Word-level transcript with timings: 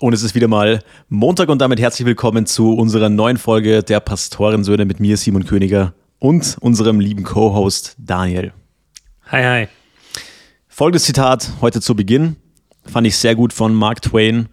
Und 0.00 0.12
es 0.12 0.22
ist 0.22 0.36
wieder 0.36 0.46
mal 0.46 0.84
Montag 1.08 1.48
und 1.48 1.60
damit 1.60 1.80
herzlich 1.80 2.06
willkommen 2.06 2.46
zu 2.46 2.72
unserer 2.72 3.08
neuen 3.08 3.36
Folge 3.36 3.82
der 3.82 3.98
Pastorensöhne 3.98 4.84
mit 4.84 5.00
mir, 5.00 5.16
Simon 5.16 5.44
Königer, 5.44 5.92
und 6.20 6.56
unserem 6.60 7.00
lieben 7.00 7.24
Co-Host 7.24 7.96
Daniel. 7.98 8.52
Hi, 9.26 9.42
hi. 9.42 9.68
Folgendes 10.68 11.02
Zitat 11.02 11.50
heute 11.60 11.80
zu 11.80 11.96
Beginn 11.96 12.36
fand 12.84 13.08
ich 13.08 13.16
sehr 13.16 13.34
gut 13.34 13.52
von 13.52 13.74
Mark 13.74 14.00
Twain. 14.00 14.48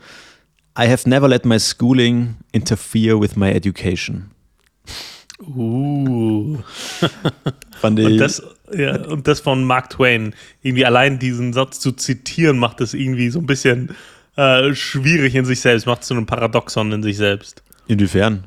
I 0.79 0.89
have 0.89 1.08
never 1.08 1.27
let 1.27 1.46
my 1.46 1.59
schooling 1.59 2.38
interfere 2.52 3.21
with 3.21 3.36
my 3.36 3.52
education. 3.52 4.32
Uh. 5.39 6.57
Fand 7.82 8.00
ich. 8.00 8.05
Und 8.07 8.18
das, 8.18 8.41
ja, 8.75 9.00
und 9.05 9.27
das 9.27 9.41
von 9.41 9.64
Mark 9.64 9.91
Twain. 9.91 10.34
Irgendwie 10.64 10.86
allein 10.86 11.20
diesen 11.20 11.54
Satz 11.54 11.80
zu 11.80 11.91
zitieren, 11.91 12.57
macht 12.57 12.82
das 12.82 12.96
irgendwie 12.96 13.30
so 13.30 13.38
ein 13.38 13.46
bisschen 13.46 13.96
äh, 14.36 14.73
schwierig 14.73 15.36
in 15.36 15.45
sich 15.45 15.61
selbst, 15.61 15.86
macht 15.86 16.04
zu 16.04 16.13
einem 16.13 16.25
Paradoxon 16.25 16.91
in 16.91 17.03
sich 17.03 17.17
selbst. 17.17 17.63
Inwiefern? 17.88 18.45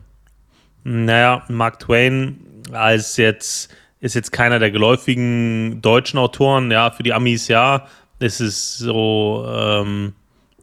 Naja, 0.84 1.45
Mark 1.48 1.80
Twain 1.80 2.38
als 2.73 3.16
jetzt 3.16 3.70
ist 4.01 4.15
jetzt 4.15 4.32
keiner 4.32 4.59
der 4.59 4.70
geläufigen 4.70 5.80
deutschen 5.82 6.19
Autoren, 6.19 6.70
ja, 6.70 6.91
für 6.91 7.02
die 7.02 7.12
Amis 7.12 7.48
ja. 7.48 7.87
Es 8.20 8.41
ist 8.41 8.79
so, 8.79 9.46
ähm, 9.48 10.12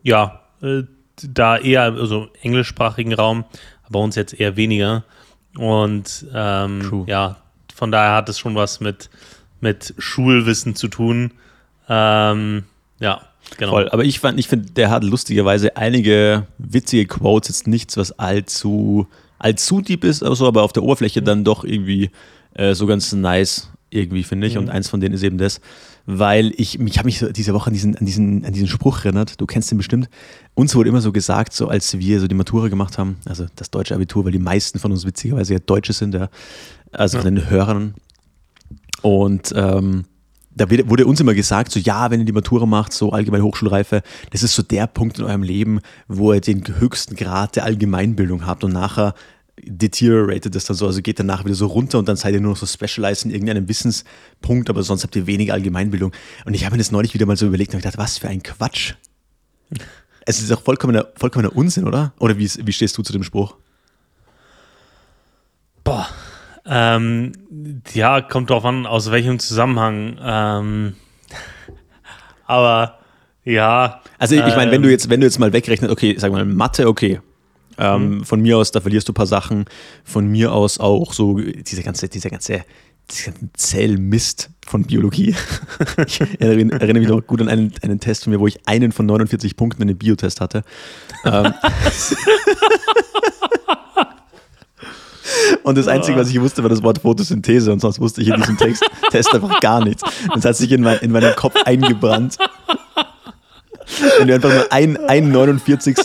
ja, 0.03 0.41
äh, 0.61 0.83
da 1.21 1.57
eher, 1.57 1.83
also 1.83 2.29
englischsprachigen 2.41 3.13
Raum, 3.13 3.45
aber 3.83 3.99
uns 3.99 4.15
jetzt 4.15 4.39
eher 4.39 4.55
weniger. 4.57 5.03
Und 5.57 6.25
ähm, 6.33 7.05
ja, 7.07 7.37
von 7.73 7.91
daher 7.91 8.13
hat 8.13 8.29
es 8.29 8.39
schon 8.39 8.55
was 8.55 8.79
mit, 8.79 9.09
mit 9.61 9.93
Schulwissen 9.97 10.75
zu 10.75 10.87
tun. 10.89 11.31
Ähm, 11.87 12.63
ja, 12.99 13.21
Genau. 13.57 13.71
Voll. 13.71 13.89
Aber 13.89 14.03
ich 14.03 14.19
fand, 14.19 14.39
ich 14.39 14.47
finde, 14.47 14.71
der 14.71 14.89
hat 14.89 15.03
lustigerweise 15.03 15.77
einige 15.77 16.47
witzige 16.57 17.05
Quotes, 17.05 17.49
jetzt 17.49 17.67
nichts, 17.67 17.97
was 17.97 18.11
allzu, 18.19 19.07
allzu 19.39 19.81
deep 19.81 20.03
ist, 20.03 20.23
also, 20.23 20.47
aber 20.47 20.63
auf 20.63 20.73
der 20.73 20.83
Oberfläche 20.83 21.21
mhm. 21.21 21.25
dann 21.25 21.43
doch 21.43 21.63
irgendwie 21.63 22.11
äh, 22.53 22.73
so 22.73 22.85
ganz 22.85 23.13
nice, 23.13 23.69
irgendwie, 23.89 24.23
finde 24.23 24.47
ich. 24.47 24.55
Mhm. 24.55 24.61
Und 24.61 24.69
eins 24.69 24.89
von 24.89 24.99
denen 24.99 25.15
ist 25.15 25.23
eben 25.23 25.37
das, 25.37 25.61
weil 26.05 26.53
ich, 26.57 26.79
ich 26.79 26.97
habe 26.97 27.05
mich 27.05 27.19
so 27.19 27.31
diese 27.31 27.53
Woche 27.53 27.67
an 27.67 27.73
diesen, 27.73 27.95
an, 27.97 28.05
diesen, 28.05 28.45
an 28.45 28.53
diesen 28.53 28.67
Spruch 28.67 29.05
erinnert, 29.05 29.39
du 29.39 29.45
kennst 29.45 29.71
den 29.71 29.77
bestimmt. 29.77 30.09
Uns 30.53 30.75
wurde 30.75 30.89
immer 30.89 31.01
so 31.01 31.11
gesagt, 31.11 31.53
so 31.53 31.67
als 31.67 31.97
wir 31.97 32.19
so 32.19 32.27
die 32.27 32.35
Matura 32.35 32.67
gemacht 32.67 32.97
haben, 32.97 33.17
also 33.25 33.45
das 33.55 33.71
deutsche 33.71 33.95
Abitur, 33.95 34.25
weil 34.25 34.31
die 34.31 34.39
meisten 34.39 34.79
von 34.79 34.91
uns 34.91 35.05
witzigerweise 35.05 35.53
ja 35.53 35.59
Deutsche 35.59 35.93
sind, 35.93 36.13
ja, 36.13 36.29
also 36.91 37.17
ja. 37.17 37.23
von 37.23 37.35
den 37.35 37.49
Hörern. 37.49 37.95
Und 39.01 39.53
ähm, 39.55 40.05
da 40.55 40.69
wurde 40.69 41.05
uns 41.05 41.19
immer 41.19 41.33
gesagt, 41.33 41.71
so 41.71 41.79
ja, 41.79 42.09
wenn 42.11 42.21
ihr 42.21 42.25
die 42.25 42.31
Matura 42.31 42.65
macht, 42.65 42.93
so 42.93 43.11
allgemeine 43.11 43.43
Hochschulreife, 43.43 44.01
das 44.31 44.41
ist 44.41 44.55
so 44.55 44.63
der 44.63 44.87
Punkt 44.87 45.19
in 45.19 45.25
eurem 45.25 45.43
Leben, 45.43 45.81
wo 46.07 46.33
ihr 46.33 46.41
den 46.41 46.63
höchsten 46.79 47.15
Grad 47.15 47.55
der 47.57 47.65
Allgemeinbildung 47.65 48.45
habt 48.45 48.63
und 48.63 48.73
nachher 48.73 49.13
deteriorated 49.61 50.53
das 50.53 50.65
dann 50.65 50.75
so, 50.75 50.85
also 50.85 51.01
geht 51.01 51.19
danach 51.19 51.45
wieder 51.45 51.55
so 51.55 51.67
runter 51.67 51.99
und 51.99 52.07
dann 52.07 52.15
seid 52.15 52.33
ihr 52.33 52.41
nur 52.41 52.51
noch 52.51 52.57
so 52.57 52.65
specialized 52.65 53.25
in 53.25 53.31
irgendeinem 53.31 53.67
Wissenspunkt, 53.67 54.69
aber 54.69 54.83
sonst 54.83 55.03
habt 55.03 55.15
ihr 55.15 55.27
weniger 55.27 55.53
Allgemeinbildung. 55.53 56.11
Und 56.45 56.53
ich 56.53 56.65
habe 56.65 56.75
mir 56.75 56.79
das 56.79 56.91
neulich 56.91 57.13
wieder 57.13 57.25
mal 57.25 57.37
so 57.37 57.45
überlegt 57.45 57.73
und 57.73 57.81
gedacht, 57.81 57.97
was 57.97 58.17
für 58.17 58.27
ein 58.27 58.43
Quatsch. 58.43 58.93
Es 60.25 60.41
ist 60.41 60.51
doch 60.51 60.61
vollkommener, 60.61 61.07
vollkommener 61.15 61.55
Unsinn, 61.55 61.85
oder? 61.85 62.13
Oder 62.19 62.37
wie, 62.37 62.49
wie 62.63 62.73
stehst 62.73 62.97
du 62.97 63.03
zu 63.03 63.13
dem 63.13 63.23
Spruch? 63.23 63.55
Boah, 65.83 66.07
ähm, 66.65 67.33
ja, 67.93 68.21
kommt 68.21 68.49
drauf 68.49 68.65
an, 68.65 68.85
aus 68.85 69.11
welchem 69.11 69.39
Zusammenhang. 69.39 70.17
Ähm, 70.21 70.93
aber 72.45 72.99
ja. 73.43 74.01
Also 74.17 74.35
ich 74.35 74.41
meine, 74.41 74.65
ähm, 74.65 74.71
wenn 74.71 74.81
du 74.81 74.89
jetzt, 74.89 75.09
wenn 75.09 75.21
du 75.21 75.27
jetzt 75.27 75.39
mal 75.39 75.53
wegrechnest, 75.53 75.91
okay, 75.91 76.15
sag 76.17 76.31
mal, 76.31 76.45
Mathe, 76.45 76.87
okay. 76.87 77.19
Ähm, 77.77 78.17
mhm. 78.17 78.23
Von 78.23 78.41
mir 78.41 78.57
aus, 78.57 78.71
da 78.71 78.81
verlierst 78.81 79.07
du 79.07 79.11
ein 79.11 79.15
paar 79.15 79.27
Sachen. 79.27 79.65
Von 80.03 80.27
mir 80.27 80.53
aus 80.53 80.79
auch 80.79 81.13
so 81.13 81.39
diese 81.39 81.83
ganze, 81.83 82.07
diese 82.07 82.29
ganze 82.29 82.63
Zellmist 83.53 84.49
von 84.65 84.83
Biologie. 84.83 85.35
ich 86.07 86.21
erinnere, 86.39 86.79
erinnere, 86.79 86.99
mich 86.99 87.09
noch 87.09 87.21
gut 87.21 87.41
an 87.41 87.49
einen, 87.49 87.73
einen 87.81 87.99
Test 87.99 88.23
von 88.23 88.33
mir, 88.33 88.39
wo 88.39 88.47
ich 88.47 88.67
einen 88.67 88.91
von 88.91 89.05
49 89.05 89.55
Punkten 89.55 89.83
in 89.83 89.89
einem 89.89 89.97
Biotest 89.97 90.41
hatte. 90.41 90.63
ähm, 91.25 91.53
Und 95.63 95.77
das 95.77 95.87
Einzige, 95.87 96.17
was 96.17 96.29
ich 96.29 96.39
wusste, 96.39 96.63
war 96.63 96.69
das 96.69 96.83
Wort 96.83 96.99
Photosynthese 96.99 97.71
und 97.71 97.79
sonst 97.79 97.99
wusste 97.99 98.21
ich 98.21 98.29
in 98.29 98.35
diesem 98.35 98.57
Text, 98.57 98.83
Test 99.11 99.33
einfach 99.33 99.59
gar 99.59 99.83
nichts. 99.83 100.03
Das 100.33 100.45
hat 100.45 100.55
sich 100.55 100.71
in, 100.71 100.81
mein, 100.81 100.99
in 100.99 101.11
meinen 101.11 101.35
Kopf 101.35 101.55
eingebrannt. 101.65 102.37
Wenn 104.17 104.27
du 104.27 104.35
einfach 104.35 104.53
nur 104.53 104.71
ein, 104.71 104.97
ein 105.07 105.29
49. 105.31 105.97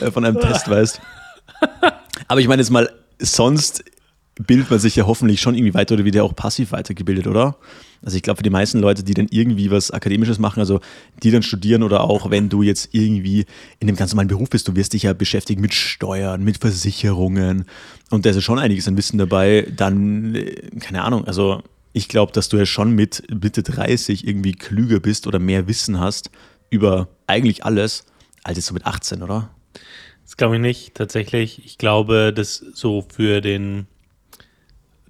Äh, 0.00 0.10
von 0.10 0.24
einem 0.24 0.40
Test 0.40 0.68
weißt. 0.68 1.00
Aber 2.28 2.40
ich 2.40 2.48
meine 2.48 2.62
jetzt 2.62 2.70
mal, 2.70 2.90
sonst 3.18 3.84
bildet 4.38 4.70
man 4.70 4.78
sich 4.78 4.96
ja 4.96 5.06
hoffentlich 5.06 5.40
schon 5.40 5.54
irgendwie 5.54 5.74
weiter 5.74 5.94
oder 5.94 6.04
wird 6.04 6.14
ja 6.14 6.22
auch 6.22 6.34
passiv 6.34 6.72
weitergebildet, 6.72 7.26
oder? 7.26 7.56
Also 8.02 8.16
ich 8.16 8.22
glaube, 8.22 8.38
für 8.38 8.42
die 8.44 8.50
meisten 8.50 8.78
Leute, 8.78 9.02
die 9.02 9.14
dann 9.14 9.26
irgendwie 9.30 9.70
was 9.70 9.90
Akademisches 9.90 10.38
machen, 10.38 10.60
also 10.60 10.80
die 11.22 11.32
dann 11.32 11.42
studieren 11.42 11.82
oder 11.82 12.04
auch 12.04 12.30
wenn 12.30 12.48
du 12.48 12.62
jetzt 12.62 12.90
irgendwie 12.92 13.46
in 13.80 13.88
dem 13.88 13.96
ganz 13.96 14.12
normalen 14.12 14.28
Beruf 14.28 14.50
bist, 14.50 14.68
du 14.68 14.76
wirst 14.76 14.92
dich 14.92 15.02
ja 15.02 15.12
beschäftigen 15.12 15.60
mit 15.60 15.74
Steuern, 15.74 16.44
mit 16.44 16.58
Versicherungen 16.58 17.64
und 18.10 18.24
da 18.24 18.30
ist 18.30 18.36
ja 18.36 18.42
schon 18.42 18.60
einiges 18.60 18.86
an 18.86 18.96
Wissen 18.96 19.18
dabei, 19.18 19.66
dann, 19.74 20.36
äh, 20.36 20.70
keine 20.78 21.02
Ahnung, 21.02 21.24
also 21.24 21.62
ich 21.92 22.08
glaube, 22.08 22.30
dass 22.32 22.48
du 22.48 22.56
ja 22.56 22.66
schon 22.66 22.92
mit 22.92 23.24
Mitte 23.28 23.64
30 23.64 24.26
irgendwie 24.26 24.52
klüger 24.52 25.00
bist 25.00 25.26
oder 25.26 25.40
mehr 25.40 25.66
Wissen 25.66 25.98
hast 25.98 26.30
über 26.70 27.08
eigentlich 27.26 27.64
alles, 27.64 28.04
als 28.44 28.58
jetzt 28.58 28.66
so 28.66 28.74
mit 28.74 28.86
18, 28.86 29.22
oder? 29.22 29.50
Das 30.24 30.36
glaube 30.36 30.56
ich 30.56 30.60
nicht, 30.60 30.94
tatsächlich. 30.94 31.64
Ich 31.64 31.78
glaube, 31.78 32.32
dass 32.34 32.56
so 32.58 33.04
für 33.10 33.40
den 33.40 33.86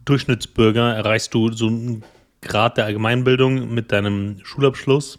Durchschnittsbürger 0.09 0.95
erreichst 0.95 1.35
du 1.35 1.53
so 1.53 1.67
einen 1.67 2.05
Grad 2.41 2.77
der 2.77 2.85
Allgemeinbildung 2.85 3.73
mit 3.73 3.93
deinem 3.93 4.39
Schulabschluss 4.45 5.19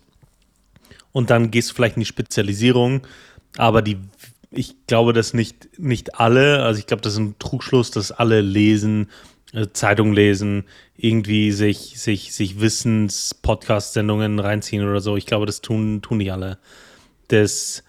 und 1.11 1.29
dann 1.29 1.51
gehst 1.51 1.71
du 1.71 1.75
vielleicht 1.75 1.95
in 1.95 2.01
die 2.01 2.05
Spezialisierung, 2.05 3.05
aber 3.57 3.81
die 3.81 3.97
ich 4.51 4.87
glaube, 4.87 5.13
dass 5.13 5.33
nicht, 5.33 5.79
nicht 5.79 6.15
alle, 6.15 6.63
also 6.63 6.79
ich 6.79 6.87
glaube, 6.87 7.01
das 7.01 7.13
ist 7.13 7.19
ein 7.19 7.35
Trugschluss, 7.37 7.91
dass 7.91 8.11
alle 8.11 8.41
lesen, 8.41 9.09
äh, 9.53 9.67
Zeitung 9.73 10.13
lesen, 10.13 10.65
irgendwie 10.95 11.51
sich, 11.51 11.99
sich, 11.99 12.33
sich 12.33 12.59
Wissens-Podcast-Sendungen 12.59 14.39
reinziehen 14.39 14.87
oder 14.87 15.01
so. 15.01 15.17
Ich 15.17 15.25
glaube, 15.25 15.45
das 15.45 15.61
tun, 15.61 16.01
tun 16.01 16.17
nicht 16.17 16.31
alle. 16.31 16.57
Das, 17.27 17.83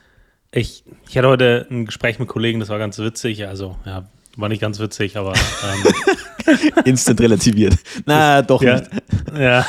ich, 0.53 0.85
ich 1.09 1.17
hatte 1.17 1.29
heute 1.29 1.67
ein 1.71 1.87
Gespräch 1.87 2.19
mit 2.19 2.29
Kollegen, 2.29 2.61
das 2.61 2.69
war 2.69 2.79
ganz 2.79 2.99
witzig. 2.99 3.47
Also, 3.47 3.77
ja, 3.87 4.09
war 4.37 4.49
nicht 4.49 4.61
ganz 4.61 4.79
witzig, 4.79 5.17
aber. 5.17 5.33
Ähm, 5.35 6.63
Instant 6.85 7.21
relativiert. 7.21 7.75
Na, 8.07 8.43
doch 8.43 8.63
ja, 8.63 8.77
nicht. 8.77 8.91
Ja, 9.39 9.65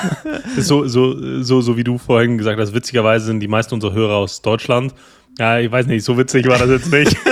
so, 0.57 0.87
so, 0.87 1.43
so, 1.43 1.61
so 1.61 1.77
wie 1.77 1.83
du 1.83 1.97
vorhin 1.97 2.37
gesagt 2.37 2.59
hast, 2.59 2.73
witzigerweise 2.73 3.25
sind 3.25 3.39
die 3.39 3.47
meisten 3.47 3.73
unserer 3.73 3.93
Hörer 3.93 4.15
aus 4.15 4.41
Deutschland. 4.41 4.93
Ja, 5.37 5.59
ich 5.59 5.71
weiß 5.71 5.87
nicht, 5.87 6.03
so 6.03 6.17
witzig 6.17 6.47
war 6.47 6.57
das 6.57 6.69
jetzt 6.69 6.91
nicht. 6.91 7.15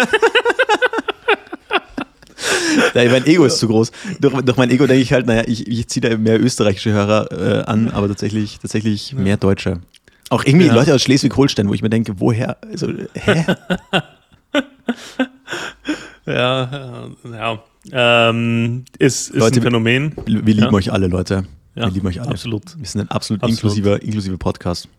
Ja, 2.94 3.10
mein 3.12 3.26
Ego 3.26 3.46
ist 3.46 3.60
zu 3.60 3.68
groß. 3.68 3.92
Durch, 4.20 4.34
durch 4.42 4.58
mein 4.58 4.70
Ego 4.70 4.88
denke 4.88 5.02
ich 5.02 5.14
halt, 5.14 5.28
naja, 5.28 5.44
ich, 5.46 5.68
ich 5.68 5.88
ziehe 5.88 6.08
da 6.08 6.18
mehr 6.18 6.42
österreichische 6.42 6.92
Hörer 6.92 7.32
äh, 7.32 7.64
an, 7.64 7.90
aber 7.92 8.08
tatsächlich, 8.08 8.60
tatsächlich 8.60 9.14
mehr 9.14 9.38
Deutsche. 9.38 9.82
Auch 10.30 10.44
irgendwie 10.44 10.68
ja. 10.68 10.74
Leute 10.74 10.94
aus 10.94 11.02
Schleswig-Holstein, 11.02 11.70
wo 11.70 11.74
ich 11.74 11.82
mir 11.82 11.90
denke, 11.90 12.20
woher? 12.20 12.58
Also, 12.64 12.88
hä? 13.14 13.46
ja, 16.30 17.10
ja. 17.24 17.60
Ähm, 17.92 18.86
ist, 18.98 19.30
ist 19.30 19.36
Leute, 19.36 19.60
ein 19.60 19.64
Phänomen. 19.64 20.14
Wir, 20.26 20.46
wir 20.46 20.54
lieben 20.54 20.68
ja. 20.68 20.74
euch 20.74 20.92
alle, 20.92 21.08
Leute. 21.08 21.46
Wir 21.76 21.88
lieben 21.90 22.08
euch 22.08 22.22
alle. 22.22 22.32
Absolut. 22.32 22.78
Wir 22.78 22.86
sind 22.86 23.02
ein 23.02 23.10
absolut, 23.10 23.42
absolut. 23.42 23.58
inklusiver, 23.58 24.02
inklusiver 24.02 24.38
Podcast. 24.38 24.90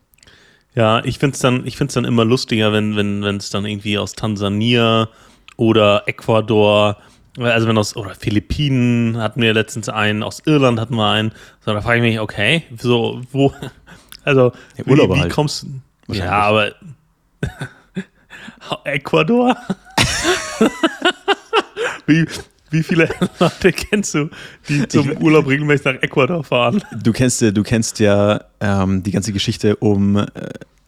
Ja, 0.73 1.03
ich 1.03 1.19
finde 1.19 1.35
es 1.35 1.41
dann, 1.41 1.65
dann 1.65 2.05
immer 2.05 2.25
lustiger, 2.25 2.71
wenn 2.71 2.91
es 2.91 2.97
wenn, 3.23 3.39
dann 3.51 3.65
irgendwie 3.65 3.97
aus 3.97 4.13
Tansania 4.13 5.09
oder 5.57 6.03
Ecuador, 6.07 6.97
also 7.37 7.67
wenn 7.67 7.77
aus, 7.77 7.95
oder 7.95 8.15
Philippinen 8.15 9.17
hatten 9.17 9.41
wir 9.41 9.53
letztens 9.53 9.89
einen, 9.89 10.23
aus 10.23 10.41
Irland 10.45 10.79
hatten 10.79 10.95
wir 10.95 11.09
einen. 11.09 11.33
So, 11.63 11.73
da 11.73 11.81
frage 11.81 11.97
ich 11.97 12.13
mich, 12.13 12.19
okay, 12.19 12.63
so, 12.77 13.21
wo, 13.31 13.53
also, 14.23 14.53
ja, 14.77 14.85
wie, 14.85 14.95
wie 14.95 15.19
halt. 15.19 15.33
kommst 15.33 15.63
du? 16.07 16.13
Ja, 16.13 16.31
aber 16.31 16.71
Ecuador? 18.85 19.55
wie, 22.07 22.25
wie 22.69 22.83
viele 22.83 23.09
Leute 23.39 23.71
kennst 23.71 24.13
du, 24.13 24.29
die 24.67 24.87
zum 24.87 25.11
ich, 25.11 25.19
Urlaub 25.19 25.47
regelmäßig 25.47 25.85
nach 25.85 26.01
Ecuador 26.01 26.43
fahren? 26.43 26.83
Du 27.03 27.11
kennst, 27.11 27.41
du 27.41 27.63
kennst 27.63 27.99
ja 27.99 28.43
ähm, 28.59 29.03
die 29.03 29.11
ganze 29.11 29.33
Geschichte 29.33 29.75
um 29.77 30.17
äh, 30.17 30.27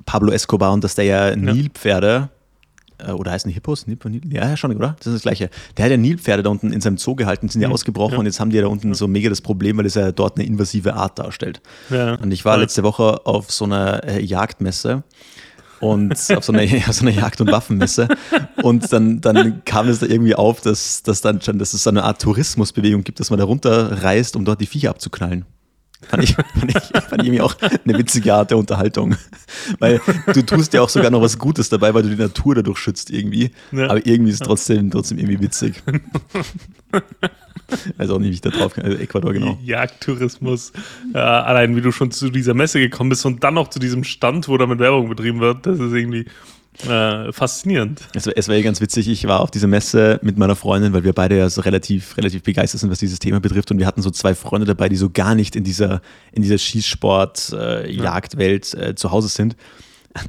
Pablo 0.06 0.32
Escobar 0.32 0.74
und 0.74 0.84
dass 0.84 0.96
der 0.96 1.06
ja 1.06 1.36
Nilpferde 1.36 2.30
äh, 3.06 3.12
oder 3.12 3.32
heißen 3.32 3.50
die 3.50 3.54
Hippos? 3.54 3.88
Nil, 3.88 3.98
Nil, 4.06 4.22
ja, 4.34 4.56
schon, 4.58 4.76
oder? 4.76 4.96
Das 5.00 5.08
ist 5.08 5.14
das 5.16 5.22
Gleiche. 5.24 5.50
Der 5.78 5.86
hat 5.86 5.92
ja 5.92 5.98
Nilpferde 5.98 6.44
da 6.44 6.50
unten 6.50 6.72
in 6.72 6.82
seinem 6.82 6.98
Zoo 6.98 7.16
gehalten, 7.16 7.50
sind 7.50 7.62
ja 7.62 7.68
mhm. 7.68 7.74
ausgebrochen 7.74 8.14
ja. 8.14 8.20
und 8.20 8.26
jetzt 8.26 8.40
haben 8.40 8.50
die 8.50 8.60
da 8.60 8.68
unten 8.68 8.94
so 8.94 9.08
mega 9.08 9.30
das 9.30 9.42
Problem, 9.42 9.78
weil 9.78 9.86
es 9.86 9.96
ja 9.96 10.12
dort 10.12 10.38
eine 10.38 10.46
invasive 10.46 10.94
Art 10.94 11.20
darstellt. 11.20 11.62
Ja. 11.90 12.16
Und 12.16 12.32
ich 12.32 12.46
war 12.46 12.58
letzte 12.58 12.84
Woche 12.84 13.26
auf 13.26 13.52
so 13.52 13.66
einer 13.66 14.04
äh, 14.04 14.22
Jagdmesse 14.22 15.04
und 15.84 16.14
auf 16.14 16.44
so 16.44 16.54
einer, 16.54 16.64
auf 16.88 16.96
so 16.96 17.06
einer 17.06 17.12
Jagd- 17.12 17.42
und 17.42 17.52
Waffenmesse. 17.52 18.08
Und 18.62 18.92
dann, 18.94 19.20
dann 19.20 19.66
kam 19.66 19.90
es 19.90 20.00
da 20.00 20.06
irgendwie 20.06 20.36
auf, 20.36 20.62
dass, 20.62 21.04
dass, 21.04 21.22
dann 21.22 21.42
schon, 21.42 21.60
dass 21.60 21.74
es 21.74 21.84
so 21.84 21.90
eine 21.90 22.04
Art 22.04 22.22
Tourismusbewegung 22.22 23.04
gibt, 23.04 23.20
dass 23.20 23.30
man 23.30 23.40
da 23.40 23.46
runterreist, 23.46 24.36
um 24.36 24.46
dort 24.46 24.62
die 24.62 24.66
Viecher 24.66 24.92
abzuknallen. 24.92 25.46
Fand 26.08 26.24
ich, 26.24 26.36
fand, 26.60 26.70
ich, 26.70 26.84
fand 26.84 27.22
ich 27.22 27.28
irgendwie 27.28 27.42
auch 27.42 27.56
eine 27.62 27.98
witzige 27.98 28.34
Art 28.34 28.52
der 28.52 28.58
Unterhaltung. 28.58 29.16
Weil 29.80 30.00
du 30.34 30.42
tust 30.42 30.74
ja 30.74 30.82
auch 30.82 30.90
sogar 30.90 31.12
noch 31.12 31.22
was 31.22 31.38
Gutes 31.38 31.70
dabei, 31.70 31.94
weil 31.94 32.04
du 32.04 32.10
die 32.10 32.22
Natur 32.22 32.56
dadurch 32.56 32.78
schützt 32.78 33.10
irgendwie. 33.10 33.52
Ja. 33.72 33.90
Aber 33.90 34.06
irgendwie 34.06 34.32
ist 34.32 34.42
es 34.42 34.48
trotzdem, 34.48 34.90
trotzdem 34.90 35.18
irgendwie 35.18 35.42
witzig. 35.42 35.84
Weiß 37.98 38.10
auch 38.10 38.20
nicht, 38.20 38.30
wie 38.30 38.36
ich 38.36 38.42
da 38.42 38.50
drauf 38.50 38.74
kann. 38.74 38.86
Also 38.86 38.98
Ecuador, 38.98 39.34
genau. 39.34 39.58
Jagdtourismus. 39.64 40.72
Äh, 41.14 41.18
allein 41.18 41.76
wie 41.76 41.82
du 41.82 41.92
schon 41.92 42.12
zu 42.12 42.30
dieser 42.30 42.54
Messe 42.54 42.80
gekommen 42.80 43.10
bist 43.10 43.26
und 43.26 43.44
dann 43.44 43.56
noch 43.56 43.70
zu 43.70 43.80
diesem 43.80 44.04
Stand, 44.04 44.48
wo 44.48 44.58
damit 44.58 44.80
Werbung 44.80 45.10
betrieben 45.10 45.40
wird, 45.40 45.66
das 45.66 45.80
ist 45.80 45.94
irgendwie 45.94 46.26
äh, 46.88 47.32
faszinierend. 47.32 48.02
Es, 48.14 48.28
es 48.28 48.48
war 48.48 48.56
ja 48.56 48.64
ganz 48.64 48.82
witzig, 48.82 49.08
ich 49.08 49.28
war 49.28 49.42
auf 49.42 49.52
dieser 49.52 49.68
Messe 49.68 50.20
mit 50.24 50.36
meiner 50.38 50.56
Freundin, 50.56 50.94
weil 50.94 51.04
wir 51.04 51.14
beide 51.14 51.38
ja 51.38 51.48
so 51.50 51.62
relativ, 51.62 52.18
relativ 52.18 52.42
begeistert 52.44 52.82
sind, 52.82 52.90
was 52.90 52.98
dieses 53.00 53.20
Thema 53.20 53.40
betrifft. 53.40 53.70
Und 53.72 53.78
wir 53.80 53.86
hatten 53.86 54.02
so 54.02 54.10
zwei 54.10 54.34
Freunde 54.36 54.66
dabei, 54.66 54.90
die 54.90 54.96
so 54.96 55.10
gar 55.10 55.36
nicht 55.36 55.56
in 55.56 55.64
dieser, 55.64 56.02
in 56.32 56.42
dieser 56.42 56.58
Schießsport-Jagdwelt 56.58 58.74
äh, 58.74 58.90
äh, 58.90 58.96
zu 58.96 59.12
Hause 59.12 59.28
sind. 59.28 59.56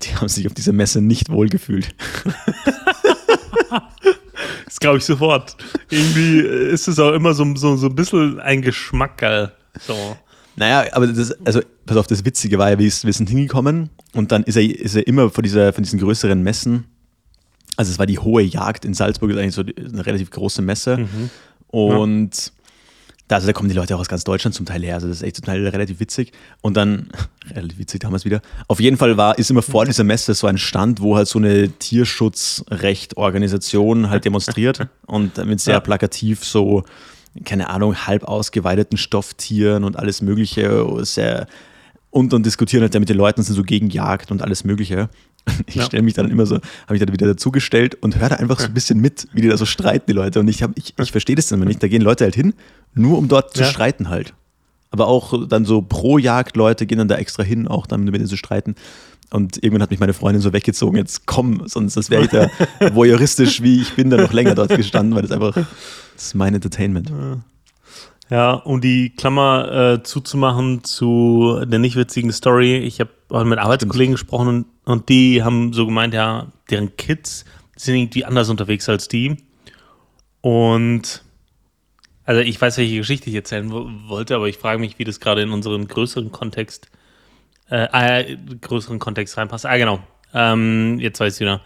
Die 0.03 0.15
haben 0.17 0.29
sich 0.29 0.47
auf 0.47 0.55
dieser 0.55 0.73
Messe 0.73 1.01
nicht 1.01 1.31
wohlgefühlt. 1.31 1.95
das 4.65 4.81
glaube 4.81 4.99
ich 4.99 5.05
sofort. 5.05 5.57
Irgendwie 5.91 6.41
ist 6.41 6.89
es 6.89 6.99
auch 6.99 7.13
immer 7.13 7.35
so, 7.35 7.55
so, 7.57 7.77
so 7.77 7.87
ein 7.87 7.95
bisschen 7.95 8.41
ein 8.41 8.63
Geschmackerl. 8.63 9.53
So. 9.81 10.17
Naja, 10.57 10.85
aber 10.93 11.09
das, 11.09 11.33
also, 11.45 11.61
pass 11.87 11.97
auf, 11.97 12.07
das 12.07 12.25
Witzige 12.25 12.59
war 12.59 12.71
ja, 12.71 12.79
wir 12.79 12.91
sind 12.91 13.29
hingekommen 13.29 13.91
und 14.13 14.31
dann 14.31 14.45
ist 14.45 14.57
er, 14.57 14.63
ist 14.63 14.95
er 14.95 15.07
immer 15.07 15.31
von, 15.31 15.43
dieser, 15.43 15.73
von 15.73 15.83
diesen 15.83 15.99
größeren 15.99 16.41
Messen, 16.43 16.85
also 17.77 17.91
es 17.91 17.99
war 17.99 18.07
die 18.07 18.19
Hohe 18.19 18.43
Jagd 18.43 18.85
in 18.85 18.95
Salzburg, 18.95 19.31
ist 19.31 19.39
eigentlich 19.39 19.55
so 19.55 19.63
eine 19.63 20.07
relativ 20.07 20.31
große 20.31 20.63
Messe. 20.63 20.99
Mhm. 20.99 21.31
Und 21.69 22.47
ja. 22.47 22.53
Da, 23.29 23.37
also 23.37 23.47
da 23.47 23.53
kommen 23.53 23.69
die 23.69 23.75
Leute 23.75 23.95
auch 23.97 24.01
aus 24.01 24.09
ganz 24.09 24.25
Deutschland 24.25 24.55
zum 24.55 24.67
Teil 24.67 24.83
her. 24.83 24.97
Also 24.97 25.07
das 25.09 25.19
ist 25.19 25.23
echt 25.23 25.37
zum 25.37 25.45
Teil 25.47 25.65
relativ 25.67 26.01
witzig. 26.01 26.33
Und 26.61 26.77
dann, 26.77 27.09
relativ 27.51 27.79
witzig 27.79 28.01
damals 28.01 28.25
wieder. 28.25 28.43
Auf 28.69 28.81
jeden 28.81 28.97
Fall 28.97 29.17
war, 29.17 29.39
ist 29.39 29.51
immer 29.51 29.63
vor 29.63 29.85
dieser 29.87 30.05
Messe 30.05 30.35
so 30.35 30.47
ein 30.47 30.59
Stand, 30.59 31.01
wo 31.01 31.17
halt 31.17 31.27
so 31.29 31.39
eine 31.39 31.71
Tierschutzrechtorganisation 31.71 34.11
halt 34.11 34.25
demonstriert 34.27 34.89
und 35.07 35.39
damit 35.39 35.61
sehr 35.61 35.81
plakativ 35.81 36.45
so 36.45 36.85
keine 37.45 37.69
Ahnung, 37.69 38.07
halb 38.07 38.23
ausgeweideten 38.25 38.97
Stofftieren 38.97 39.83
und 39.83 39.99
alles 39.99 40.23
Mögliche 40.23 40.87
sehr 41.05 41.49
und 42.11 42.33
dann 42.33 42.45
diskutieren 42.45 42.83
halt 42.83 42.95
mit 42.95 43.09
den 43.09 43.17
Leuten, 43.17 43.43
sind 43.43 43.57
so 43.57 43.65
gegen 43.65 43.91
Jagd 43.91 44.31
und 44.31 44.41
alles 44.41 44.63
Mögliche. 44.63 45.09
Ich 45.67 45.75
ja. 45.75 45.85
stelle 45.85 46.03
mich 46.03 46.15
dann 46.15 46.31
immer 46.31 46.47
so, 46.47 46.57
habe 46.57 46.93
mich 46.95 47.01
dann 47.01 47.13
wieder 47.13 47.27
dazugestellt 47.27 47.97
und 48.01 48.19
höre 48.19 48.31
da 48.31 48.37
einfach 48.37 48.59
so 48.61 48.67
ein 48.67 48.75
bisschen 48.75 49.01
mit, 49.01 49.29
wie 49.33 49.43
die 49.43 49.49
da 49.49 49.57
so 49.57 49.67
streiten, 49.67 50.07
die 50.09 50.13
Leute. 50.13 50.41
Und 50.41 50.49
ich, 50.49 50.63
ich, 50.75 50.95
ich 50.99 51.13
verstehe 51.13 51.37
das 51.37 51.49
dann 51.49 51.59
immer 51.59 51.69
nicht. 51.69 51.83
Da 51.83 51.89
gehen 51.89 52.03
Leute 52.03 52.25
halt 52.25 52.35
hin, 52.35 52.55
nur 52.95 53.19
um 53.19 53.29
dort 53.29 53.57
ja. 53.57 53.65
zu 53.65 53.71
streiten 53.71 54.09
halt. 54.09 54.35
Aber 54.91 55.07
auch 55.07 55.47
dann 55.49 55.65
so 55.65 55.83
pro 55.83 56.19
Jagd 56.19 56.57
Leute 56.57 56.87
gehen 56.87 56.99
dann 56.99 57.09
da 57.09 57.17
extra 57.17 57.43
hin, 57.43 57.69
auch 57.69 57.87
dann 57.87 58.05
mit 58.05 58.15
denen 58.15 58.27
zu 58.27 58.37
streiten. 58.37 58.75
Und 59.31 59.57
irgendwann 59.63 59.83
hat 59.83 59.91
mich 59.91 60.01
meine 60.01 60.15
Freundin 60.15 60.41
so 60.41 60.53
weggezogen, 60.53 60.97
jetzt 60.97 61.27
komm, 61.27 61.67
sonst 61.67 61.97
das 61.97 62.11
wäre 62.11 62.25
ich 62.25 62.31
da 62.31 62.49
voyeuristisch, 62.95 63.63
wie 63.63 63.81
ich 63.81 63.95
bin, 63.95 64.11
da 64.11 64.17
noch 64.17 64.33
länger 64.33 64.55
dort 64.55 64.77
gestanden, 64.77 65.15
weil 65.15 65.23
das 65.23 65.33
einfach, 65.33 65.55
das 65.55 65.67
ist 66.17 66.35
mein 66.35 66.55
Entertainment. 66.55 67.11
Ja, 67.11 67.41
um 68.43 68.81
die 68.81 69.11
Klammer 69.11 69.95
äh, 69.95 70.03
zuzumachen 70.03 70.85
zu 70.85 71.63
der 71.67 71.79
nicht 71.79 71.97
witzigen 71.97 72.33
Story. 72.33 72.77
Ich 72.79 73.01
habe 73.01 73.45
mit 73.45 73.59
Arbeitskollegen 73.59 74.15
gesprochen 74.15 74.49
und, 74.49 74.67
und 74.85 75.09
die 75.09 75.43
haben 75.43 75.73
so 75.73 75.87
gemeint, 75.87 76.15
ja, 76.15 76.49
deren 76.71 76.97
Kids 76.97 77.45
sind 77.77 77.97
irgendwie 77.97 78.25
anders 78.25 78.49
unterwegs 78.49 78.89
als 78.89 79.09
die. 79.09 79.37
Und 80.41 81.23
also 82.25 82.41
ich 82.41 82.61
weiß, 82.61 82.79
welche 82.79 82.97
Geschichte 82.99 83.29
ich 83.31 83.37
erzählen 83.37 83.71
wollte, 83.71 84.35
aber 84.37 84.49
ich 84.49 84.59
frage 84.59 84.79
mich, 84.79 84.99
wie 84.99 85.05
das 85.05 85.21
gerade 85.21 85.43
in 85.43 85.51
unseren 85.51 85.87
größeren 85.89 86.33
Kontext 86.33 86.91
äh, 87.71 87.89
äh, 87.93 88.37
größeren 88.61 88.99
Kontext 88.99 89.37
reinpasst. 89.37 89.67
Ah, 89.67 89.77
genau. 89.77 90.01
Ähm, 90.35 90.99
jetzt 91.01 91.21
weiß 91.21 91.35
ich 91.35 91.41
wieder. 91.41 91.61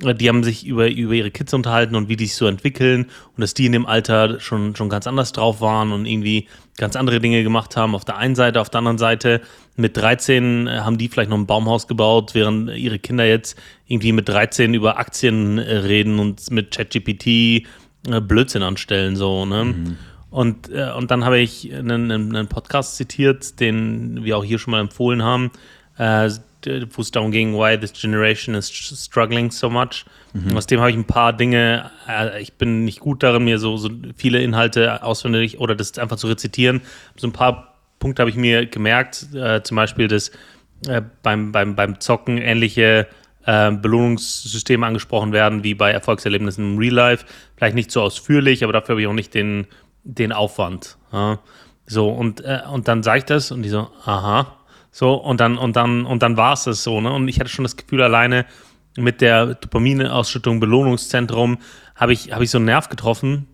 Die 0.00 0.28
haben 0.28 0.44
sich 0.44 0.64
über, 0.64 0.88
über 0.88 1.14
ihre 1.14 1.30
Kids 1.30 1.52
unterhalten 1.54 1.96
und 1.96 2.08
wie 2.08 2.16
die 2.16 2.26
sich 2.26 2.36
so 2.36 2.46
entwickeln 2.46 3.06
und 3.36 3.40
dass 3.40 3.54
die 3.54 3.66
in 3.66 3.72
dem 3.72 3.86
Alter 3.86 4.38
schon, 4.38 4.76
schon 4.76 4.88
ganz 4.88 5.06
anders 5.06 5.32
drauf 5.32 5.60
waren 5.60 5.90
und 5.92 6.06
irgendwie 6.06 6.46
ganz 6.76 6.96
andere 6.96 7.20
Dinge 7.20 7.42
gemacht 7.42 7.76
haben. 7.76 7.94
Auf 7.94 8.04
der 8.04 8.16
einen 8.16 8.34
Seite, 8.34 8.60
auf 8.60 8.70
der 8.70 8.78
anderen 8.78 8.98
Seite 8.98 9.40
mit 9.76 9.96
13 9.96 10.66
äh, 10.66 10.78
haben 10.80 10.98
die 10.98 11.08
vielleicht 11.08 11.30
noch 11.30 11.36
ein 11.36 11.46
Baumhaus 11.46 11.86
gebaut, 11.86 12.34
während 12.34 12.70
ihre 12.70 12.98
Kinder 12.98 13.26
jetzt 13.26 13.58
irgendwie 13.86 14.12
mit 14.12 14.28
13 14.28 14.74
über 14.74 14.98
Aktien 14.98 15.58
äh, 15.58 15.76
reden 15.76 16.18
und 16.18 16.50
mit 16.50 16.70
ChatGPT 16.70 17.26
äh, 17.26 17.64
Blödsinn 18.20 18.62
anstellen, 18.62 19.16
so, 19.16 19.44
ne? 19.44 19.64
Mhm. 19.64 19.96
Und, 20.30 20.68
und 20.68 21.10
dann 21.10 21.24
habe 21.24 21.38
ich 21.38 21.74
einen, 21.74 22.12
einen, 22.12 22.48
Podcast 22.48 22.96
zitiert, 22.96 23.60
den 23.60 24.24
wir 24.24 24.36
auch 24.36 24.44
hier 24.44 24.58
schon 24.58 24.72
mal 24.72 24.80
empfohlen 24.80 25.22
haben, 25.22 25.50
wo 26.64 27.02
es 27.02 27.10
darum 27.10 27.30
ging, 27.30 27.54
why 27.54 27.78
this 27.78 27.92
generation 27.92 28.54
is 28.54 28.68
struggling 28.68 29.50
so 29.50 29.70
much. 29.70 30.04
Mhm. 30.32 30.56
Aus 30.56 30.66
dem 30.66 30.80
habe 30.80 30.90
ich 30.90 30.96
ein 30.96 31.06
paar 31.06 31.32
Dinge, 31.32 31.90
äh, 32.08 32.40
ich 32.40 32.54
bin 32.54 32.84
nicht 32.84 33.00
gut 33.00 33.22
darin, 33.22 33.44
mir 33.44 33.58
so, 33.58 33.76
so 33.76 33.90
viele 34.16 34.42
Inhalte 34.42 35.02
auswendig 35.02 35.60
oder 35.60 35.74
das 35.74 35.98
einfach 35.98 36.16
zu 36.16 36.26
rezitieren. 36.26 36.82
So 37.16 37.26
ein 37.28 37.32
paar 37.32 37.74
Punkte 37.98 38.22
habe 38.22 38.30
ich 38.30 38.36
mir 38.36 38.66
gemerkt, 38.66 39.28
äh, 39.34 39.62
zum 39.62 39.76
Beispiel, 39.76 40.08
dass 40.08 40.30
äh, 40.86 41.02
beim, 41.22 41.52
beim, 41.52 41.76
beim 41.76 42.00
Zocken 42.00 42.38
ähnliche 42.38 43.06
äh, 43.44 43.70
Belohnungssysteme 43.70 44.86
angesprochen 44.86 45.32
werden 45.32 45.64
wie 45.64 45.74
bei 45.74 45.90
Erfolgserlebnissen 45.90 46.72
im 46.72 46.78
Real 46.78 46.94
Life. 46.94 47.26
Vielleicht 47.56 47.74
nicht 47.74 47.90
so 47.90 48.02
ausführlich, 48.02 48.64
aber 48.64 48.72
dafür 48.72 48.94
habe 48.94 49.02
ich 49.02 49.06
auch 49.06 49.12
nicht 49.12 49.34
den 49.34 49.66
den 50.08 50.32
Aufwand. 50.32 50.96
Ja. 51.12 51.38
So, 51.86 52.08
und, 52.08 52.40
äh, 52.40 52.60
und 52.70 52.88
dann 52.88 53.02
sage 53.02 53.18
ich 53.18 53.24
das 53.24 53.50
und 53.50 53.62
die 53.62 53.68
so, 53.68 53.88
aha. 54.04 54.57
So, 54.90 55.14
und 55.14 55.40
dann, 55.40 55.58
und 55.58 55.76
dann, 55.76 56.06
und 56.06 56.22
dann 56.22 56.36
war 56.36 56.54
es 56.54 56.64
das 56.64 56.82
so, 56.82 57.00
ne? 57.00 57.12
Und 57.12 57.28
ich 57.28 57.40
hatte 57.40 57.50
schon 57.50 57.64
das 57.64 57.76
Gefühl, 57.76 58.02
alleine 58.02 58.46
mit 58.96 59.20
der 59.20 59.54
Dopaminausschüttung, 59.54 60.60
Belohnungszentrum, 60.60 61.58
habe 61.94 62.12
ich, 62.12 62.32
hab 62.32 62.40
ich 62.40 62.50
so 62.50 62.58
einen 62.58 62.64
Nerv 62.64 62.88
getroffen. 62.88 63.46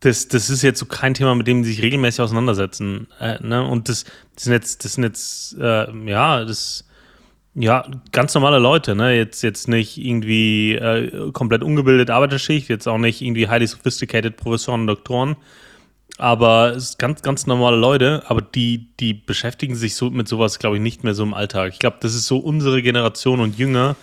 Das, 0.00 0.28
das 0.28 0.50
ist 0.50 0.62
jetzt 0.62 0.78
so 0.78 0.86
kein 0.86 1.14
Thema, 1.14 1.34
mit 1.34 1.46
dem 1.46 1.64
sie 1.64 1.72
sich 1.72 1.82
regelmäßig 1.82 2.20
auseinandersetzen. 2.20 3.08
Äh, 3.20 3.38
ne? 3.42 3.66
Und 3.66 3.88
das, 3.88 4.04
das 4.34 4.44
sind 4.44 4.52
jetzt, 4.52 4.84
das 4.84 4.92
sind 4.94 5.04
jetzt, 5.04 5.56
äh, 5.58 5.90
ja, 6.06 6.44
das 6.44 6.84
ja, 7.54 7.86
ganz 8.10 8.34
normale 8.34 8.58
Leute, 8.58 8.96
ne? 8.96 9.16
Jetzt, 9.16 9.42
jetzt 9.42 9.68
nicht 9.68 9.96
irgendwie 9.96 10.74
äh, 10.74 11.30
komplett 11.32 11.62
ungebildet 11.62 12.10
Arbeiterschicht, 12.10 12.68
jetzt 12.68 12.88
auch 12.88 12.98
nicht 12.98 13.22
irgendwie 13.22 13.48
highly 13.48 13.66
sophisticated 13.66 14.36
Professoren 14.36 14.82
und 14.82 14.86
Doktoren. 14.88 15.36
Aber 16.16 16.76
es 16.76 16.90
sind 16.90 16.98
ganz, 16.98 17.22
ganz 17.22 17.46
normale 17.46 17.76
Leute, 17.76 18.22
aber 18.28 18.40
die, 18.40 18.88
die 19.00 19.14
beschäftigen 19.14 19.74
sich 19.74 19.96
so 19.96 20.10
mit 20.10 20.28
sowas, 20.28 20.58
glaube 20.58 20.76
ich, 20.76 20.82
nicht 20.82 21.02
mehr 21.02 21.14
so 21.14 21.24
im 21.24 21.34
Alltag. 21.34 21.72
Ich 21.72 21.80
glaube, 21.80 21.96
das 22.00 22.14
ist 22.14 22.26
so 22.26 22.38
unsere 22.38 22.82
Generation 22.82 23.40
und 23.40 23.58
Jünger, 23.58 23.96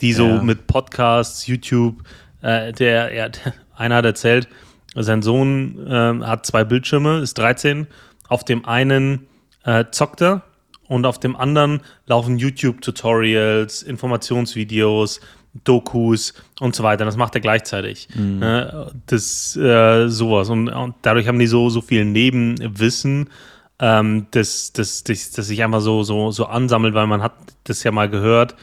die 0.00 0.12
so 0.12 0.26
ja. 0.26 0.42
mit 0.42 0.66
Podcasts, 0.66 1.46
YouTube, 1.46 2.02
äh, 2.42 2.72
der, 2.72 3.14
ja, 3.14 3.28
einer 3.76 3.96
hat 3.96 4.04
erzählt, 4.04 4.48
sein 4.94 5.22
Sohn 5.22 5.86
äh, 5.86 6.24
hat 6.24 6.46
zwei 6.46 6.64
Bildschirme, 6.64 7.18
ist 7.18 7.38
13. 7.38 7.86
Auf 8.28 8.44
dem 8.44 8.64
einen 8.66 9.26
äh, 9.64 9.86
zockt 9.90 10.22
er 10.22 10.42
und 10.86 11.06
auf 11.06 11.18
dem 11.18 11.34
anderen 11.34 11.80
laufen 12.06 12.38
YouTube-Tutorials, 12.38 13.82
Informationsvideos, 13.82 15.20
Dokus 15.62 16.34
und 16.60 16.74
so 16.74 16.82
weiter. 16.82 17.04
Das 17.04 17.16
macht 17.16 17.34
er 17.34 17.40
gleichzeitig. 17.40 18.08
Mhm. 18.14 18.38
Ne? 18.40 18.92
Das 19.06 19.56
äh, 19.56 20.08
sowas. 20.08 20.48
Und, 20.50 20.68
und, 20.68 20.96
dadurch 21.02 21.28
haben 21.28 21.38
die 21.38 21.46
so, 21.46 21.70
so 21.70 21.80
viel 21.80 22.04
Nebenwissen, 22.04 23.30
ähm, 23.78 24.26
das, 24.32 24.72
das, 24.72 25.04
das, 25.04 25.30
das 25.30 25.46
sich 25.46 25.62
einfach 25.62 25.80
so, 25.80 26.02
so, 26.02 26.30
so 26.30 26.46
ansammelt, 26.46 26.94
weil 26.94 27.06
man 27.06 27.22
hat 27.22 27.34
das 27.64 27.84
ja 27.84 27.92
mal 27.92 28.10
gehört, 28.10 28.56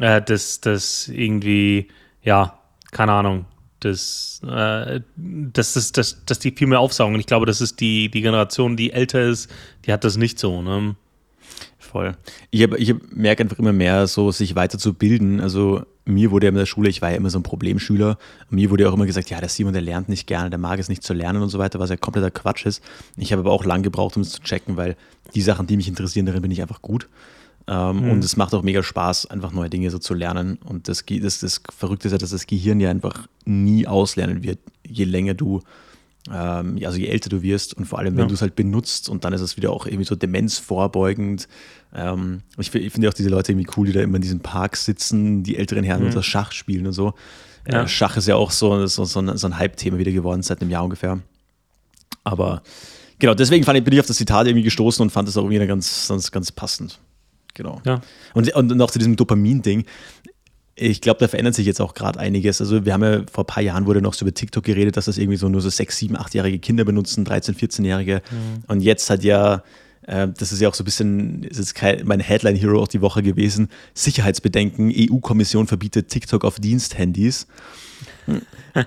äh, 0.00 0.22
dass 0.22 0.60
das 0.60 1.08
irgendwie, 1.08 1.88
ja, 2.22 2.58
keine 2.92 3.12
Ahnung, 3.12 3.46
dass, 3.80 4.40
äh, 4.46 5.00
dass, 5.16 5.72
dass, 5.74 5.92
dass, 5.92 6.24
dass 6.24 6.38
die 6.38 6.52
viel 6.52 6.66
mehr 6.66 6.80
aufsaugen. 6.80 7.14
Und 7.14 7.20
ich 7.20 7.26
glaube, 7.26 7.46
das 7.46 7.60
ist 7.60 7.80
die, 7.80 8.10
die 8.10 8.20
Generation, 8.20 8.76
die 8.76 8.92
älter 8.92 9.22
ist, 9.22 9.50
die 9.86 9.92
hat 9.92 10.04
das 10.04 10.16
nicht 10.16 10.38
so. 10.38 10.62
Ne? 10.62 10.94
Voll. 11.78 12.16
Ich, 12.50 12.62
hab, 12.62 12.74
ich 12.74 12.94
merke 13.10 13.42
einfach 13.42 13.58
immer 13.58 13.72
mehr, 13.72 14.06
so 14.06 14.30
sich 14.30 14.54
weiterzubilden. 14.54 15.40
Also 15.40 15.82
mir 16.10 16.30
wurde 16.30 16.46
ja 16.46 16.48
in 16.50 16.56
der 16.56 16.66
Schule, 16.66 16.88
ich 16.88 17.02
war 17.02 17.10
ja 17.10 17.16
immer 17.16 17.30
so 17.30 17.38
ein 17.38 17.42
Problemschüler, 17.42 18.18
mir 18.48 18.70
wurde 18.70 18.84
ja 18.84 18.90
auch 18.90 18.94
immer 18.94 19.06
gesagt, 19.06 19.30
ja, 19.30 19.40
der 19.40 19.48
Simon, 19.48 19.72
der 19.72 19.82
lernt 19.82 20.08
nicht 20.08 20.26
gerne, 20.26 20.50
der 20.50 20.58
mag 20.58 20.78
es 20.78 20.88
nicht 20.88 21.02
zu 21.02 21.14
lernen 21.14 21.42
und 21.42 21.48
so 21.48 21.58
weiter, 21.58 21.78
was 21.78 21.90
ja 21.90 21.96
kompletter 21.96 22.30
Quatsch 22.30 22.66
ist. 22.66 22.82
Ich 23.16 23.32
habe 23.32 23.40
aber 23.40 23.52
auch 23.52 23.64
lange 23.64 23.82
gebraucht, 23.82 24.16
um 24.16 24.22
es 24.22 24.30
zu 24.30 24.40
checken, 24.42 24.76
weil 24.76 24.96
die 25.34 25.42
Sachen, 25.42 25.66
die 25.66 25.76
mich 25.76 25.88
interessieren, 25.88 26.26
darin 26.26 26.42
bin 26.42 26.50
ich 26.50 26.62
einfach 26.62 26.82
gut. 26.82 27.08
Ähm, 27.66 28.04
mhm. 28.04 28.10
Und 28.10 28.24
es 28.24 28.36
macht 28.36 28.54
auch 28.54 28.62
mega 28.62 28.82
Spaß, 28.82 29.26
einfach 29.26 29.52
neue 29.52 29.70
Dinge 29.70 29.90
so 29.90 29.98
zu 29.98 30.14
lernen. 30.14 30.58
Und 30.64 30.88
das, 30.88 31.04
das, 31.06 31.40
das 31.40 31.62
Verrückte 31.76 32.08
ist 32.08 32.12
ja, 32.12 32.18
dass 32.18 32.30
das 32.30 32.46
Gehirn 32.46 32.80
ja 32.80 32.90
einfach 32.90 33.28
nie 33.44 33.86
auslernen 33.86 34.42
wird, 34.42 34.58
je 34.86 35.04
länger 35.04 35.34
du 35.34 35.60
ähm, 36.28 36.78
also 36.84 36.98
je 36.98 37.06
älter 37.06 37.30
du 37.30 37.42
wirst 37.42 37.74
und 37.74 37.86
vor 37.86 37.98
allem, 37.98 38.14
wenn 38.14 38.24
ja. 38.24 38.28
du 38.28 38.34
es 38.34 38.42
halt 38.42 38.54
benutzt 38.54 39.08
und 39.08 39.24
dann 39.24 39.32
ist 39.32 39.40
es 39.40 39.56
wieder 39.56 39.70
auch 39.70 39.86
irgendwie 39.86 40.04
so 40.04 40.16
demenzvorbeugend. 40.16 41.48
Ähm, 41.94 42.42
ich, 42.58 42.74
ich 42.74 42.92
finde 42.92 43.08
auch 43.08 43.14
diese 43.14 43.30
Leute 43.30 43.52
irgendwie 43.52 43.70
cool, 43.76 43.86
die 43.86 43.92
da 43.92 44.00
immer 44.00 44.16
in 44.16 44.22
diesen 44.22 44.40
Parks 44.40 44.84
sitzen, 44.84 45.42
die 45.42 45.56
älteren 45.56 45.84
Herren 45.84 46.00
mhm. 46.00 46.06
unter 46.06 46.22
Schach 46.22 46.52
spielen 46.52 46.86
und 46.86 46.92
so. 46.92 47.14
Äh, 47.64 47.72
ja. 47.72 47.82
Äh, 47.82 47.88
Schach 47.88 48.16
ist 48.16 48.28
ja 48.28 48.36
auch 48.36 48.50
so, 48.50 48.86
so, 48.86 49.04
so 49.04 49.20
ein, 49.20 49.36
so 49.36 49.46
ein 49.46 49.58
Hype-Thema 49.58 49.98
wieder 49.98 50.12
geworden 50.12 50.42
seit 50.42 50.60
einem 50.60 50.70
Jahr 50.70 50.84
ungefähr. 50.84 51.18
Aber 52.24 52.62
genau, 53.18 53.34
deswegen 53.34 53.64
fand 53.64 53.78
ich, 53.78 53.84
bin 53.84 53.94
ich 53.94 54.00
auf 54.00 54.06
das 54.06 54.16
Zitat 54.16 54.46
irgendwie 54.46 54.64
gestoßen 54.64 55.02
und 55.02 55.10
fand 55.10 55.28
es 55.28 55.36
auch 55.36 55.44
irgendwie 55.44 55.66
ganz, 55.66 56.08
ganz, 56.08 56.30
ganz 56.30 56.52
passend. 56.52 57.00
Genau. 57.54 57.80
Ja. 57.84 58.00
Und, 58.34 58.54
und 58.54 58.76
noch 58.76 58.90
zu 58.90 58.98
diesem 58.98 59.16
Dopamin-Ding 59.16 59.84
ich 60.80 61.02
glaube, 61.02 61.20
da 61.20 61.28
verändert 61.28 61.54
sich 61.54 61.66
jetzt 61.66 61.80
auch 61.80 61.92
gerade 61.92 62.18
einiges. 62.18 62.60
Also 62.60 62.86
wir 62.86 62.94
haben 62.94 63.04
ja 63.04 63.22
vor 63.30 63.44
ein 63.44 63.46
paar 63.46 63.62
Jahren 63.62 63.84
wurde 63.84 64.00
noch 64.00 64.14
so 64.14 64.24
über 64.24 64.32
TikTok 64.32 64.64
geredet, 64.64 64.96
dass 64.96 65.04
das 65.04 65.18
irgendwie 65.18 65.36
so 65.36 65.48
nur 65.50 65.60
so 65.60 65.68
sechs, 65.68 65.98
sieben, 65.98 66.16
achtjährige 66.16 66.58
Kinder 66.58 66.84
benutzen, 66.84 67.24
13, 67.26 67.54
14-Jährige. 67.54 68.22
Mhm. 68.30 68.64
Und 68.66 68.80
jetzt 68.80 69.10
hat 69.10 69.22
ja, 69.22 69.62
das 70.06 70.52
ist 70.52 70.60
ja 70.60 70.68
auch 70.68 70.74
so 70.74 70.82
ein 70.82 70.86
bisschen, 70.86 71.44
ist 71.44 71.58
jetzt 71.58 71.74
kein, 71.74 72.04
mein 72.04 72.20
Headline-Hero 72.20 72.82
auch 72.82 72.88
die 72.88 73.00
Woche 73.00 73.22
gewesen, 73.22 73.68
Sicherheitsbedenken, 73.94 74.92
EU-Kommission 74.94 75.66
verbietet 75.66 76.08
TikTok 76.08 76.44
auf 76.44 76.58
Diensthandys. 76.58 77.46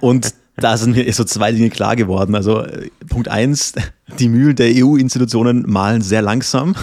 Und 0.02 0.34
da 0.56 0.78
sind 0.78 0.96
mir 0.96 1.12
so 1.14 1.24
zwei 1.24 1.52
Dinge 1.52 1.70
klar 1.70 1.96
geworden. 1.96 2.36
Also 2.36 2.62
äh, 2.62 2.90
Punkt 3.10 3.28
eins, 3.28 3.74
die 4.20 4.30
Mühlen 4.30 4.56
der 4.56 4.72
EU-Institutionen 4.76 5.64
malen 5.68 6.02
sehr 6.02 6.22
langsam, 6.22 6.76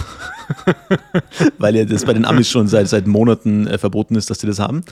weil 1.57 1.75
ja 1.75 1.85
das 1.85 2.05
bei 2.05 2.13
den 2.13 2.25
Amis 2.25 2.49
schon 2.49 2.67
seit, 2.67 2.89
seit 2.89 3.07
Monaten 3.07 3.67
äh, 3.67 3.77
verboten 3.77 4.15
ist, 4.15 4.29
dass 4.29 4.39
sie 4.39 4.47
das 4.47 4.59
haben. 4.59 4.83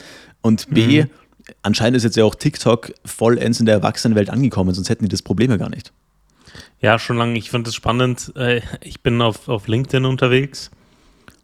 Und 0.41 0.69
B, 0.69 1.03
mhm. 1.03 1.09
anscheinend 1.61 1.97
ist 1.97 2.03
jetzt 2.03 2.15
ja 2.15 2.23
auch 2.23 2.35
TikTok 2.35 2.93
vollends 3.03 3.59
in 3.59 3.65
der 3.65 3.75
Erwachsenenwelt 3.75 4.29
angekommen, 4.29 4.73
sonst 4.73 4.89
hätten 4.89 5.03
die 5.03 5.09
das 5.09 5.21
Problem 5.21 5.51
ja 5.51 5.57
gar 5.57 5.69
nicht. 5.69 5.91
Ja, 6.81 6.99
schon 6.99 7.17
lange. 7.17 7.37
Ich 7.37 7.49
finde 7.49 7.69
es 7.69 7.75
spannend. 7.75 8.31
Äh, 8.35 8.61
ich 8.81 9.01
bin 9.01 9.21
auf, 9.21 9.47
auf 9.49 9.67
LinkedIn 9.67 10.05
unterwegs 10.05 10.71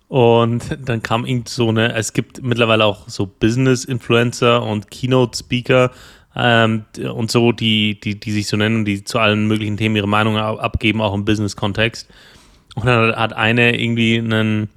und 0.07 0.77
dann 0.87 1.01
kam 1.01 1.25
irgend 1.25 1.49
so 1.49 1.69
eine, 1.69 1.93
es 1.93 2.13
gibt 2.13 2.43
mittlerweile 2.43 2.85
auch 2.85 3.09
so 3.09 3.25
Business-Influencer 3.25 4.63
und 4.63 4.91
Keynote-Speaker, 4.91 5.91
ähm, 6.35 6.83
und 7.13 7.31
so, 7.31 7.51
die, 7.51 7.99
die, 7.99 8.19
die 8.19 8.31
sich 8.31 8.47
so 8.47 8.57
nennen, 8.57 8.83
die 8.83 9.03
zu 9.03 9.19
allen 9.19 9.47
möglichen 9.47 9.77
Themen 9.77 9.95
ihre 9.95 10.07
Meinung 10.07 10.37
abgeben, 10.37 11.01
auch 11.01 11.13
im 11.13 11.25
Business-Kontext. 11.25 12.09
Und 12.75 12.85
dann 12.85 13.15
hat 13.15 13.33
eine 13.33 13.79
irgendwie 13.81 14.17
einen, 14.17 14.69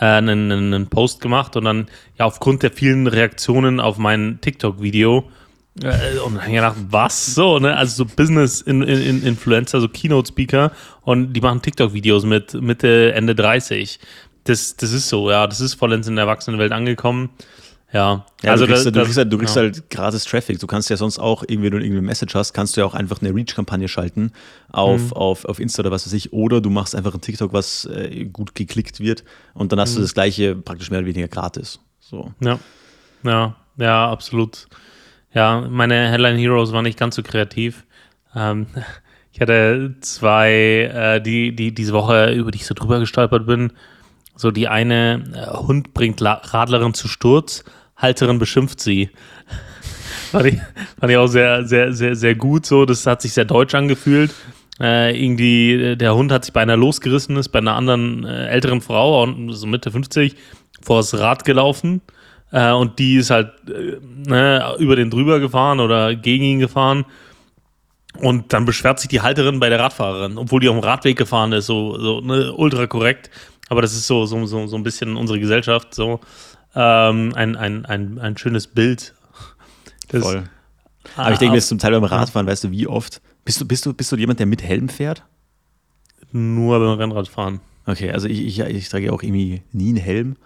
äh, 0.00 0.04
einen, 0.04 0.50
einen 0.50 0.88
Post 0.88 1.20
gemacht 1.20 1.56
und 1.56 1.64
dann, 1.64 1.86
ja, 2.18 2.24
aufgrund 2.24 2.64
der 2.64 2.72
vielen 2.72 3.06
Reaktionen 3.06 3.78
auf 3.78 3.96
mein 3.96 4.40
TikTok-Video, 4.40 5.30
und 6.24 6.36
dann 6.36 6.52
gedacht, 6.52 6.76
was 6.90 7.34
so, 7.34 7.58
ne? 7.58 7.76
Also 7.76 8.04
so 8.04 8.10
Business-Influencer, 8.16 9.80
so 9.80 9.88
Keynote-Speaker 9.88 10.72
und 11.02 11.32
die 11.32 11.40
machen 11.40 11.62
TikTok-Videos 11.62 12.24
mit 12.24 12.54
Mitte, 12.54 13.12
Ende 13.12 13.34
30. 13.34 14.00
Das, 14.44 14.76
das 14.76 14.92
ist 14.92 15.08
so, 15.08 15.30
ja, 15.30 15.46
das 15.46 15.60
ist 15.60 15.74
vollends 15.74 16.08
in 16.08 16.16
der 16.16 16.24
Erwachsenenwelt 16.24 16.72
angekommen. 16.72 17.30
Ja, 17.92 18.26
ja 18.42 18.50
also 18.50 18.66
du 18.66 18.72
kriegst, 18.72 18.86
da, 18.86 18.90
du 18.90 19.02
kriegst, 19.02 19.16
halt, 19.16 19.32
du 19.32 19.38
kriegst 19.38 19.56
ja. 19.56 19.62
halt 19.62 19.90
gratis 19.90 20.24
Traffic. 20.24 20.58
Du 20.58 20.66
kannst 20.66 20.90
ja 20.90 20.96
sonst 20.96 21.18
auch, 21.18 21.42
irgendwie, 21.42 21.64
wenn 21.64 21.78
du 21.78 21.78
irgendeine 21.78 22.06
Message 22.06 22.34
hast, 22.34 22.52
kannst 22.52 22.76
du 22.76 22.82
ja 22.82 22.86
auch 22.86 22.94
einfach 22.94 23.22
eine 23.22 23.34
Reach-Kampagne 23.34 23.88
schalten 23.88 24.32
auf, 24.70 25.00
mhm. 25.00 25.12
auf, 25.14 25.44
auf 25.46 25.58
Insta 25.58 25.80
oder 25.80 25.90
was 25.90 26.06
weiß 26.06 26.12
ich. 26.12 26.32
Oder 26.32 26.60
du 26.60 26.70
machst 26.70 26.94
einfach 26.94 27.14
ein 27.14 27.20
TikTok, 27.20 27.52
was 27.52 27.86
äh, 27.86 28.26
gut 28.26 28.54
geklickt 28.54 29.00
wird 29.00 29.24
und 29.54 29.72
dann 29.72 29.80
hast 29.80 29.92
mhm. 29.92 29.96
du 29.96 30.02
das 30.02 30.14
gleiche 30.14 30.54
praktisch 30.54 30.90
mehr 30.90 31.00
oder 31.00 31.08
weniger 31.08 31.28
gratis. 31.28 31.80
So. 32.00 32.32
Ja, 32.40 32.58
ja, 33.22 33.56
ja, 33.78 34.10
absolut. 34.10 34.66
Ja, 35.38 35.64
meine 35.70 36.10
Headline 36.10 36.36
Heroes 36.36 36.72
waren 36.72 36.82
nicht 36.82 36.98
ganz 36.98 37.14
so 37.14 37.22
kreativ. 37.22 37.84
Ähm, 38.34 38.66
ich 39.32 39.40
hatte 39.40 39.94
zwei, 40.00 40.50
äh, 40.92 41.20
die, 41.20 41.54
die 41.54 41.72
diese 41.72 41.92
Woche, 41.92 42.32
über 42.32 42.50
die 42.50 42.56
ich 42.56 42.66
so 42.66 42.74
drüber 42.74 42.98
gestolpert 42.98 43.46
bin. 43.46 43.72
So 44.34 44.50
die 44.50 44.66
eine, 44.66 45.22
äh, 45.32 45.56
Hund 45.56 45.94
bringt 45.94 46.18
La 46.18 46.42
Radlerin 46.42 46.92
zu 46.92 47.06
Sturz 47.06 47.62
Halterin 47.96 48.40
beschimpft 48.40 48.80
sie. 48.80 49.10
fand, 50.32 50.46
ich, 50.46 50.58
fand 50.98 51.12
ich 51.12 51.16
auch 51.16 51.28
sehr, 51.28 51.64
sehr, 51.64 51.92
sehr, 51.92 52.16
sehr 52.16 52.34
gut 52.34 52.66
so. 52.66 52.84
Das 52.84 53.06
hat 53.06 53.22
sich 53.22 53.32
sehr 53.32 53.44
deutsch 53.44 53.76
angefühlt. 53.76 54.34
Äh, 54.80 55.24
irgendwie, 55.24 55.74
äh, 55.74 55.96
der 55.96 56.16
Hund 56.16 56.32
hat 56.32 56.46
sich 56.46 56.52
bei 56.52 56.62
einer 56.62 56.76
losgerissen, 56.76 57.36
ist 57.36 57.50
bei 57.50 57.60
einer 57.60 57.76
anderen 57.76 58.24
äh, 58.24 58.48
älteren 58.48 58.80
Frau, 58.80 59.24
so 59.50 59.68
Mitte 59.68 59.92
50, 59.92 60.34
vor 60.82 60.96
das 60.96 61.16
Rad 61.16 61.44
gelaufen. 61.44 62.02
Äh, 62.50 62.72
und 62.72 62.98
die 62.98 63.16
ist 63.16 63.30
halt 63.30 63.52
äh, 63.68 63.98
ne, 64.02 64.76
über 64.78 64.96
den 64.96 65.10
drüber 65.10 65.40
gefahren 65.40 65.80
oder 65.80 66.14
gegen 66.14 66.44
ihn 66.44 66.58
gefahren. 66.58 67.04
Und 68.20 68.52
dann 68.52 68.64
beschwert 68.64 68.98
sich 68.98 69.08
die 69.08 69.20
Halterin 69.20 69.60
bei 69.60 69.68
der 69.68 69.78
Radfahrerin, 69.78 70.38
obwohl 70.38 70.60
die 70.60 70.68
auf 70.68 70.76
dem 70.76 70.82
Radweg 70.82 71.16
gefahren 71.16 71.52
ist, 71.52 71.66
so, 71.66 71.98
so 71.98 72.20
ne, 72.20 72.52
ultra 72.52 72.86
korrekt. 72.86 73.30
Aber 73.68 73.82
das 73.82 73.92
ist 73.92 74.06
so, 74.06 74.26
so, 74.26 74.46
so, 74.46 74.66
so 74.66 74.76
ein 74.76 74.82
bisschen 74.82 75.16
unsere 75.16 75.38
Gesellschaft. 75.38 75.94
So 75.94 76.20
ähm, 76.74 77.32
ein, 77.34 77.56
ein, 77.56 77.84
ein, 77.84 78.18
ein 78.18 78.36
schönes 78.36 78.66
Bild. 78.66 79.14
Das, 80.08 80.22
Voll. 80.22 80.44
Aber 81.16 81.32
ich 81.32 81.38
denke 81.38 81.52
mir 81.52 81.58
jetzt 81.58 81.68
zum 81.68 81.78
Teil 81.78 81.92
beim 81.92 82.04
Radfahren, 82.04 82.46
weißt 82.46 82.64
du, 82.64 82.70
wie 82.70 82.86
oft? 82.86 83.20
Bist 83.44 83.60
du, 83.60 83.66
bist 83.66 83.86
du, 83.86 83.94
bist 83.94 84.10
du 84.12 84.16
jemand, 84.16 84.40
der 84.40 84.46
mit 84.46 84.62
Helm 84.62 84.88
fährt? 84.88 85.22
Nur 86.32 86.78
beim 86.78 86.98
Rennradfahren. 86.98 87.60
Okay, 87.86 88.10
also 88.10 88.28
ich, 88.28 88.44
ich, 88.44 88.60
ich 88.60 88.88
trage 88.88 89.12
auch 89.12 89.22
irgendwie 89.22 89.62
nie 89.72 89.88
einen 89.88 89.96
Helm. 89.96 90.36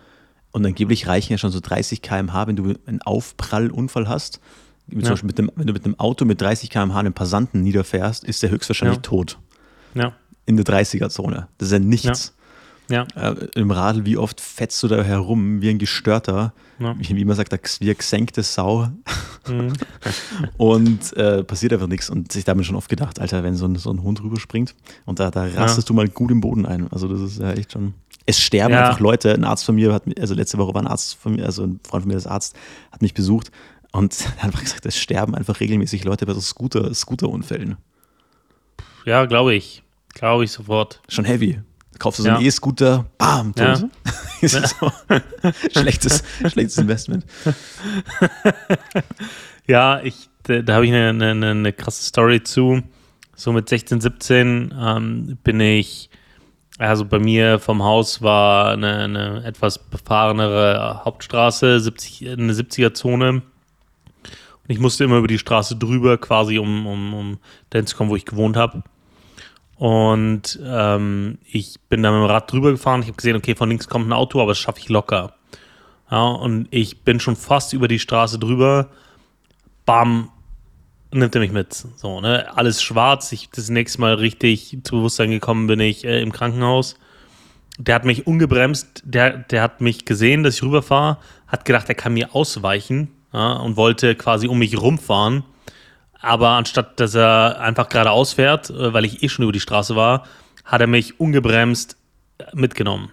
Und 0.53 0.67
angeblich 0.67 1.07
reichen 1.07 1.33
ja 1.33 1.39
schon 1.39 1.51
so 1.51 1.61
30 1.61 2.03
km/h, 2.03 2.47
wenn 2.47 2.57
du 2.57 2.75
einen 2.87 3.03
Aufprallunfall 3.03 4.09
hast. 4.09 4.41
Ja. 4.89 5.01
Zum 5.01 5.11
Beispiel 5.11 5.27
mit 5.29 5.39
einem, 5.39 5.51
wenn 5.57 5.67
du 5.67 5.73
mit 5.73 5.85
einem 5.85 5.99
Auto 5.99 6.25
mit 6.25 6.41
30 6.41 6.71
km/h 6.71 6.99
einen 6.99 7.15
Passanten 7.15 7.63
niederfährst, 7.63 8.25
ist 8.25 8.43
der 8.43 8.51
höchstwahrscheinlich 8.51 8.99
ja. 8.99 9.03
tot. 9.03 9.39
Ja. 9.95 10.13
In 10.45 10.57
der 10.57 10.67
30er-Zone. 10.67 11.49
Das 11.59 11.69
ist 11.69 11.73
ja 11.73 11.79
nichts. 11.79 12.35
Ja. 12.91 13.07
Äh, 13.15 13.47
Im 13.55 13.71
Radl, 13.71 14.05
wie 14.05 14.19
oft 14.19 14.41
fetzt 14.41 14.83
du 14.83 14.89
da 14.89 15.03
herum 15.03 15.63
wie 15.63 15.71
ein 15.71 15.79
Gestörter, 15.79 16.53
ja. 16.79 16.95
wie 16.99 17.25
man 17.25 17.37
sagt, 17.37 17.53
wie 17.81 17.85
eine 17.87 17.95
gesenkte 17.95 18.43
Sau. 18.43 18.89
Mhm. 19.49 19.73
und 20.59 21.17
äh, 21.17 21.43
passiert 21.45 21.73
einfach 21.73 21.87
nichts. 21.87 22.11
Und 22.11 22.35
ich 22.35 22.47
habe 22.47 22.59
mir 22.59 22.65
schon 22.65 22.77
oft 22.77 22.89
gedacht, 22.89 23.21
Alter, 23.21 23.43
wenn 23.45 23.57
so 23.57 23.67
ein, 23.67 23.77
so 23.77 23.91
ein 23.91 24.03
Hund 24.03 24.23
rüberspringt 24.23 24.75
und 25.07 25.21
da, 25.21 25.31
da 25.31 25.45
rastest 25.45 25.89
ja. 25.89 25.93
du 25.93 25.95
mal 25.95 26.09
gut 26.09 26.31
im 26.31 26.41
Boden 26.41 26.67
ein. 26.67 26.89
Also 26.93 27.09
das 27.09 27.21
ist 27.21 27.39
ja 27.39 27.53
echt 27.53 27.73
schon. 27.73 27.95
Es 28.27 28.41
sterben 28.41 28.75
ja. 28.75 28.87
einfach 28.87 29.01
Leute. 29.01 29.33
Ein 29.35 29.45
Arzt 29.45 29.65
von 29.65 29.75
mir 29.75 29.93
hat, 29.93 30.05
also 30.19 30.35
letzte 30.35 30.59
Woche 30.59 30.75
war 30.75 30.83
ein 30.83 30.87
Arzt 30.87 31.17
von 31.17 31.35
mir, 31.35 31.45
also 31.45 31.65
ein 31.65 31.81
Freund 31.87 32.03
von 32.03 32.09
mir, 32.09 32.15
das 32.15 32.27
Arzt, 32.27 32.57
hat 32.91 33.03
mich 33.03 33.15
besucht 33.15 33.51
und 33.93 34.15
hat 34.39 34.45
einfach 34.45 34.63
gesagt, 34.63 34.87
es 34.87 34.97
sterben 34.97 35.35
einfach 35.35 35.61
regelmäßig 35.61 36.05
Leute 36.05 36.27
bei 36.27 36.35
so 36.35 36.41
Scooter, 36.41 36.93
Scooter-Unfällen. 36.93 37.77
Ja, 39.05 39.25
glaube 39.27 39.55
ich. 39.55 39.83
Glaube 40.15 40.45
ich 40.45 40.53
sofort. 40.53 41.01
Schon 41.09 41.25
heavy. 41.25 41.61
Kaufst 41.99 42.19
du 42.19 42.23
so 42.25 42.29
ja. 42.29 42.37
einen 42.37 42.47
E-Scooter, 42.47 43.07
bam, 43.19 43.55
tot. 43.55 43.85
Ja. 44.41 44.49
so. 44.49 44.91
schlechtes, 45.81 46.25
schlechtes 46.41 46.77
Investment. 46.77 47.25
ja, 49.69 50.01
ich, 50.03 50.29
da, 50.43 50.63
da 50.63 50.75
habe 50.75 50.85
ich 50.85 50.93
eine, 50.93 51.11
eine, 51.11 51.51
eine, 51.51 51.73
krasse 51.73 52.03
Story 52.03 52.43
zu. 52.43 52.83
So 53.37 53.53
mit 53.53 53.69
16, 53.69 54.01
17 54.01 54.75
ähm, 54.77 55.39
bin 55.45 55.61
ich, 55.61 56.11
also 56.89 57.05
bei 57.05 57.19
mir 57.19 57.59
vom 57.59 57.83
Haus 57.83 58.23
war 58.23 58.73
eine, 58.73 58.99
eine 59.05 59.45
etwas 59.45 59.79
befahrenere 59.79 61.03
Hauptstraße, 61.05 61.79
70, 61.79 62.31
eine 62.31 62.53
70er-Zone. 62.53 63.31
Und 63.31 63.43
ich 64.67 64.81
musste 64.81 65.05
immer 65.05 65.19
über 65.19 65.29
die 65.29 65.39
Straße 65.39 65.77
drüber, 65.77 66.19
quasi 66.19 66.59
um, 66.59 66.87
um, 66.87 67.15
um 67.15 67.39
dahin 67.71 67.87
zu 67.87 67.97
kommen, 67.97 68.11
wo 68.11 68.17
ich 68.17 68.25
gewohnt 68.25 68.57
habe. 68.57 68.83
Und 69.77 70.59
ähm, 70.65 71.39
ich 71.51 71.79
bin 71.89 72.03
da 72.03 72.11
mit 72.11 72.21
dem 72.21 72.27
Rad 72.27 72.51
drüber 72.51 72.73
gefahren. 72.73 73.01
Ich 73.03 73.09
habe 73.09 73.17
gesehen, 73.17 73.37
okay, 73.37 73.55
von 73.55 73.69
links 73.69 73.89
kommt 73.89 74.09
ein 74.09 74.13
Auto, 74.13 74.41
aber 74.41 74.51
das 74.51 74.59
schaffe 74.59 74.81
ich 74.81 74.89
locker. 74.89 75.35
Ja, 76.11 76.27
und 76.27 76.67
ich 76.71 77.03
bin 77.03 77.21
schon 77.21 77.37
fast 77.37 77.73
über 77.73 77.87
die 77.87 77.99
Straße 78.01 78.39
drüber. 78.39 78.89
Bam, 79.87 80.31
nimmt 81.13 81.35
er 81.35 81.41
mich 81.41 81.53
mit. 81.53 81.73
So, 81.73 82.21
ne? 82.21 82.57
Alles 82.57 82.83
schwarz. 82.83 83.33
Ich 83.33 83.51
das 83.51 83.69
nächste 83.69 84.01
Mal 84.01 84.15
richtig 84.15 84.79
zu 84.85 84.97
Bewusstsein 84.97 85.31
gekommen 85.31 85.67
bin 85.67 85.81
ich 85.81 86.05
äh, 86.05 86.21
im 86.21 86.33
Krankenhaus. 86.33 86.97
Der 87.79 87.95
hat 87.95 88.05
mich 88.05 88.27
ungebremst, 88.27 89.03
der, 89.05 89.39
der 89.39 89.63
hat 89.63 89.81
mich 89.81 90.05
gesehen, 90.05 90.43
dass 90.43 90.57
ich 90.57 90.63
rüberfahre, 90.63 91.19
hat 91.47 91.65
gedacht, 91.65 91.89
er 91.89 91.95
kann 91.95 92.13
mir 92.13 92.35
ausweichen 92.35 93.09
ja, 93.33 93.55
und 93.55 93.77
wollte 93.77 94.15
quasi 94.15 94.47
um 94.47 94.59
mich 94.59 94.79
rumfahren 94.79 95.45
aber 96.23 96.51
anstatt 96.51 96.99
dass 97.01 97.15
er 97.15 97.61
einfach 97.61 97.89
geradeaus 97.89 98.33
fährt, 98.33 98.71
äh, 98.71 98.95
weil 98.95 99.05
ich 99.05 99.23
eh 99.23 99.29
schon 99.29 99.43
über 99.43 99.53
die 99.53 99.61
Straße 99.61 99.95
war, 99.95 100.25
hat 100.65 100.81
er 100.81 100.87
mich 100.87 101.21
ungebremst 101.21 101.97
äh, 102.39 102.45
mitgenommen. 102.55 103.11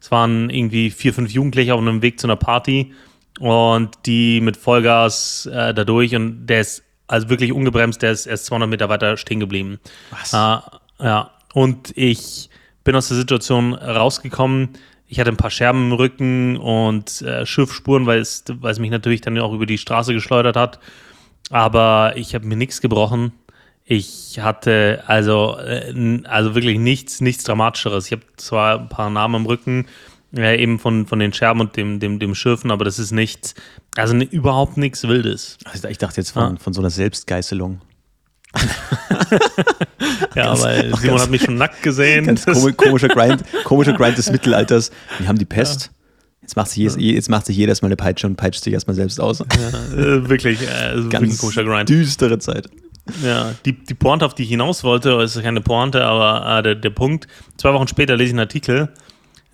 Es 0.00 0.10
waren 0.10 0.48
irgendwie 0.48 0.90
vier, 0.90 1.12
fünf 1.12 1.30
Jugendliche 1.30 1.74
auf 1.74 1.80
einem 1.80 2.02
Weg 2.02 2.18
zu 2.18 2.26
einer 2.26 2.36
Party 2.36 2.94
und 3.40 3.90
die 4.06 4.40
mit 4.40 4.56
Vollgas 4.56 5.46
äh, 5.46 5.74
dadurch 5.74 6.14
und 6.14 6.46
der 6.46 6.60
ist 6.60 6.84
also 7.06 7.28
wirklich 7.28 7.52
ungebremst, 7.52 8.02
der 8.02 8.12
ist 8.12 8.26
erst 8.26 8.46
200 8.46 8.68
Meter 8.68 8.88
weiter 8.88 9.16
stehen 9.16 9.40
geblieben. 9.40 9.80
Was? 10.10 10.32
Äh, 10.32 11.04
ja, 11.04 11.30
und 11.52 11.92
ich 11.96 12.48
bin 12.84 12.96
aus 12.96 13.08
der 13.08 13.16
Situation 13.16 13.74
rausgekommen. 13.74 14.70
Ich 15.06 15.20
hatte 15.20 15.30
ein 15.30 15.36
paar 15.36 15.50
Scherben 15.50 15.90
im 15.90 15.92
Rücken 15.92 16.56
und 16.56 17.20
äh, 17.22 17.44
Schiffspuren, 17.44 18.06
weil 18.06 18.20
es, 18.20 18.44
weil 18.48 18.72
es 18.72 18.78
mich 18.78 18.90
natürlich 18.90 19.20
dann 19.20 19.38
auch 19.38 19.52
über 19.52 19.66
die 19.66 19.78
Straße 19.78 20.14
geschleudert 20.14 20.56
hat. 20.56 20.78
Aber 21.50 22.14
ich 22.16 22.34
habe 22.34 22.46
mir 22.46 22.56
nichts 22.56 22.80
gebrochen. 22.80 23.32
Ich 23.84 24.38
hatte 24.40 25.04
also, 25.06 25.58
äh, 25.58 26.22
also 26.24 26.54
wirklich 26.54 26.78
nichts, 26.78 27.20
nichts 27.20 27.44
Dramatischeres. 27.44 28.06
Ich 28.06 28.12
habe 28.12 28.22
zwar 28.36 28.78
ein 28.78 28.88
paar 28.88 29.10
Namen 29.10 29.42
im 29.42 29.46
Rücken, 29.46 29.86
äh, 30.36 30.60
eben 30.62 30.78
von, 30.78 31.06
von 31.06 31.18
den 31.18 31.32
Scherben 31.32 31.60
und 31.60 31.76
dem, 31.76 32.00
dem, 32.00 32.18
dem 32.18 32.34
Schürfen, 32.34 32.70
aber 32.70 32.84
das 32.84 32.98
ist 32.98 33.10
nichts, 33.12 33.54
also 33.96 34.14
überhaupt 34.16 34.76
nichts 34.76 35.06
Wildes. 35.06 35.58
Also 35.64 35.88
ich 35.88 35.98
dachte 35.98 36.20
jetzt 36.20 36.30
von, 36.30 36.54
Ja. 36.54 36.58
von 36.60 36.72
so 36.72 36.80
einer 36.80 36.90
Selbstgeißelung. 36.90 37.80
Ja, 40.34 40.46
Ganz- 40.46 40.62
weil 40.62 40.82
Simon 40.96 41.00
ganz- 41.10 41.22
hat 41.22 41.30
mich 41.30 41.42
schon 41.42 41.56
nackt 41.56 41.82
gesehen. 41.82 42.26
Ganz 42.26 42.44
Das- 42.44 42.58
komi 42.60 42.72
komischer 42.76 43.08
Grind, 43.08 43.42
komischer 43.64 43.92
Grind 43.92 44.16
des 44.18 44.30
Mittelalters. 44.30 44.90
Wir 45.18 45.28
haben 45.28 45.38
die 45.38 45.44
Pest. 45.44 45.90
Jetzt 46.40 46.56
macht, 46.56 46.68
sich 46.68 46.78
jedes, 46.78 46.96
jetzt 46.98 47.28
macht 47.30 47.46
sich 47.46 47.56
jeder 47.56 47.68
erstmal 47.70 47.88
eine 47.90 47.96
Peitsche 47.96 48.26
und 48.26 48.36
peitscht 48.36 48.64
sich 48.64 48.72
erstmal 48.72 48.96
selbst 48.96 49.20
aus. 49.20 49.40
äh, 49.42 49.46
wirklich, 50.28 50.60
äh, 50.62 50.66
also 50.66 51.04
wirklich 51.04 51.20
ein 51.20 51.28
Ganz 51.28 51.38
komischer 51.38 51.64
Grind. 51.64 51.88
düstere 51.88 52.38
Zeit. 52.38 52.68
Ja, 53.22 53.52
die, 53.64 53.72
die 53.72 53.94
Pointe, 53.94 54.24
auf 54.26 54.34
die 54.34 54.42
ich 54.44 54.48
hinaus 54.48 54.82
wollte, 54.84 55.10
ist 55.22 55.40
keine 55.40 55.60
Pointe, 55.60 56.04
aber 56.04 56.58
äh, 56.58 56.62
der, 56.62 56.74
der 56.76 56.90
Punkt, 56.90 57.28
zwei 57.58 57.72
Wochen 57.74 57.86
später 57.88 58.16
lese 58.16 58.28
ich 58.28 58.32
einen 58.32 58.40
Artikel, 58.40 58.88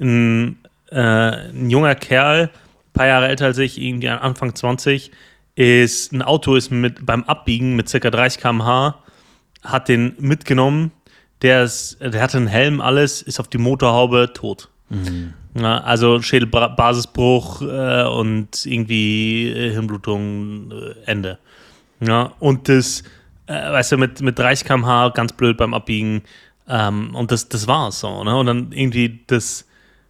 ein, 0.00 0.58
äh, 0.90 1.50
ein 1.50 1.70
junger 1.70 1.94
Kerl, 1.94 2.44
ein 2.44 2.92
paar 2.92 3.06
Jahre 3.06 3.28
älter 3.28 3.46
als 3.46 3.58
ich, 3.58 3.80
irgendwie 3.80 4.08
Anfang 4.08 4.54
20, 4.54 5.10
ist, 5.54 6.12
ein 6.12 6.22
Auto 6.22 6.54
ist 6.54 6.70
mit, 6.70 7.04
beim 7.04 7.24
Abbiegen 7.24 7.76
mit 7.76 7.90
ca. 7.90 8.10
30 8.10 8.40
km/h, 8.40 8.94
hat 9.62 9.88
den 9.88 10.14
mitgenommen, 10.18 10.92
der, 11.42 11.64
ist, 11.64 11.98
der 12.00 12.22
hatte 12.22 12.36
einen 12.36 12.46
Helm, 12.46 12.80
alles, 12.80 13.22
ist 13.22 13.40
auf 13.40 13.48
die 13.48 13.58
Motorhaube 13.58 14.32
tot. 14.34 14.68
Ja, 15.54 15.78
also 15.78 16.22
Schädelbasisbruch 16.22 17.62
äh, 17.62 18.04
und 18.04 18.64
irgendwie 18.64 19.48
äh, 19.48 19.70
Hirnblutung, 19.72 20.70
äh, 20.70 20.94
Ende. 21.06 21.38
Ja, 22.00 22.32
und 22.38 22.68
das, 22.68 23.02
äh, 23.46 23.52
weißt 23.52 23.92
du, 23.92 23.96
mit, 23.98 24.20
mit 24.20 24.38
30 24.38 24.66
km/h 24.66 25.10
ganz 25.10 25.32
blöd 25.32 25.56
beim 25.56 25.74
Abbiegen. 25.74 26.22
Ähm, 26.68 27.14
und 27.14 27.32
das, 27.32 27.48
das 27.48 27.66
war's 27.66 28.00
so. 28.00 28.22
Ne? 28.24 28.36
Und 28.36 28.46
dann 28.46 28.72
irgendwie 28.72 29.20
das, 29.26 29.67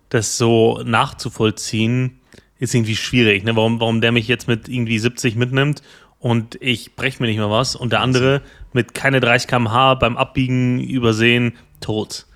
das 0.09 0.39
so 0.39 0.83
nachzuvollziehen, 0.85 2.21
ist 2.59 2.75
irgendwie 2.75 2.97
schwierig. 2.97 3.45
Ne? 3.45 3.55
Warum, 3.57 3.81
warum 3.81 4.01
der 4.01 4.13
mich 4.13 4.29
jetzt 4.29 4.49
mit 4.49 4.69
irgendwie 4.69 4.99
70 4.99 5.37
mitnimmt 5.37 5.83
und 6.19 6.57
ich 6.61 6.97
breche 6.97 7.23
mir 7.23 7.29
nicht 7.29 7.39
mehr 7.39 7.51
was 7.51 7.77
und 7.77 7.93
der 7.93 8.01
andere 8.01 8.43
mit 8.73 8.95
keine 8.95 9.21
30 9.21 9.49
km/h 9.49 9.95
beim 9.95 10.17
Abbiegen 10.17 10.81
übersehen, 10.81 11.57
tot. 11.81 12.27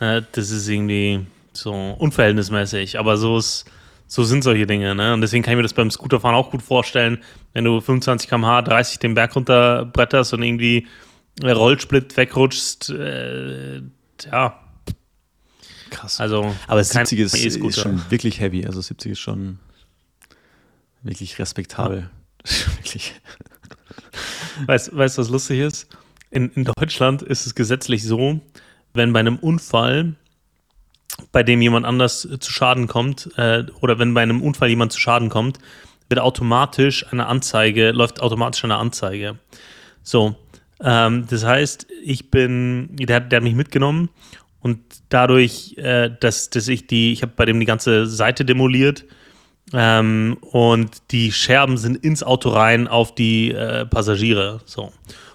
Äh, 0.00 0.22
das 0.32 0.50
ist 0.50 0.68
irgendwie 0.68 1.26
so 1.52 1.72
unverhältnismäßig. 1.98 2.98
Aber 2.98 3.16
so 3.16 3.38
ist. 3.38 3.66
So 4.06 4.24
sind 4.24 4.42
solche 4.42 4.66
Dinge, 4.66 4.96
ne? 4.96 5.14
Und 5.14 5.20
deswegen 5.20 5.44
kann 5.44 5.52
ich 5.52 5.58
mir 5.58 5.62
das 5.62 5.72
beim 5.72 5.88
Scooterfahren 5.88 6.34
auch 6.34 6.50
gut 6.50 6.62
vorstellen, 6.62 7.22
wenn 7.52 7.62
du 7.62 7.80
25 7.80 8.28
km/h 8.28 8.62
30 8.62 8.98
den 8.98 9.14
Berg 9.14 9.36
runter 9.36 9.84
bretterst 9.84 10.34
und 10.34 10.42
irgendwie 10.42 10.88
Rollsplit 11.40 12.16
wegrutschst, 12.16 12.90
äh, 12.90 13.82
ja, 14.32 14.58
Krass. 15.90 16.20
also. 16.20 16.54
Aber 16.66 16.82
kein 16.82 17.06
70 17.06 17.20
ist, 17.20 17.56
ist 17.56 17.80
schon 17.80 18.02
wirklich 18.10 18.40
heavy. 18.40 18.64
Also 18.66 18.80
70 18.80 19.12
ist 19.12 19.18
schon 19.18 19.58
wirklich 21.02 21.38
respektabel. 21.38 22.08
wirklich. 22.76 23.14
Weißt 24.66 24.88
du, 24.92 24.96
was 24.96 25.16
lustig 25.28 25.60
ist? 25.60 25.88
In, 26.30 26.50
in 26.52 26.64
Deutschland 26.64 27.22
ist 27.22 27.46
es 27.46 27.54
gesetzlich 27.54 28.04
so, 28.04 28.40
wenn 28.94 29.12
bei 29.12 29.20
einem 29.20 29.36
Unfall, 29.36 30.14
bei 31.32 31.42
dem 31.42 31.60
jemand 31.62 31.86
anders 31.86 32.28
zu 32.38 32.52
Schaden 32.52 32.86
kommt, 32.86 33.30
äh, 33.36 33.64
oder 33.80 33.98
wenn 33.98 34.14
bei 34.14 34.22
einem 34.22 34.42
Unfall 34.42 34.68
jemand 34.68 34.92
zu 34.92 35.00
Schaden 35.00 35.28
kommt, 35.28 35.58
wird 36.08 36.20
automatisch 36.20 37.06
eine 37.12 37.26
Anzeige, 37.26 37.90
läuft 37.92 38.20
automatisch 38.20 38.64
eine 38.64 38.76
Anzeige. 38.76 39.38
So, 40.02 40.36
ähm, 40.82 41.26
das 41.28 41.44
heißt, 41.44 41.86
ich 42.02 42.30
bin, 42.30 42.96
der, 42.96 43.16
hat- 43.16 43.32
der 43.32 43.38
hat 43.38 43.44
mich 43.44 43.54
mitgenommen 43.54 44.08
und 44.60 44.80
dadurch, 45.08 45.74
äh, 45.78 46.10
dass, 46.20 46.50
dass 46.50 46.68
ich 46.68 46.86
die, 46.86 47.12
ich 47.12 47.22
habe 47.22 47.32
bei 47.34 47.44
dem 47.44 47.60
die 47.60 47.66
ganze 47.66 48.06
Seite 48.06 48.44
demoliert, 48.44 49.04
ähm, 49.72 50.36
und 50.40 51.10
die 51.10 51.32
Scherben 51.32 51.76
sind 51.76 51.96
ins 52.04 52.22
Auto 52.22 52.50
rein 52.50 52.88
auf 52.88 53.14
die 53.14 53.52
äh, 53.52 53.86
Passagiere. 53.86 54.60
So. 54.64 54.92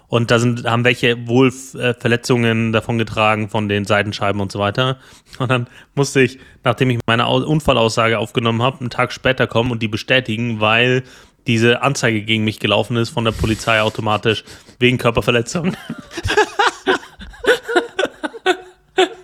Und 0.08 0.30
da 0.32 0.40
sind, 0.40 0.66
haben 0.66 0.84
welche 0.84 1.28
wohl 1.28 1.48
äh, 1.48 1.94
Verletzungen 1.94 2.72
davon 2.72 2.98
getragen 2.98 3.50
von 3.50 3.70
den 3.70 3.86
Seitenscheiben 3.86 4.42
und 4.42 4.52
so 4.52 4.60
weiter. 4.60 4.98
Und 5.40 5.50
dann 5.50 5.68
musste 5.96 6.22
ich, 6.22 6.40
nachdem 6.64 6.90
ich 6.92 7.00
meine 7.06 7.26
Au 7.26 7.38
Unfallaussage 7.38 8.20
aufgenommen 8.20 8.62
habe, 8.62 8.80
einen 8.80 8.90
Tag 8.90 9.12
später 9.12 9.48
kommen 9.48 9.72
und 9.72 9.82
die 9.82 9.90
bestätigen, 9.90 10.62
weil 10.62 11.04
diese 11.46 11.82
Anzeige 11.82 12.22
gegen 12.22 12.46
mich 12.46 12.60
gelaufen 12.60 12.96
ist 12.96 13.10
von 13.10 13.26
der 13.26 13.34
Polizei 13.34 13.82
automatisch 13.82 14.46
wegen 14.80 14.98
Körperverletzung. 14.98 15.76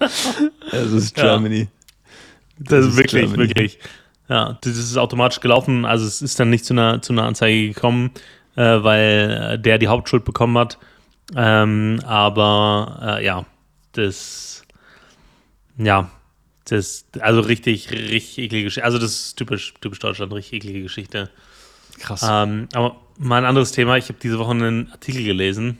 Es 0.72 0.92
ist. 0.92 1.16
Germany. 1.16 1.68
Das, 2.58 2.86
ist 2.86 2.92
ist 2.92 2.98
wirklich, 2.98 3.22
Germany. 3.24 3.50
wirklich. 3.50 3.80
Ja, 4.30 4.58
das 4.62 4.78
ist 4.78 4.98
automatisch 4.98 5.40
gelaufen. 5.42 5.86
Also 5.86 6.06
es 6.06 6.22
ist 6.22 6.40
dann 6.40 6.50
nicht 6.50 6.66
zu 6.66 6.74
einer, 6.74 7.02
zu 7.02 7.14
einer 7.14 7.24
Anzeige 7.24 7.74
gekommen, 7.74 8.12
äh, 8.56 8.62
weil 8.62 9.52
äh, 9.54 9.60
der 9.60 9.78
die 9.78 9.88
Hauptschuld 9.88 10.24
bekommen 10.24 10.58
hat. 10.58 10.78
Ähm, 11.36 12.00
aber 12.06 13.18
äh, 13.20 13.26
ja, 13.26 13.46
das, 13.94 14.64
ja, 15.78 16.10
das, 16.66 17.06
also 17.20 17.42
richtig, 17.42 17.92
richtig 17.92 18.38
eklige 18.38 18.66
Geschichte. 18.66 18.86
Also 18.86 19.00
das 19.00 19.12
ist 19.12 19.36
typisch, 19.38 19.74
typisch 19.82 20.00
Deutschland, 20.00 20.32
richtig 20.34 20.54
eklige 20.54 20.84
Geschichte. 20.84 21.30
Krass. 22.00 22.26
Ähm, 22.28 22.70
aber 22.74 22.96
mal 23.18 23.38
ein 23.38 23.46
anderes 23.46 23.72
Thema. 23.72 23.98
Ich 23.98 24.06
habe 24.08 24.20
diese 24.22 24.40
Woche 24.40 24.52
einen 24.52 24.92
Artikel 24.92 25.24
gelesen 25.24 25.78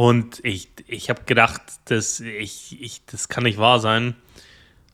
und 0.00 0.40
ich, 0.44 0.70
ich 0.86 1.10
habe 1.10 1.24
gedacht, 1.26 1.60
dass 1.84 2.20
ich, 2.20 2.74
ich, 2.80 3.02
das 3.04 3.28
kann 3.28 3.44
nicht 3.44 3.58
wahr 3.58 3.80
sein. 3.80 4.14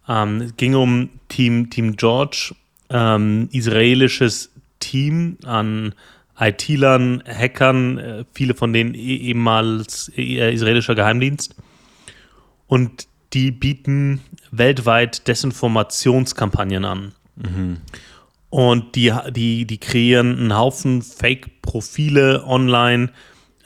Ähm, 0.09 0.41
es 0.41 0.57
ging 0.57 0.75
um 0.75 1.11
Team, 1.29 1.71
Team 1.71 1.95
George, 1.95 2.57
ähm, 2.91 3.49
israelisches 3.53 4.51
Team 4.81 5.39
an 5.45 5.95
IT-Lern, 6.37 7.23
Hackern, 7.25 7.99
äh, 7.99 8.25
viele 8.33 8.55
von 8.55 8.73
denen 8.73 8.95
eh- 8.95 9.29
ehemals 9.29 10.11
äh, 10.17 10.53
israelischer 10.53 10.97
Geheimdienst. 10.97 11.55
Und 12.67 13.07
die 13.33 13.53
bieten 13.53 14.23
weltweit 14.51 15.29
Desinformationskampagnen 15.29 16.85
an. 16.85 17.13
Und 18.51 18.97
die, 18.97 19.15
die, 19.31 19.67
die 19.67 19.79
kreieren 19.79 20.37
einen 20.37 20.57
Haufen 20.57 21.03
Fake-Profile 21.03 22.45
online, 22.45 23.13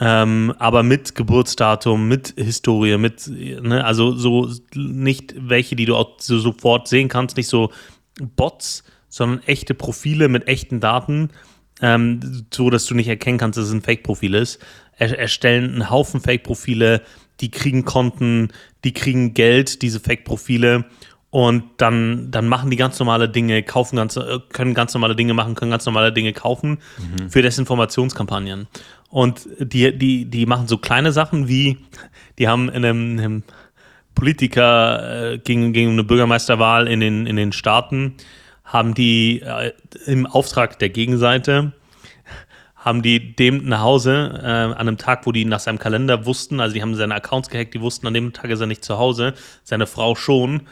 ähm, 0.01 0.55
aber 0.59 0.83
mit 0.83 1.15
Geburtsdatum, 1.15 2.09
mit 2.09 2.33
Historie, 2.37 2.97
mit, 2.97 3.29
ne, 3.29 3.85
also 3.85 4.13
so 4.13 4.51
nicht 4.75 5.35
welche, 5.37 5.77
die 5.77 5.85
du 5.85 5.95
auch 5.95 6.19
so 6.19 6.39
sofort 6.39 6.89
sehen 6.89 7.09
kannst, 7.09 7.37
nicht 7.37 7.49
so 7.49 7.71
Bots, 8.19 8.83
sondern 9.11 9.43
echte 9.45 9.75
Profile 9.75 10.29
mit 10.29 10.49
echten 10.49 10.81
Daten, 10.81 11.29
ähm, 11.83 12.47
so 12.53 12.71
dass 12.71 12.87
du 12.87 12.95
nicht 12.95 13.09
erkennen 13.09 13.37
kannst, 13.37 13.59
dass 13.59 13.67
es 13.67 13.73
ein 13.73 13.83
Fake-Profil 13.83 14.35
ist. 14.35 14.59
Er, 14.97 15.19
erstellen 15.19 15.73
einen 15.73 15.91
Haufen 15.91 16.21
Fake-Profile, 16.21 17.03
die 17.41 17.51
kriegen 17.51 17.85
Konten, 17.85 18.53
die 18.85 18.95
kriegen 18.95 19.35
Geld, 19.35 19.83
diese 19.83 20.01
Fake-Profile. 20.01 20.87
Und 21.31 21.63
dann, 21.77 22.33
dann 22.33 22.49
machen 22.49 22.71
die 22.71 22.77
ganz 22.77 22.99
normale 22.99 23.29
Dinge, 23.29 23.63
kaufen 23.63 23.97
ganz, 23.97 24.17
äh, 24.17 24.41
können 24.53 24.75
ganz 24.75 24.95
normale 24.95 25.15
Dinge 25.15 25.33
machen, 25.33 25.55
können 25.55 25.71
ganz 25.71 25.87
normale 25.87 26.13
Dinge 26.13 26.33
kaufen 26.33 26.79
für 27.29 27.41
Desinformationskampagnen. 27.41 28.67
Und 29.11 29.49
die, 29.61 29.97
die, 29.97 30.25
die 30.25 30.47
machen 30.47 30.67
so 30.67 30.79
kleine 30.79 31.13
Sachen 31.13 31.47
wie, 31.47 31.79
die 32.39 32.49
haben 32.49 32.69
in 32.69 32.85
einem, 32.85 33.19
einem 33.19 33.43
Politiker 34.17 35.33
äh, 35.33 35.39
gegen, 35.39 35.73
gegen 35.73 35.93
eine 35.93 36.05
Bürgermeisterwahl 36.05 36.89
in 36.89 36.99
den, 36.99 37.27
in 37.27 37.37
den 37.37 37.53
Staaten, 37.53 38.17
haben 38.65 38.95
die 38.95 39.41
äh, 39.41 39.73
im 40.07 40.27
Auftrag 40.27 40.79
der 40.81 40.91
Gegenseite 40.91 41.73
haben 42.81 43.03
die 43.03 43.37
dem 43.37 43.67
nach 43.67 43.83
Hause 43.83 44.41
äh, 44.43 44.47
an 44.47 44.75
einem 44.75 44.97
Tag, 44.97 45.27
wo 45.27 45.33
die 45.33 45.45
nach 45.45 45.61
seinem 45.61 45.79
Kalender 45.79 46.25
wussten, 46.25 46.61
also 46.61 46.73
die 46.73 46.81
haben 46.81 46.95
seine 46.95 47.15
Accounts 47.15 47.51
gehackt, 47.51 47.75
die 47.75 47.81
wussten, 47.83 48.07
an 48.07 48.15
dem 48.15 48.33
Tag 48.33 48.51
ist 48.51 48.61
er 48.61 48.67
nicht 48.67 48.85
zu 48.85 48.99
Hause, 48.99 49.35
seine 49.65 49.87
Frau 49.87 50.15
schon, 50.15 50.63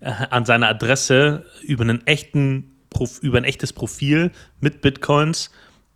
an 0.00 0.44
seine 0.44 0.68
Adresse 0.68 1.44
über 1.62 1.82
einen 1.82 2.06
echten, 2.06 2.76
über 3.20 3.38
ein 3.38 3.44
echtes 3.44 3.72
Profil 3.72 4.30
mit 4.60 4.80
Bitcoins, 4.80 5.50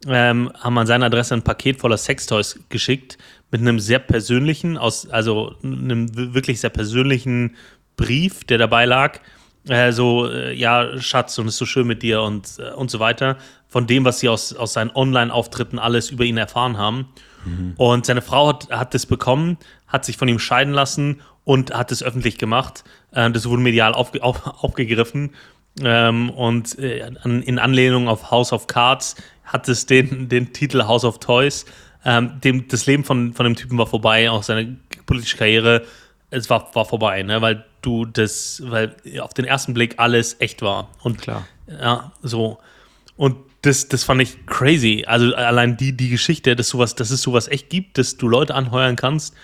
ähm, 0.07 0.51
haben 0.59 0.79
an 0.79 0.87
seine 0.87 1.07
Adresse 1.07 1.35
ein 1.35 1.43
Paket 1.43 1.79
voller 1.79 1.97
Sextoys 1.97 2.59
geschickt 2.69 3.19
mit 3.51 3.61
einem 3.61 3.79
sehr 3.79 4.01
persönlichen, 4.01 4.77
aus, 4.77 5.09
also 5.09 5.55
einem 5.63 6.35
wirklich 6.35 6.61
sehr 6.61 6.71
persönlichen 6.71 7.57
Brief, 7.97 8.45
der 8.45 8.59
dabei 8.59 8.85
lag. 8.85 9.21
Äh, 9.69 9.93
so, 9.93 10.29
äh, 10.29 10.53
ja, 10.55 10.99
Schatz, 10.99 11.39
und 11.39 11.47
es 11.47 11.55
ist 11.55 11.59
so 11.59 11.67
schön 11.67 11.87
mit 11.87 12.03
dir 12.03 12.23
und, 12.23 12.59
äh, 12.59 12.73
und 12.73 12.91
so 12.91 12.99
weiter. 12.99 13.37
Von 13.69 13.87
dem, 13.87 14.05
was 14.05 14.19
sie 14.19 14.29
aus, 14.29 14.53
aus 14.55 14.73
seinen 14.73 14.91
Online-Auftritten 14.91 15.79
alles 15.79 16.11
über 16.11 16.25
ihn 16.25 16.37
erfahren 16.37 16.79
haben. 16.79 17.09
Und 17.77 18.07
seine 18.07 18.23
Frau 18.23 18.49
hat, 18.49 18.71
hat 18.71 18.95
das 18.95 19.07
bekommen, 19.07 19.59
hat 19.89 20.05
sich 20.05 20.17
von 20.17 20.29
ihm 20.29 20.39
scheiden 20.39 20.73
lassen 20.73 21.23
und 21.45 21.75
hat 21.75 21.93
es 21.93 22.03
öffentlich 22.03 22.39
gemacht. 22.39 22.85
Äh, 23.13 23.31
das 23.31 23.49
wurde 23.49 23.63
medial 23.63 23.95
aufge, 23.95 24.23
auf, 24.23 24.47
aufgegriffen. 24.63 25.31
Ähm, 25.83 26.31
und 26.31 26.79
äh, 26.79 27.07
in 27.25 27.59
Anlehnung 27.59 28.09
auf 28.09 28.31
House 28.31 28.53
of 28.53 28.67
Cards 28.67 29.17
hat 29.45 29.69
es 29.69 29.87
den, 29.87 30.29
den 30.29 30.53
Titel 30.53 30.85
House 30.85 31.05
of 31.05 31.19
Toys. 31.19 31.65
ähm, 32.05 32.41
dem, 32.43 32.69
das 32.69 32.87
Leben 32.87 33.05
von, 33.05 33.33
von 33.33 33.45
dem 33.45 33.57
Typen 33.57 33.79
war 33.79 33.87
vorbei, 33.87 34.31
auch 34.31 34.43
seine 34.43 34.77
politische 35.07 35.37
Karriere, 35.37 35.83
es 36.31 36.49
war, 36.51 36.75
war 36.75 36.85
vorbei, 36.85 37.23
ne? 37.23 37.41
weil 37.43 37.65
du 37.83 38.05
das, 38.07 38.63
weil 38.65 38.97
auf 39.21 39.35
den 39.35 39.45
ersten 39.45 39.75
Blick 39.75 39.95
alles 39.99 40.37
echt 40.41 40.63
war. 40.63 40.89
Und 41.03 41.21
Klar. 41.21 41.47
ja, 41.69 42.13
so. 42.23 42.59
Und 43.17 43.37
das, 43.63 43.89
das 43.89 44.03
fand 44.03 44.23
ich 44.23 44.47
crazy. 44.47 45.05
Also 45.07 45.35
allein 45.35 45.77
die, 45.77 45.97
die 45.97 46.09
Geschichte, 46.09 46.57
dass, 46.57 46.69
sowas, 46.69 46.95
dass 46.95 47.11
es 47.11 47.23
sowas 47.23 47.49
echt 47.49 47.71
gibt, 47.71 47.99
dass 47.99 48.17
du 48.17 48.29
Leute 48.29 48.55
anheuern 48.55 48.97
kannst, 48.97 49.35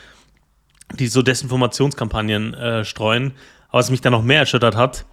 die 0.95 1.09
so 1.09 1.23
Desinformationskampagnen 1.23 2.55
äh, 2.55 2.85
streuen. 2.85 3.33
Aber 3.69 3.81
was 3.81 3.91
mich 3.91 4.01
dann 4.01 4.13
noch 4.13 4.23
mehr 4.23 4.41
erschüttert 4.41 4.77
hat, 4.77 5.05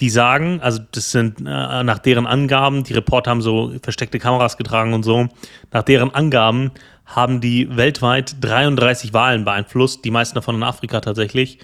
die 0.00 0.10
sagen, 0.10 0.60
also 0.60 0.80
das 0.92 1.10
sind 1.10 1.40
äh, 1.40 1.82
nach 1.82 1.98
deren 1.98 2.26
Angaben, 2.26 2.84
die 2.84 2.92
Reporter 2.92 3.30
haben 3.30 3.42
so 3.42 3.72
versteckte 3.82 4.18
Kameras 4.18 4.56
getragen 4.56 4.92
und 4.92 5.04
so, 5.04 5.28
nach 5.72 5.82
deren 5.82 6.14
Angaben 6.14 6.72
haben 7.06 7.40
die 7.40 7.74
weltweit 7.76 8.36
33 8.40 9.14
Wahlen 9.14 9.44
beeinflusst, 9.44 10.04
die 10.04 10.10
meisten 10.10 10.34
davon 10.34 10.56
in 10.56 10.62
Afrika 10.62 11.00
tatsächlich. 11.00 11.58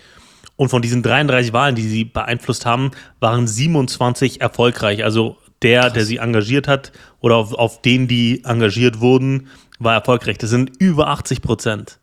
Und 0.56 0.68
von 0.68 0.82
diesen 0.82 1.02
33 1.02 1.52
Wahlen, 1.52 1.74
die 1.74 1.82
sie 1.82 2.04
beeinflusst 2.04 2.64
haben, 2.64 2.92
waren 3.20 3.48
27 3.48 4.40
erfolgreich. 4.40 5.02
Also 5.02 5.36
der, 5.62 5.82
Krass. 5.82 5.92
der 5.94 6.04
sie 6.04 6.16
engagiert 6.18 6.68
hat 6.68 6.92
oder 7.20 7.36
auf, 7.36 7.52
auf 7.54 7.82
den, 7.82 8.06
die 8.06 8.44
engagiert 8.44 9.00
wurden, 9.00 9.48
war 9.78 9.94
erfolgreich. 9.94 10.38
Das 10.38 10.50
sind 10.50 10.70
über 10.78 11.08
80 11.08 11.42
Prozent. 11.42 11.98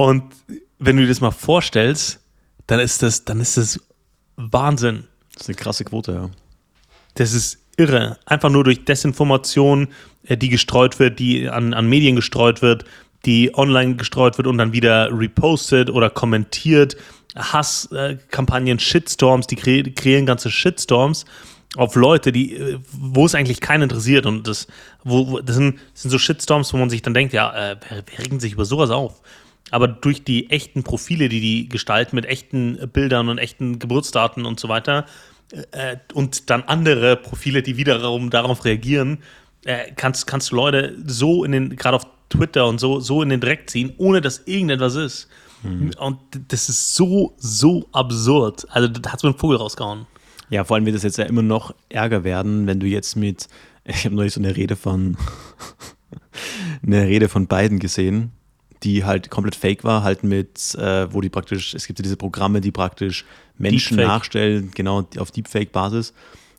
Und 0.00 0.32
wenn 0.78 0.96
du 0.96 1.02
dir 1.02 1.10
das 1.10 1.20
mal 1.20 1.30
vorstellst, 1.30 2.20
dann 2.66 2.80
ist 2.80 3.02
das, 3.02 3.26
dann 3.26 3.38
ist 3.38 3.58
das 3.58 3.78
Wahnsinn. 4.36 5.04
Das 5.34 5.42
ist 5.42 5.48
eine 5.50 5.56
krasse 5.56 5.84
Quote, 5.84 6.12
ja. 6.12 6.30
Das 7.16 7.34
ist 7.34 7.58
irre. 7.76 8.18
Einfach 8.24 8.48
nur 8.48 8.64
durch 8.64 8.86
Desinformation, 8.86 9.88
äh, 10.24 10.38
die 10.38 10.48
gestreut 10.48 10.98
wird, 10.98 11.18
die 11.18 11.50
an, 11.50 11.74
an 11.74 11.86
Medien 11.86 12.16
gestreut 12.16 12.62
wird, 12.62 12.86
die 13.26 13.54
online 13.54 13.96
gestreut 13.96 14.38
wird 14.38 14.48
und 14.48 14.56
dann 14.56 14.72
wieder 14.72 15.10
repostet 15.12 15.90
oder 15.90 16.08
kommentiert. 16.08 16.96
Hasskampagnen, 17.36 18.78
Shitstorms, 18.78 19.48
die 19.48 19.56
kre 19.56 19.82
kreieren 19.82 20.24
ganze 20.24 20.50
Shitstorms 20.50 21.26
auf 21.76 21.94
Leute, 21.94 22.32
die, 22.32 22.56
äh, 22.56 22.78
wo 22.90 23.26
es 23.26 23.34
eigentlich 23.34 23.60
keinen 23.60 23.82
interessiert. 23.82 24.24
Und 24.24 24.48
das, 24.48 24.66
wo, 25.04 25.40
das, 25.40 25.56
sind, 25.56 25.78
das 25.92 26.02
sind 26.02 26.10
so 26.10 26.18
Shitstorms, 26.18 26.72
wo 26.72 26.78
man 26.78 26.88
sich 26.88 27.02
dann 27.02 27.12
denkt, 27.12 27.34
ja, 27.34 27.52
äh, 27.72 27.76
wer, 27.86 28.02
wer 28.06 28.18
regt 28.18 28.40
sich 28.40 28.54
über 28.54 28.64
sowas 28.64 28.88
auf? 28.88 29.20
Aber 29.70 29.88
durch 29.88 30.24
die 30.24 30.50
echten 30.50 30.82
Profile, 30.82 31.28
die 31.28 31.40
die 31.40 31.68
gestalten 31.68 32.16
mit 32.16 32.26
echten 32.26 32.88
Bildern 32.92 33.28
und 33.28 33.38
echten 33.38 33.78
Geburtsdaten 33.78 34.46
und 34.46 34.58
so 34.58 34.68
weiter, 34.68 35.06
äh, 35.72 35.96
und 36.14 36.50
dann 36.50 36.62
andere 36.62 37.16
Profile, 37.16 37.62
die 37.62 37.76
wiederum 37.76 38.30
darauf 38.30 38.64
reagieren, 38.64 39.18
äh, 39.64 39.90
kannst, 39.96 40.26
kannst 40.26 40.52
du 40.52 40.56
Leute 40.56 40.96
so 41.06 41.44
in 41.44 41.52
den, 41.52 41.76
gerade 41.76 41.96
auf 41.96 42.06
Twitter 42.28 42.66
und 42.66 42.78
so, 42.78 43.00
so 43.00 43.22
in 43.22 43.28
den 43.28 43.40
Dreck 43.40 43.68
ziehen, 43.68 43.92
ohne 43.98 44.20
dass 44.20 44.46
irgendetwas 44.46 44.94
ist. 44.94 45.28
Mhm. 45.62 45.90
Und 45.98 46.18
das 46.48 46.68
ist 46.68 46.94
so, 46.94 47.34
so 47.36 47.88
absurd. 47.92 48.66
Also 48.70 48.88
da 48.88 49.10
hat 49.10 49.18
es 49.18 49.22
mir 49.22 49.30
einen 49.30 49.38
Vogel 49.38 49.56
rausgehauen. 49.56 50.06
Ja, 50.48 50.64
vor 50.64 50.76
allem 50.76 50.86
wird 50.86 50.96
es 50.96 51.02
jetzt 51.02 51.18
ja 51.18 51.24
immer 51.24 51.42
noch 51.42 51.74
ärger 51.88 52.24
werden, 52.24 52.66
wenn 52.66 52.80
du 52.80 52.86
jetzt 52.86 53.16
mit, 53.16 53.48
ich 53.84 54.04
habe 54.04 54.14
neulich 54.14 54.32
so 54.32 54.40
eine 54.40 54.56
Rede 54.56 54.76
von, 54.76 55.16
eine 56.86 57.06
Rede 57.06 57.28
von 57.28 57.46
Biden 57.46 57.78
gesehen, 57.78 58.32
die 58.82 59.04
halt 59.04 59.30
komplett 59.30 59.54
fake 59.54 59.84
war, 59.84 60.02
halt 60.02 60.24
mit, 60.24 60.74
äh, 60.76 61.12
wo 61.12 61.20
die 61.20 61.28
praktisch, 61.28 61.74
es 61.74 61.86
gibt 61.86 61.98
ja 61.98 62.02
diese 62.02 62.16
Programme, 62.16 62.60
die 62.60 62.70
praktisch 62.70 63.24
Menschen 63.58 63.96
Deepfake. 63.96 64.14
nachstellen, 64.14 64.70
genau 64.74 65.06
auf 65.18 65.30
Deepfake-Basis. 65.30 66.14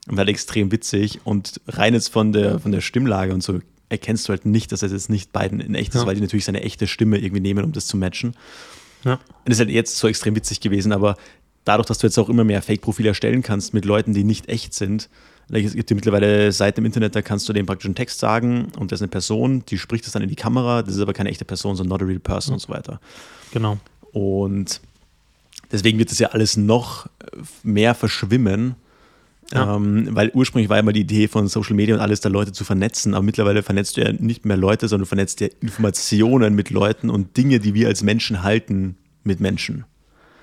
Und 0.07 0.17
halt 0.17 0.29
extrem 0.29 0.71
witzig. 0.71 1.19
Und 1.23 1.61
rein 1.67 1.93
jetzt 1.93 2.09
von 2.09 2.31
der, 2.31 2.59
von 2.59 2.71
der 2.71 2.81
Stimmlage 2.81 3.33
und 3.33 3.41
so 3.41 3.59
erkennst 3.89 4.27
du 4.27 4.29
halt 4.29 4.45
nicht, 4.45 4.71
dass 4.71 4.81
er 4.81 4.89
jetzt 4.89 5.09
nicht 5.09 5.33
Biden 5.33 5.59
in 5.59 5.75
echt 5.75 5.93
ist, 5.93 6.01
ja. 6.01 6.07
weil 6.07 6.15
die 6.15 6.21
natürlich 6.21 6.45
seine 6.45 6.61
echte 6.61 6.87
Stimme 6.87 7.17
irgendwie 7.17 7.41
nehmen, 7.41 7.65
um 7.65 7.73
das 7.73 7.87
zu 7.87 7.97
matchen. 7.97 8.35
Ja. 9.03 9.13
Und 9.13 9.21
das 9.45 9.55
ist 9.55 9.59
halt 9.59 9.69
jetzt 9.69 9.97
so 9.97 10.07
extrem 10.07 10.35
witzig 10.35 10.61
gewesen, 10.61 10.93
aber 10.93 11.17
dadurch, 11.65 11.87
dass 11.87 11.97
du 11.97 12.07
jetzt 12.07 12.17
auch 12.17 12.29
immer 12.29 12.43
mehr 12.43 12.61
Fake-Profile 12.61 13.09
erstellen 13.09 13.43
kannst 13.43 13.73
mit 13.73 13.85
Leuten, 13.85 14.13
die 14.13 14.23
nicht 14.23 14.47
echt 14.47 14.73
sind, 14.73 15.09
es 15.51 15.75
gibt 15.75 15.89
ja 15.89 15.95
mittlerweile 15.95 16.51
Seiten 16.51 16.79
im 16.79 16.85
Internet, 16.85 17.15
da 17.15 17.21
kannst 17.21 17.47
du 17.47 17.53
dem 17.53 17.65
praktisch 17.65 17.85
einen 17.85 17.95
Text 17.95 18.19
sagen 18.19 18.71
und 18.79 18.91
das 18.91 18.99
ist 18.99 19.03
eine 19.03 19.09
Person, 19.09 19.63
die 19.67 19.77
spricht 19.77 20.05
das 20.05 20.13
dann 20.13 20.21
in 20.21 20.29
die 20.29 20.35
Kamera, 20.35 20.81
das 20.81 20.95
ist 20.95 21.01
aber 21.01 21.13
keine 21.13 21.29
echte 21.29 21.45
Person, 21.45 21.75
sondern 21.75 21.99
not 21.99 22.01
a 22.03 22.05
real 22.05 22.19
person 22.19 22.51
mhm. 22.51 22.55
und 22.55 22.59
so 22.59 22.69
weiter. 22.69 22.99
Genau. 23.51 23.77
Und 24.13 24.81
deswegen 25.71 25.99
wird 25.99 26.11
das 26.11 26.19
ja 26.19 26.29
alles 26.29 26.57
noch 26.57 27.07
mehr 27.63 27.95
verschwimmen, 27.95 28.75
ja. 29.53 29.75
Ähm, 29.75 30.07
weil 30.11 30.31
ursprünglich 30.33 30.69
war 30.69 30.77
ja 30.77 30.81
immer 30.81 30.93
die 30.93 31.01
Idee 31.01 31.27
von 31.27 31.47
Social 31.47 31.75
Media 31.75 31.95
und 31.95 32.01
alles, 32.01 32.21
da 32.21 32.29
Leute 32.29 32.53
zu 32.53 32.63
vernetzen, 32.63 33.13
aber 33.13 33.23
mittlerweile 33.23 33.63
vernetzt 33.63 33.97
du 33.97 34.01
ja 34.01 34.13
nicht 34.13 34.45
mehr 34.45 34.57
Leute, 34.57 34.87
sondern 34.87 35.03
du 35.03 35.07
vernetzt 35.07 35.41
ja 35.41 35.47
Informationen 35.59 36.55
mit 36.55 36.69
Leuten 36.69 37.09
und 37.09 37.35
Dinge, 37.35 37.59
die 37.59 37.73
wir 37.73 37.87
als 37.87 38.01
Menschen 38.01 38.43
halten, 38.43 38.95
mit 39.23 39.39
Menschen. 39.39 39.83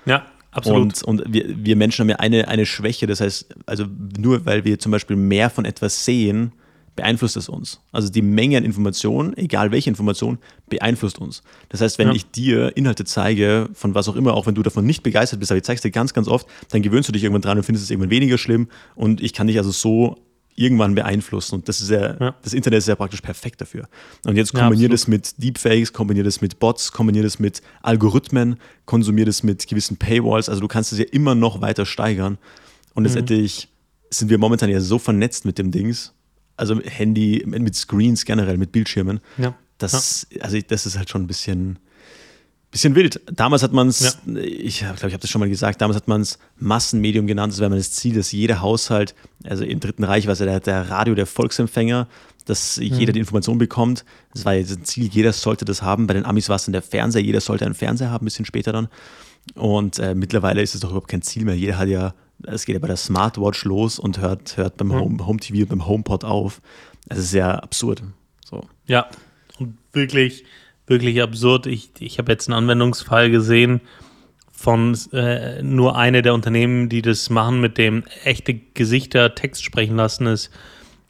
Ja, 0.05 0.25
Absolut. 0.51 1.03
Und, 1.03 1.03
und 1.03 1.33
wir, 1.33 1.45
wir 1.63 1.75
Menschen 1.75 2.03
haben 2.03 2.09
ja 2.09 2.15
eine, 2.17 2.47
eine 2.47 2.65
Schwäche, 2.65 3.07
das 3.07 3.21
heißt, 3.21 3.55
also 3.65 3.85
nur 4.17 4.45
weil 4.45 4.65
wir 4.65 4.79
zum 4.79 4.91
Beispiel 4.91 5.15
mehr 5.15 5.49
von 5.49 5.65
etwas 5.65 6.05
sehen, 6.05 6.53
beeinflusst 6.95 7.37
es 7.37 7.47
uns. 7.47 7.79
Also 7.93 8.09
die 8.09 8.21
Menge 8.21 8.57
an 8.57 8.65
Informationen, 8.65 9.37
egal 9.37 9.71
welche 9.71 9.89
Information, 9.89 10.37
beeinflusst 10.67 11.19
uns. 11.19 11.43
Das 11.69 11.79
heißt, 11.79 11.97
wenn 11.97 12.09
ja. 12.09 12.13
ich 12.13 12.29
dir 12.29 12.75
Inhalte 12.75 13.05
zeige, 13.05 13.69
von 13.73 13.95
was 13.95 14.09
auch 14.09 14.17
immer, 14.17 14.33
auch 14.33 14.47
wenn 14.47 14.55
du 14.55 14.63
davon 14.63 14.85
nicht 14.85 15.01
begeistert 15.01 15.39
bist, 15.39 15.51
aber 15.51 15.57
ich 15.57 15.63
zeige 15.63 15.77
es 15.77 15.81
dir 15.81 15.91
ganz, 15.91 16.13
ganz 16.13 16.27
oft, 16.27 16.45
dann 16.71 16.81
gewöhnst 16.81 17.07
du 17.07 17.13
dich 17.13 17.23
irgendwann 17.23 17.41
dran 17.41 17.57
und 17.57 17.63
findest 17.63 17.85
es 17.85 17.91
irgendwann 17.91 18.09
weniger 18.09 18.37
schlimm 18.37 18.67
und 18.95 19.21
ich 19.21 19.33
kann 19.33 19.47
dich 19.47 19.57
also 19.57 19.71
so 19.71 20.17
irgendwann 20.59 20.93
beeinflussen. 20.93 21.55
Und 21.55 21.69
das 21.69 21.79
ist 21.79 21.89
ja, 21.89 22.17
ja, 22.19 22.35
das 22.41 22.53
Internet 22.53 22.79
ist 22.79 22.87
ja 22.87 22.95
praktisch 22.95 23.21
perfekt 23.21 23.61
dafür. 23.61 23.87
Und 24.25 24.35
jetzt 24.35 24.53
kombiniert 24.53 24.91
ja, 24.91 24.95
es 24.95 25.07
mit 25.07 25.41
Deepfakes, 25.41 25.93
kombiniert 25.93 26.27
es 26.27 26.41
mit 26.41 26.59
Bots, 26.59 26.91
kombiniert 26.91 27.25
es 27.25 27.39
mit 27.39 27.61
Algorithmen, 27.81 28.57
konsumiert 28.85 29.29
es 29.29 29.41
mit 29.41 29.65
gewissen 29.67 29.97
Paywalls. 29.97 30.49
Also 30.49 30.61
du 30.61 30.67
kannst 30.67 30.91
es 30.91 30.99
ja 30.99 31.05
immer 31.11 31.33
noch 31.33 31.61
weiter 31.61 31.85
steigern. 31.85 32.37
Und 32.93 33.05
letztendlich 33.05 33.69
mhm. 33.69 34.07
sind 34.11 34.29
wir 34.29 34.37
momentan 34.37 34.69
ja 34.69 34.81
so 34.81 34.99
vernetzt 34.99 35.45
mit 35.45 35.57
dem 35.57 35.71
Dings. 35.71 36.13
Also 36.57 36.81
Handy, 36.81 37.43
mit 37.45 37.75
Screens 37.75 38.25
generell, 38.25 38.57
mit 38.57 38.73
Bildschirmen. 38.73 39.21
Ja. 39.37 39.55
Das, 39.77 40.27
also 40.41 40.59
das 40.59 40.85
ist 40.85 40.97
halt 40.97 41.09
schon 41.09 41.23
ein 41.23 41.27
bisschen 41.27 41.79
Bisschen 42.71 42.93
wild. 42.93 43.19
Damals 43.31 43.63
hat 43.63 43.73
man 43.73 43.87
es, 43.87 44.19
ja. 44.25 44.35
ich 44.35 44.79
glaube, 44.79 44.95
ich 44.95 45.03
habe 45.03 45.17
das 45.17 45.29
schon 45.29 45.39
mal 45.39 45.49
gesagt, 45.49 45.81
damals 45.81 45.95
hat 45.95 46.07
man 46.07 46.21
es 46.21 46.37
Massenmedium 46.57 47.25
genannt. 47.25 47.51
Das 47.51 47.59
wäre 47.59 47.75
das 47.75 47.91
Ziel, 47.91 48.15
dass 48.15 48.31
jeder 48.31 48.61
Haushalt, 48.61 49.15
also 49.43 49.63
im 49.63 49.79
Dritten 49.79 50.03
Reich 50.03 50.27
war 50.27 50.33
es 50.33 50.39
ja 50.39 50.45
der, 50.45 50.59
der, 50.59 50.89
Radio 50.89 51.15
der 51.15 51.25
Volksempfänger, 51.25 52.07
dass 52.45 52.77
mhm. 52.77 52.83
jeder 52.83 53.13
die 53.13 53.19
Information 53.19 53.57
bekommt. 53.57 54.05
Das 54.33 54.45
war 54.45 54.53
jetzt 54.53 54.71
ein 54.71 54.85
Ziel, 54.85 55.09
jeder 55.11 55.33
sollte 55.33 55.65
das 55.65 55.81
haben. 55.81 56.05
Bei 56.05 56.13
den 56.13 56.25
Amis 56.25 56.47
war 56.47 56.57
es 56.57 56.65
dann 56.65 56.73
der 56.73 56.83
Fernseher, 56.83 57.23
jeder 57.23 57.41
sollte 57.41 57.65
einen 57.65 57.73
Fernseher 57.73 58.11
haben, 58.11 58.23
ein 58.23 58.25
bisschen 58.25 58.45
später 58.45 58.71
dann. 58.71 58.87
Und 59.55 59.97
äh, 59.97 60.13
mittlerweile 60.13 60.61
ist 60.61 60.75
es 60.75 60.81
doch 60.81 60.89
überhaupt 60.89 61.07
kein 61.07 61.23
Ziel 61.23 61.45
mehr. 61.45 61.55
Jeder 61.55 61.79
hat 61.79 61.87
ja, 61.87 62.13
es 62.43 62.65
geht 62.65 62.75
ja 62.75 62.79
bei 62.79 62.87
der 62.87 62.97
Smartwatch 62.97 63.65
los 63.65 63.97
und 63.97 64.19
hört, 64.19 64.57
hört 64.57 64.77
beim 64.77 64.89
mhm. 64.89 64.99
Home, 64.99 65.25
Home 65.25 65.39
TV 65.39 65.63
und 65.63 65.69
beim 65.69 65.87
HomePod 65.87 66.23
auf. 66.23 66.61
Es 67.07 67.17
ist 67.17 67.33
ja 67.33 67.55
absurd. 67.55 68.03
So. 68.45 68.61
Ja, 68.85 69.09
und 69.57 69.77
wirklich 69.91 70.43
wirklich 70.89 71.21
absurd. 71.21 71.65
Ich, 71.67 71.91
ich 71.99 72.17
habe 72.17 72.31
jetzt 72.31 72.47
einen 72.47 72.57
Anwendungsfall 72.57 73.29
gesehen 73.29 73.81
von 74.51 74.97
äh, 75.13 75.63
nur 75.63 75.95
eine 75.95 76.21
der 76.21 76.33
Unternehmen, 76.33 76.89
die 76.89 77.01
das 77.01 77.29
machen, 77.29 77.61
mit 77.61 77.77
dem 77.77 78.03
echte 78.25 78.55
Gesichter 78.73 79.33
Text 79.33 79.63
sprechen 79.63 79.95
lassen, 79.95 80.27
ist 80.27 80.51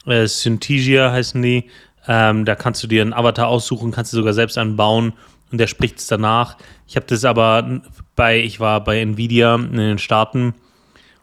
äh, 0.06 0.28
Synthesia 0.28 1.12
heißen 1.12 1.42
die. 1.42 1.66
Ähm, 2.08 2.46
da 2.46 2.56
kannst 2.56 2.84
du 2.84 2.88
dir 2.88 3.02
einen 3.02 3.14
Avatar 3.14 3.48
aussuchen, 3.48 3.92
kannst 3.92 4.14
du 4.14 4.18
sogar 4.18 4.34
selbst 4.34 4.58
einen 4.58 4.76
bauen 4.76 5.14
und 5.52 5.58
der 5.58 5.68
spricht 5.68 5.98
es 5.98 6.08
danach. 6.08 6.58
Ich 6.88 6.96
habe 6.96 7.08
das 7.08 7.26
aber 7.26 7.82
bei, 8.16 8.40
ich 8.40 8.60
war 8.60 8.84
bei 8.84 9.00
Nvidia 9.00 9.56
in 9.56 9.78
den 9.78 9.98
Staaten 9.98 10.54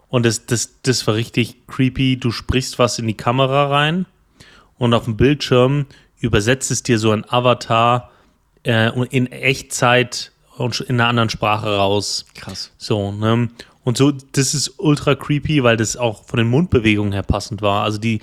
und 0.08 0.26
das, 0.26 0.46
das, 0.46 0.80
das 0.82 1.06
war 1.06 1.14
richtig 1.14 1.66
creepy. 1.66 2.18
Du 2.18 2.30
sprichst 2.30 2.78
was 2.78 2.98
in 2.98 3.06
die 3.06 3.16
Kamera 3.16 3.66
rein 3.66 4.06
und 4.78 4.94
auf 4.94 5.04
dem 5.04 5.16
Bildschirm 5.16 5.86
übersetzt 6.18 6.70
es 6.70 6.82
dir 6.82 6.98
so 6.98 7.12
ein 7.12 7.24
Avatar 7.28 8.10
äh, 8.66 8.90
in 9.10 9.30
Echtzeit 9.30 10.32
und 10.56 10.80
in 10.80 11.00
einer 11.00 11.08
anderen 11.08 11.30
Sprache 11.30 11.76
raus. 11.76 12.26
Krass. 12.34 12.72
So, 12.78 13.12
ne? 13.12 13.48
Und 13.84 13.96
so, 13.96 14.10
das 14.10 14.52
ist 14.52 14.74
ultra 14.78 15.14
creepy, 15.14 15.62
weil 15.62 15.76
das 15.76 15.96
auch 15.96 16.24
von 16.24 16.38
den 16.38 16.48
Mundbewegungen 16.48 17.12
her 17.12 17.22
passend 17.22 17.62
war. 17.62 17.84
Also 17.84 17.98
die 17.98 18.20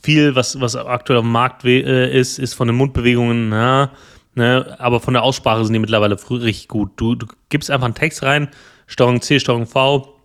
viel, 0.00 0.34
was, 0.36 0.60
was 0.60 0.76
aktuell 0.76 1.18
am 1.18 1.32
Markt 1.32 1.64
äh, 1.64 2.18
ist, 2.18 2.38
ist 2.38 2.54
von 2.54 2.68
den 2.68 2.76
Mundbewegungen, 2.76 3.48
na, 3.48 3.90
ne, 4.34 4.76
aber 4.78 5.00
von 5.00 5.14
der 5.14 5.22
Aussprache 5.22 5.64
sind 5.64 5.72
die 5.72 5.80
mittlerweile 5.80 6.16
richtig 6.30 6.68
gut. 6.68 6.92
Du, 6.96 7.16
du 7.16 7.26
gibst 7.48 7.70
einfach 7.70 7.86
einen 7.86 7.94
Text 7.94 8.22
rein, 8.22 8.48
Steuerung 8.86 9.20
C, 9.20 9.40
Steuerung 9.40 9.66
V 9.66 10.16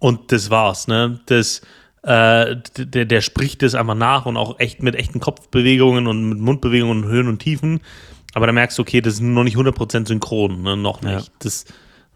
und 0.00 0.32
das 0.32 0.50
war's, 0.50 0.88
ne? 0.88 1.20
Das, 1.26 1.62
äh, 2.02 2.56
der, 2.76 3.04
der 3.04 3.20
spricht 3.20 3.62
das 3.62 3.74
einfach 3.74 3.94
nach 3.94 4.26
und 4.26 4.36
auch 4.36 4.58
echt 4.58 4.82
mit 4.82 4.94
echten 4.96 5.20
Kopfbewegungen 5.20 6.06
und 6.06 6.28
mit 6.28 6.38
Mundbewegungen 6.38 7.04
und 7.04 7.10
Höhen 7.10 7.28
und 7.28 7.38
Tiefen. 7.38 7.80
Aber 8.36 8.46
da 8.46 8.52
merkst 8.52 8.76
du, 8.76 8.82
okay, 8.82 9.00
das 9.00 9.14
ist 9.14 9.22
noch 9.22 9.44
nicht 9.44 9.56
100% 9.56 10.06
synchron, 10.06 10.60
ne? 10.60 10.76
noch 10.76 11.00
nicht. 11.00 11.26
Ja. 11.26 11.32
Das, 11.38 11.64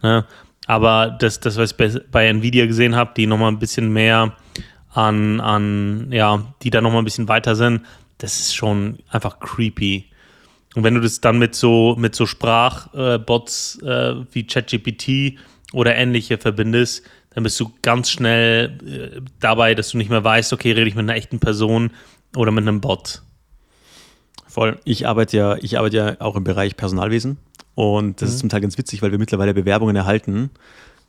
ne? 0.02 0.26
Aber 0.66 1.16
das, 1.18 1.40
das, 1.40 1.56
was 1.56 1.70
ich 1.70 1.76
bei, 1.78 1.88
bei 2.10 2.26
Nvidia 2.26 2.66
gesehen 2.66 2.94
habe, 2.94 3.12
die 3.16 3.26
nochmal 3.26 3.50
ein 3.50 3.58
bisschen 3.58 3.90
mehr 3.90 4.36
an, 4.92 5.40
an, 5.40 6.12
ja, 6.12 6.52
die 6.62 6.68
da 6.68 6.82
nochmal 6.82 7.00
ein 7.00 7.06
bisschen 7.06 7.28
weiter 7.28 7.56
sind, 7.56 7.86
das 8.18 8.38
ist 8.38 8.54
schon 8.54 8.98
einfach 9.08 9.40
creepy. 9.40 10.10
Und 10.74 10.84
wenn 10.84 10.92
du 10.92 11.00
das 11.00 11.22
dann 11.22 11.38
mit 11.38 11.54
so, 11.54 11.96
mit 11.98 12.14
so 12.14 12.26
Sprachbots 12.26 13.80
äh, 13.80 14.16
wie 14.30 14.46
ChatGPT 14.46 15.38
oder 15.72 15.96
ähnliche 15.96 16.36
verbindest, 16.36 17.02
dann 17.30 17.44
bist 17.44 17.58
du 17.58 17.72
ganz 17.80 18.10
schnell 18.10 18.76
äh, 18.86 19.22
dabei, 19.40 19.74
dass 19.74 19.92
du 19.92 19.96
nicht 19.96 20.10
mehr 20.10 20.22
weißt, 20.22 20.52
okay, 20.52 20.72
rede 20.72 20.86
ich 20.86 20.96
mit 20.96 21.04
einer 21.04 21.16
echten 21.16 21.40
Person 21.40 21.92
oder 22.36 22.50
mit 22.50 22.68
einem 22.68 22.82
Bot. 22.82 23.22
Voll. 24.60 24.78
Ich 24.84 25.06
arbeite 25.06 25.38
ja, 25.38 25.56
ich 25.56 25.78
arbeite 25.78 25.96
ja 25.96 26.20
auch 26.20 26.36
im 26.36 26.44
Bereich 26.44 26.76
Personalwesen 26.76 27.38
und 27.76 28.20
das 28.20 28.28
mhm. 28.28 28.34
ist 28.34 28.40
zum 28.40 28.48
Teil 28.50 28.60
ganz 28.60 28.76
witzig, 28.76 29.00
weil 29.00 29.10
wir 29.10 29.18
mittlerweile 29.18 29.54
Bewerbungen 29.54 29.96
erhalten, 29.96 30.50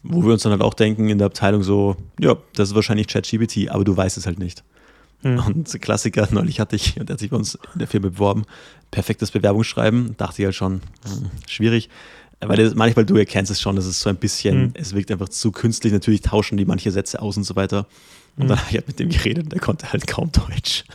wo 0.03 0.23
wir 0.23 0.31
uns 0.31 0.43
dann 0.43 0.53
halt 0.53 0.61
auch 0.61 0.73
denken 0.73 1.09
in 1.09 1.17
der 1.17 1.25
Abteilung 1.27 1.61
so, 1.61 1.97
ja, 2.17 2.37
das 2.55 2.69
ist 2.69 2.75
wahrscheinlich 2.75 3.07
ChatGPT, 3.07 3.69
aber 3.69 3.83
du 3.83 3.97
weißt 3.97 4.17
es 4.17 4.25
halt 4.25 4.39
nicht. 4.39 4.63
Mhm. 5.21 5.39
Und 5.39 5.81
Klassiker, 5.81 6.29
neulich 6.31 6.61
hatte 6.61 6.77
ich, 6.77 6.93
der 6.93 7.09
hat 7.09 7.19
sich 7.19 7.29
bei 7.29 7.35
uns 7.35 7.59
in 7.73 7.79
der 7.79 7.89
Firma 7.89 8.07
beworben, 8.07 8.45
perfektes 8.89 9.31
Bewerbungsschreiben, 9.31 10.15
dachte 10.15 10.41
ich 10.41 10.45
halt 10.45 10.55
schon, 10.55 10.75
hm, 11.03 11.29
schwierig. 11.45 11.89
Weil 12.39 12.55
das, 12.55 12.73
manchmal 12.73 13.03
du 13.03 13.17
erkennst 13.17 13.51
es 13.51 13.59
schon, 13.59 13.75
das 13.75 13.85
ist 13.85 13.99
so 13.99 14.09
ein 14.09 14.15
bisschen, 14.15 14.61
mhm. 14.61 14.71
es 14.75 14.95
wirkt 14.95 15.11
einfach 15.11 15.27
zu 15.27 15.51
künstlich. 15.51 15.91
Natürlich 15.91 16.21
tauschen 16.21 16.57
die 16.57 16.63
manche 16.63 16.89
Sätze 16.89 17.21
aus 17.21 17.35
und 17.35 17.43
so 17.43 17.57
weiter. 17.57 17.85
Und 18.37 18.45
mhm. 18.45 18.47
dann 18.47 18.59
habe 18.59 18.69
ich 18.69 18.77
halt 18.77 18.87
mit 18.87 18.97
dem 18.97 19.09
geredet 19.09 19.43
und 19.43 19.51
der 19.51 19.59
konnte 19.59 19.91
halt 19.91 20.07
kaum 20.07 20.31
Deutsch. 20.31 20.85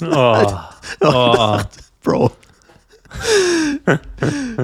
Oh. 0.00 0.06
halt, 0.14 0.54
oh. 1.00 1.58
Bro. 2.06 2.30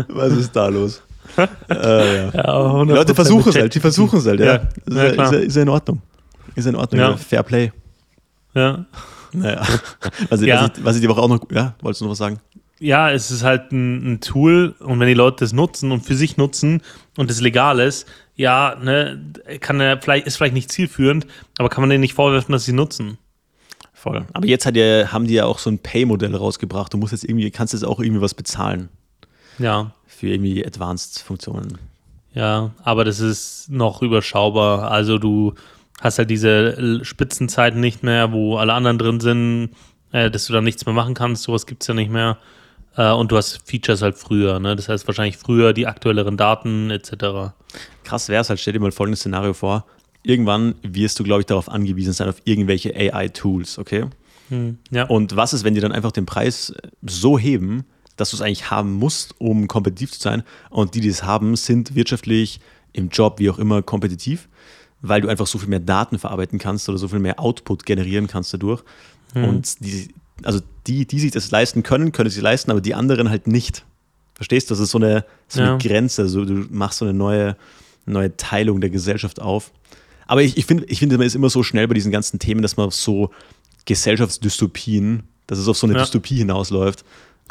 Was 0.09 0.33
ist 0.33 0.55
da 0.55 0.68
los? 0.68 1.02
äh, 1.37 2.26
ja. 2.26 2.31
Ja, 2.33 2.83
Leute 2.83 3.16
versuchen 3.16 3.48
es 3.48 3.57
halt, 3.57 3.74
die 3.74 3.81
versuchen 3.81 4.20
es 4.20 4.26
halt, 4.26 4.38
ja. 4.38 4.46
ja. 4.46 4.62
Ist, 4.87 5.16
ja, 5.16 5.31
ist, 5.31 5.33
ist, 5.33 5.57
in 5.57 5.68
Ordnung. 5.68 6.00
Ist 6.55 6.66
ja 6.66 6.70
in 6.70 6.76
Ordnung, 6.76 7.00
ja. 7.00 7.16
Fair 7.16 7.42
Play. 7.42 7.72
Ja. 8.55 8.85
Naja. 9.33 9.66
Also, 10.31 10.44
ja. 10.44 10.62
Was, 10.62 10.78
ich, 10.78 10.85
was 10.85 10.96
ich 10.96 11.02
dir 11.02 11.11
auch 11.11 11.28
noch, 11.28 11.40
ja, 11.50 11.74
wolltest 11.81 12.00
du 12.00 12.05
noch 12.05 12.12
was 12.12 12.18
sagen? 12.18 12.38
Ja, 12.78 13.11
es 13.11 13.33
ist 13.33 13.42
halt 13.42 13.72
ein, 13.72 14.12
ein, 14.12 14.20
Tool 14.20 14.76
und 14.78 15.00
wenn 15.00 15.09
die 15.09 15.14
Leute 15.14 15.38
das 15.40 15.52
nutzen 15.52 15.90
und 15.90 16.05
für 16.05 16.14
sich 16.14 16.37
nutzen 16.37 16.81
und 17.16 17.28
es 17.28 17.40
legal 17.40 17.81
ist, 17.81 18.07
ja, 18.37 18.76
ne, 18.81 19.20
kann 19.61 19.81
er 19.81 20.00
vielleicht, 20.00 20.28
ist 20.28 20.37
vielleicht 20.37 20.55
nicht 20.55 20.70
zielführend, 20.70 21.26
aber 21.59 21.70
kann 21.70 21.83
man 21.83 21.90
denen 21.90 22.02
nicht 22.02 22.14
vorwerfen, 22.14 22.52
dass 22.52 22.64
sie 22.64 22.72
nutzen. 22.72 23.18
Voll. 24.02 24.26
Aber 24.32 24.46
jetzt 24.48 24.66
hat 24.66 24.74
ja, 24.74 25.12
haben 25.12 25.28
die 25.28 25.34
ja 25.34 25.44
auch 25.44 25.60
so 25.60 25.70
ein 25.70 25.78
Pay-Modell 25.78 26.34
rausgebracht. 26.34 26.92
Du 26.92 26.98
musst 26.98 27.12
jetzt 27.12 27.22
irgendwie, 27.22 27.48
kannst 27.52 27.72
jetzt 27.72 27.84
auch 27.84 28.00
irgendwie 28.00 28.20
was 28.20 28.34
bezahlen. 28.34 28.88
Ja. 29.60 29.92
Für 30.08 30.26
irgendwie 30.26 30.66
Advanced-Funktionen. 30.66 31.78
Ja, 32.34 32.72
aber 32.82 33.04
das 33.04 33.20
ist 33.20 33.70
noch 33.70 34.02
überschaubar. 34.02 34.90
Also 34.90 35.18
du 35.18 35.54
hast 36.00 36.18
halt 36.18 36.30
diese 36.30 37.04
Spitzenzeiten 37.04 37.78
nicht 37.78 38.02
mehr, 38.02 38.32
wo 38.32 38.56
alle 38.56 38.72
anderen 38.72 38.98
drin 38.98 39.20
sind, 39.20 39.70
äh, 40.10 40.32
dass 40.32 40.46
du 40.46 40.52
dann 40.52 40.64
nichts 40.64 40.84
mehr 40.84 40.96
machen 40.96 41.14
kannst. 41.14 41.44
Sowas 41.44 41.66
gibt 41.66 41.84
es 41.84 41.86
ja 41.86 41.94
nicht 41.94 42.10
mehr. 42.10 42.38
Äh, 42.96 43.12
und 43.12 43.30
du 43.30 43.36
hast 43.36 43.60
Features 43.70 44.02
halt 44.02 44.16
früher. 44.16 44.58
Ne? 44.58 44.74
Das 44.74 44.88
heißt 44.88 45.06
wahrscheinlich 45.06 45.38
früher 45.38 45.72
die 45.72 45.86
aktuelleren 45.86 46.36
Daten 46.36 46.90
etc. 46.90 47.54
Krass 48.02 48.28
wäre 48.28 48.40
es 48.40 48.48
halt, 48.48 48.58
stell 48.58 48.72
dir 48.72 48.80
mal 48.80 48.90
folgendes 48.90 49.20
Szenario 49.20 49.52
vor. 49.52 49.86
Irgendwann 50.22 50.74
wirst 50.82 51.18
du, 51.18 51.24
glaube 51.24 51.40
ich, 51.40 51.46
darauf 51.46 51.68
angewiesen 51.68 52.12
sein, 52.12 52.28
auf 52.28 52.40
irgendwelche 52.44 52.94
AI-Tools, 52.94 53.78
okay? 53.78 54.06
Hm, 54.48 54.78
ja. 54.90 55.04
Und 55.04 55.37
was 55.37 55.52
ist, 55.52 55.64
wenn 55.64 55.74
die 55.74 55.80
dann 55.80 55.92
einfach 55.92 56.12
den 56.12 56.26
Preis 56.26 56.72
so 57.02 57.38
heben, 57.38 57.85
dass 58.16 58.30
du 58.30 58.37
es 58.37 58.42
eigentlich 58.42 58.70
haben 58.70 58.92
musst, 58.92 59.35
um 59.40 59.66
kompetitiv 59.66 60.12
zu 60.12 60.20
sein? 60.20 60.42
Und 60.70 60.94
die, 60.94 61.00
die 61.00 61.08
es 61.08 61.24
haben, 61.24 61.56
sind 61.56 61.94
wirtschaftlich, 61.94 62.61
im 62.94 63.08
Job, 63.08 63.38
wie 63.38 63.48
auch 63.48 63.58
immer, 63.58 63.80
kompetitiv 63.80 64.48
weil 65.02 65.20
du 65.20 65.28
einfach 65.28 65.46
so 65.46 65.58
viel 65.58 65.68
mehr 65.68 65.80
Daten 65.80 66.18
verarbeiten 66.18 66.58
kannst 66.58 66.88
oder 66.88 66.96
so 66.96 67.08
viel 67.08 67.18
mehr 67.18 67.38
Output 67.40 67.85
generieren 67.85 68.28
kannst 68.28 68.54
dadurch. 68.54 68.82
Mhm. 69.35 69.44
Und 69.44 69.85
die, 69.85 70.08
also 70.44 70.61
die, 70.87 71.06
die 71.06 71.20
sich 71.20 71.32
das 71.32 71.50
leisten 71.50 71.82
können, 71.82 72.12
können 72.12 72.28
es 72.28 72.35
sich 72.35 72.42
leisten, 72.42 72.70
aber 72.70 72.80
die 72.80 72.94
anderen 72.94 73.28
halt 73.28 73.46
nicht. 73.46 73.85
Verstehst 74.35 74.70
du? 74.70 74.74
Das 74.74 74.80
ist 74.80 74.90
so 74.90 74.98
eine, 74.98 75.24
so 75.48 75.61
eine 75.61 75.70
ja. 75.70 75.76
Grenze. 75.76 76.22
Also 76.22 76.44
du 76.44 76.66
machst 76.70 76.98
so 76.98 77.04
eine 77.04 77.14
neue, 77.14 77.56
neue 78.06 78.37
Teilung 78.37 78.80
der 78.80 78.90
Gesellschaft 78.90 79.40
auf. 79.40 79.72
Aber 80.26 80.42
ich, 80.42 80.56
ich 80.56 80.66
finde, 80.66 80.85
ich 80.87 80.98
find, 80.98 81.12
man 81.12 81.22
ist 81.22 81.35
immer 81.35 81.50
so 81.50 81.62
schnell 81.62 81.88
bei 81.88 81.94
diesen 81.94 82.12
ganzen 82.12 82.38
Themen, 82.38 82.62
dass 82.62 82.76
man 82.76 82.87
auf 82.87 82.94
so 82.94 83.30
Gesellschaftsdystopien, 83.85 85.24
dass 85.46 85.58
es 85.58 85.68
auf 85.68 85.76
so 85.76 85.87
eine 85.87 85.94
ja. 85.94 86.02
Dystopie 86.02 86.37
hinausläuft. 86.37 87.04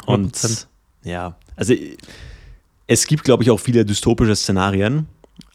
Und 0.06 0.36
100%. 0.36 0.66
ja, 1.04 1.36
also 1.56 1.74
es 2.86 3.06
gibt, 3.06 3.24
glaube 3.24 3.42
ich, 3.42 3.50
auch 3.50 3.60
viele 3.60 3.84
dystopische 3.84 4.34
Szenarien, 4.34 5.06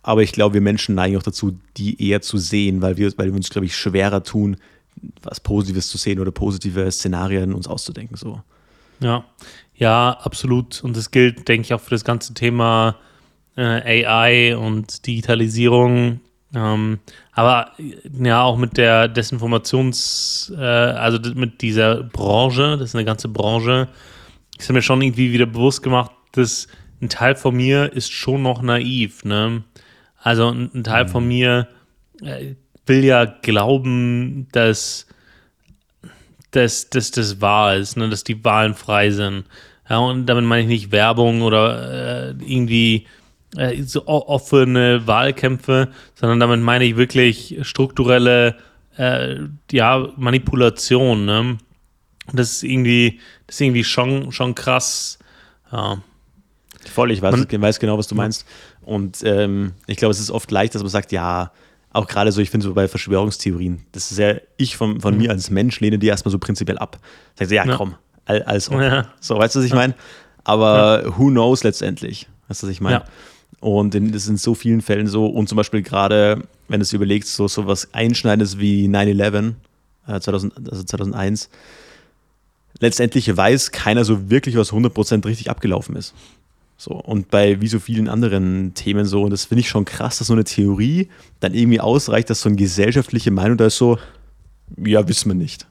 aber 0.03 0.23
ich 0.23 0.31
glaube, 0.31 0.53
wir 0.53 0.61
Menschen 0.61 0.95
neigen 0.95 1.17
auch 1.17 1.23
dazu, 1.23 1.57
die 1.75 2.01
eher 2.01 2.21
zu 2.21 2.37
sehen, 2.37 2.81
weil 2.81 2.97
wir, 2.97 3.11
weil 3.17 3.27
wir 3.27 3.35
uns, 3.35 3.49
glaube 3.49 3.65
ich, 3.65 3.75
schwerer 3.75 4.23
tun, 4.23 4.57
was 5.21 5.39
Positives 5.39 5.89
zu 5.89 5.97
sehen 5.97 6.19
oder 6.19 6.31
positive 6.31 6.89
Szenarien 6.91 7.53
uns 7.53 7.67
auszudenken. 7.67 8.15
So. 8.15 8.41
Ja, 8.99 9.25
ja, 9.75 10.17
absolut. 10.21 10.83
Und 10.83 10.97
das 10.97 11.11
gilt, 11.11 11.47
denke 11.47 11.65
ich, 11.65 11.73
auch 11.73 11.81
für 11.81 11.91
das 11.91 12.03
ganze 12.03 12.33
Thema 12.33 12.95
äh, 13.55 14.05
AI 14.05 14.57
und 14.57 15.05
Digitalisierung. 15.05 16.21
Ähm, 16.57 16.99
aber 17.33 17.73
ja, 18.19 18.41
auch 18.41 18.57
mit 18.57 18.77
der 18.77 19.07
Desinformations-, 19.07 20.51
äh, 20.57 20.63
also 20.63 21.19
mit 21.35 21.61
dieser 21.61 22.03
Branche, 22.03 22.77
das 22.77 22.89
ist 22.89 22.95
eine 22.95 23.05
ganze 23.05 23.27
Branche, 23.27 23.87
ist 24.57 24.71
mir 24.71 24.81
schon 24.81 25.01
irgendwie 25.03 25.31
wieder 25.31 25.45
bewusst 25.45 25.83
gemacht, 25.83 26.11
dass 26.31 26.67
ein 26.99 27.09
Teil 27.09 27.35
von 27.35 27.55
mir 27.55 27.93
ist 27.93 28.11
schon 28.11 28.41
noch 28.41 28.63
naiv. 28.63 29.23
Ne? 29.23 29.63
Also 30.19 30.49
ein, 30.49 30.71
ein 30.73 30.83
Teil 30.83 31.03
mhm. 31.05 31.09
von 31.09 31.27
mir 31.27 31.67
äh, 32.23 32.55
will 32.87 33.03
ja 33.03 33.25
glauben, 33.25 34.47
dass, 34.51 35.05
dass, 36.49 36.89
dass 36.89 37.11
das 37.11 37.39
wahr 37.39 37.75
ist, 37.75 37.97
ne? 37.97 38.09
dass 38.09 38.23
die 38.23 38.43
Wahlen 38.43 38.73
frei 38.73 39.11
sind. 39.11 39.45
Ja, 39.87 39.99
und 39.99 40.25
damit 40.25 40.43
meine 40.43 40.63
ich 40.63 40.67
nicht 40.67 40.91
Werbung 40.91 41.43
oder 41.43 42.31
äh, 42.31 42.35
irgendwie 42.39 43.05
äh, 43.55 43.81
so 43.83 44.07
offene 44.07 45.07
Wahlkämpfe, 45.07 45.89
sondern 46.15 46.39
damit 46.39 46.61
meine 46.61 46.85
ich 46.85 46.97
wirklich 46.97 47.57
strukturelle 47.61 48.57
äh, 48.97 49.37
ja, 49.71 50.09
Manipulation. 50.17 51.25
Ne? 51.25 51.57
Das 52.33 52.51
ist 52.51 52.63
irgendwie, 52.63 53.19
das 53.45 53.55
ist 53.55 53.61
irgendwie 53.61 53.83
schon, 53.83 54.31
schon 54.31 54.55
krass. 54.55 55.19
Ja. 55.71 56.01
Voll, 56.93 57.11
ich 57.11 57.21
weiß, 57.21 57.31
Man, 57.35 57.47
ich 57.49 57.61
weiß 57.61 57.79
genau, 57.79 57.97
was 57.97 58.07
du 58.07 58.15
meinst. 58.15 58.45
Und 58.81 59.21
ähm, 59.23 59.73
ich 59.87 59.97
glaube, 59.97 60.11
es 60.11 60.19
ist 60.19 60.31
oft 60.31 60.49
leicht, 60.51 60.75
dass 60.75 60.81
man 60.81 60.89
sagt, 60.89 61.11
ja, 61.11 61.51
auch 61.91 62.07
gerade 62.07 62.31
so, 62.31 62.41
ich 62.41 62.49
finde 62.49 62.65
so 62.65 62.73
bei 62.73 62.87
Verschwörungstheorien, 62.87 63.85
das 63.91 64.11
ist 64.11 64.19
ja, 64.19 64.35
ich 64.57 64.77
von, 64.77 65.01
von 65.01 65.15
mhm. 65.15 65.21
mir 65.21 65.29
als 65.31 65.49
Mensch 65.49 65.79
lehne 65.79 65.99
die 65.99 66.07
erstmal 66.07 66.31
so 66.31 66.39
prinzipiell 66.39 66.77
ab. 66.77 66.99
Sag 67.35 67.49
so, 67.49 67.55
ja, 67.55 67.65
ja. 67.65 67.75
komm, 67.75 67.95
all, 68.25 68.43
alles. 68.43 68.69
Ja. 68.71 69.07
So, 69.19 69.37
weißt 69.37 69.55
du, 69.55 69.59
was 69.59 69.65
ich 69.65 69.73
meine? 69.73 69.95
Aber 70.43 71.03
ja. 71.03 71.17
who 71.17 71.27
knows 71.27 71.63
letztendlich? 71.63 72.27
Weißt 72.47 72.63
du, 72.63 72.67
was 72.67 72.71
ich 72.71 72.81
meine? 72.81 73.03
Und 73.59 73.95
in, 73.95 74.11
das 74.11 74.23
ist 74.23 74.29
in 74.29 74.37
so 74.37 74.53
vielen 74.53 74.81
Fällen 74.81 75.07
so, 75.07 75.25
und 75.25 75.49
zum 75.49 75.55
Beispiel 75.55 75.81
gerade, 75.81 76.43
wenn 76.67 76.79
du 76.79 76.83
es 76.83 76.93
überlegst, 76.93 77.33
so, 77.33 77.47
so 77.47 77.65
was 77.65 77.93
Einschneidendes 77.93 78.59
wie 78.59 78.87
9-11, 78.87 79.53
äh, 80.07 80.19
2000, 80.19 80.69
also 80.69 80.83
2001, 80.83 81.49
letztendlich 82.79 83.35
weiß 83.35 83.71
keiner 83.71 84.05
so 84.05 84.29
wirklich, 84.29 84.55
was 84.55 84.71
100% 84.71 85.25
richtig 85.25 85.49
abgelaufen 85.49 85.95
ist. 85.95 86.13
So, 86.79 86.91
und 86.91 87.31
bei 87.31 87.59
wie 87.59 87.67
so 87.67 87.79
vielen 87.79 88.07
anderen 88.07 88.75
Themen 88.75 89.05
so, 89.05 89.23
und 89.23 89.31
das 89.31 89.45
finde 89.45 89.61
ich 89.61 89.69
schon 89.69 89.85
krass, 89.85 90.19
dass 90.19 90.27
so 90.27 90.33
eine 90.33 90.43
Theorie 90.43 91.09
dann 91.39 91.55
irgendwie 91.55 91.79
ausreicht, 91.79 92.29
dass 92.29 92.41
so 92.41 92.49
eine 92.49 92.55
gesellschaftliche 92.55 93.31
Meinung 93.31 93.57
da 93.57 93.65
ist 93.65 93.77
so, 93.77 93.97
ja, 94.77 95.07
wissen 95.07 95.29
wir 95.29 95.35
nicht. 95.35 95.65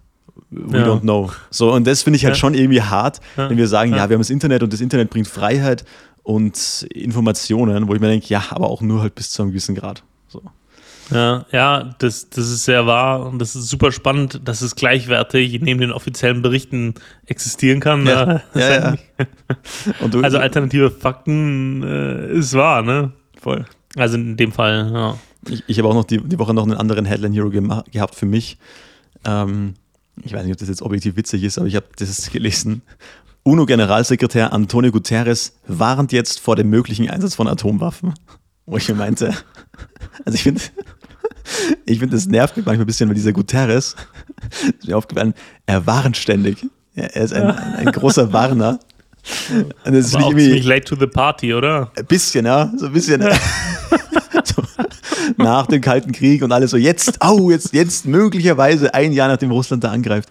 We 0.51 0.79
ja. 0.79 0.87
don't 0.87 1.03
know. 1.03 1.31
So, 1.51 1.73
und 1.73 1.87
das 1.87 2.03
finde 2.03 2.17
ich 2.17 2.25
halt 2.25 2.35
ja. 2.35 2.41
schon 2.41 2.55
irgendwie 2.55 2.83
hart, 2.83 3.21
ja. 3.37 3.49
wenn 3.49 3.57
wir 3.57 3.69
sagen, 3.69 3.93
ja. 3.93 4.09
wir 4.09 4.15
haben 4.15 4.21
das 4.21 4.31
Internet 4.31 4.65
und 4.65 4.73
das 4.73 4.81
Internet 4.81 5.11
bringt 5.11 5.29
Freiheit 5.29 5.85
und 6.27 6.89
Informationen, 6.93 7.87
wo 7.87 7.95
ich 7.95 8.01
mir 8.01 8.09
denke, 8.09 8.27
ja, 8.27 8.43
aber 8.51 8.69
auch 8.69 8.83
nur 8.83 9.01
halt 9.01 9.15
bis 9.15 9.31
zu 9.31 9.43
einem 9.43 9.53
gewissen 9.53 9.77
Grad. 9.77 10.03
So. 10.27 10.43
Ja, 11.13 11.47
ja 11.53 11.95
das, 12.01 12.31
das 12.31 12.51
ist 12.51 12.65
sehr 12.65 12.85
wahr 12.85 13.27
und 13.27 13.39
das 13.39 13.55
ist 13.55 13.69
super 13.69 13.93
spannend, 13.93 14.41
dass 14.45 14.61
es 14.61 14.75
gleichwertig 14.75 15.61
neben 15.61 15.81
den 15.81 15.93
offiziellen 15.93 16.43
Berichten 16.43 16.95
existieren 17.27 17.79
kann. 17.79 18.05
Ja, 18.09 18.27
ne? 18.27 18.43
ja, 18.55 18.71
ja. 18.71 18.97
Also 20.21 20.39
alternative 20.39 20.91
Fakten 20.91 21.85
äh, 21.85 22.33
ist 22.33 22.55
wahr, 22.55 22.83
ne? 22.83 23.13
Voll. 23.41 23.65
Also 23.95 24.17
in 24.17 24.37
dem 24.37 24.51
Fall, 24.51 24.91
ja. 24.93 25.19
Ich, 25.49 25.63
ich 25.69 25.79
habe 25.79 25.89
auch 25.89 25.95
noch 25.95 26.05
die, 26.05 26.21
die 26.21 26.41
Woche 26.41 26.55
noch 26.55 26.65
einen 26.65 26.75
anderen 26.75 27.05
Headline 27.05 27.35
Hero 27.35 27.51
gehabt 27.51 28.17
für 28.17 28.27
mich. 28.27 28.59
Ähm, 29.25 29.75
ich 30.25 30.33
weiß 30.33 30.43
nicht, 30.43 30.55
ob 30.55 30.59
das 30.59 30.69
jetzt 30.69 30.83
objektiv 30.83 31.15
witzig 31.17 31.45
ist, 31.45 31.57
aber 31.57 31.69
ich 31.69 31.77
habe 31.77 31.87
das 31.97 32.31
gelesen. 32.33 32.83
UNO-Generalsekretär 33.47 34.53
Antonio 34.53 34.91
Guterres 34.91 35.53
warnt 35.69 36.11
jetzt 36.11 36.41
vor 36.41 36.57
dem 36.57 36.69
möglichen 36.69 37.09
Einsatz 37.09 37.37
von 37.37 37.47
Atomwaffen. 37.47 38.13
Wo 38.67 38.77
ich 38.77 38.89
mir 38.89 38.97
meinte, 38.97 39.33
also 40.25 40.35
ich 40.35 40.43
finde, 40.43 40.61
ich 41.87 42.01
finde, 42.01 42.17
es 42.17 42.27
nervt 42.27 42.57
mich 42.57 42.67
manchmal 42.67 42.85
ein 42.85 42.89
bisschen, 42.89 43.09
weil 43.09 43.15
dieser 43.15 43.33
Guterres, 43.33 43.95
ist 44.81 44.89
mir 44.89 44.97
aufgefallen, 44.97 45.33
er 45.65 45.87
warnt 45.87 46.17
ständig. 46.17 46.67
Er 46.97 47.15
ist 47.15 47.33
ein, 47.33 47.45
ein, 47.45 47.87
ein 47.87 47.93
großer 47.93 48.33
Warner. 48.33 48.81
Und 49.85 49.95
das 49.95 50.07
ist 50.07 50.17
auch 50.17 50.29
ziemlich 50.31 50.65
late 50.65 50.85
to 50.85 50.97
the 50.97 51.07
party, 51.07 51.55
oder? 51.55 51.93
Ein 51.97 52.07
bisschen, 52.07 52.47
ja. 52.47 52.73
So 52.77 52.87
ein 52.87 52.93
bisschen. 52.93 53.23
Nach 55.37 55.67
dem 55.67 55.81
Kalten 55.81 56.13
Krieg 56.13 56.43
und 56.43 56.53
alle 56.53 56.69
so, 56.69 56.77
jetzt, 56.77 57.23
au, 57.23 57.51
jetzt, 57.51 57.73
jetzt 57.73 58.07
möglicherweise 58.07 58.95
ein 58.95 59.13
Jahr 59.13 59.29
nachdem 59.29 59.51
Russland 59.51 59.85
da 59.85 59.91
angreift. 59.91 60.29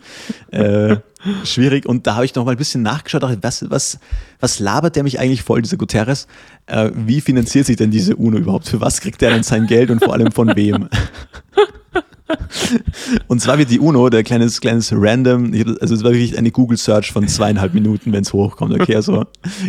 Äh, 0.51 0.97
schwierig. 1.43 1.85
Und 1.85 2.07
da 2.07 2.15
habe 2.15 2.25
ich 2.25 2.35
noch 2.35 2.45
mal 2.45 2.51
ein 2.51 2.57
bisschen 2.57 2.81
nachgeschaut, 2.81 3.23
dachte, 3.23 3.39
was, 3.41 3.69
was, 3.69 3.99
was 4.39 4.59
labert 4.59 4.95
der 4.95 5.03
mich 5.03 5.19
eigentlich 5.19 5.43
voll, 5.43 5.61
dieser 5.61 5.77
Guterres? 5.77 6.27
Äh, 6.67 6.91
wie 6.93 7.21
finanziert 7.21 7.65
sich 7.65 7.77
denn 7.77 7.91
diese 7.91 8.15
UNO 8.15 8.37
überhaupt? 8.37 8.67
Für 8.67 8.81
was 8.81 9.01
kriegt 9.01 9.21
der 9.21 9.31
denn 9.31 9.43
sein 9.43 9.67
Geld 9.67 9.89
und 9.89 10.03
vor 10.03 10.13
allem 10.13 10.31
von 10.31 10.55
wem? 10.55 10.89
Und 13.27 13.39
zwar 13.39 13.57
wird 13.57 13.69
die 13.69 13.79
UNO, 13.79 14.09
der 14.09 14.23
kleines, 14.23 14.59
kleines 14.59 14.91
Random, 14.91 15.53
also 15.79 15.93
es 15.93 16.03
war 16.03 16.11
wirklich 16.11 16.37
eine 16.37 16.51
Google-Search 16.51 17.11
von 17.11 17.27
zweieinhalb 17.27 17.73
Minuten, 17.73 18.11
wenn 18.13 18.23
es 18.23 18.33
hochkommt. 18.33 18.73
Okay, 18.73 18.95
also 18.95 19.25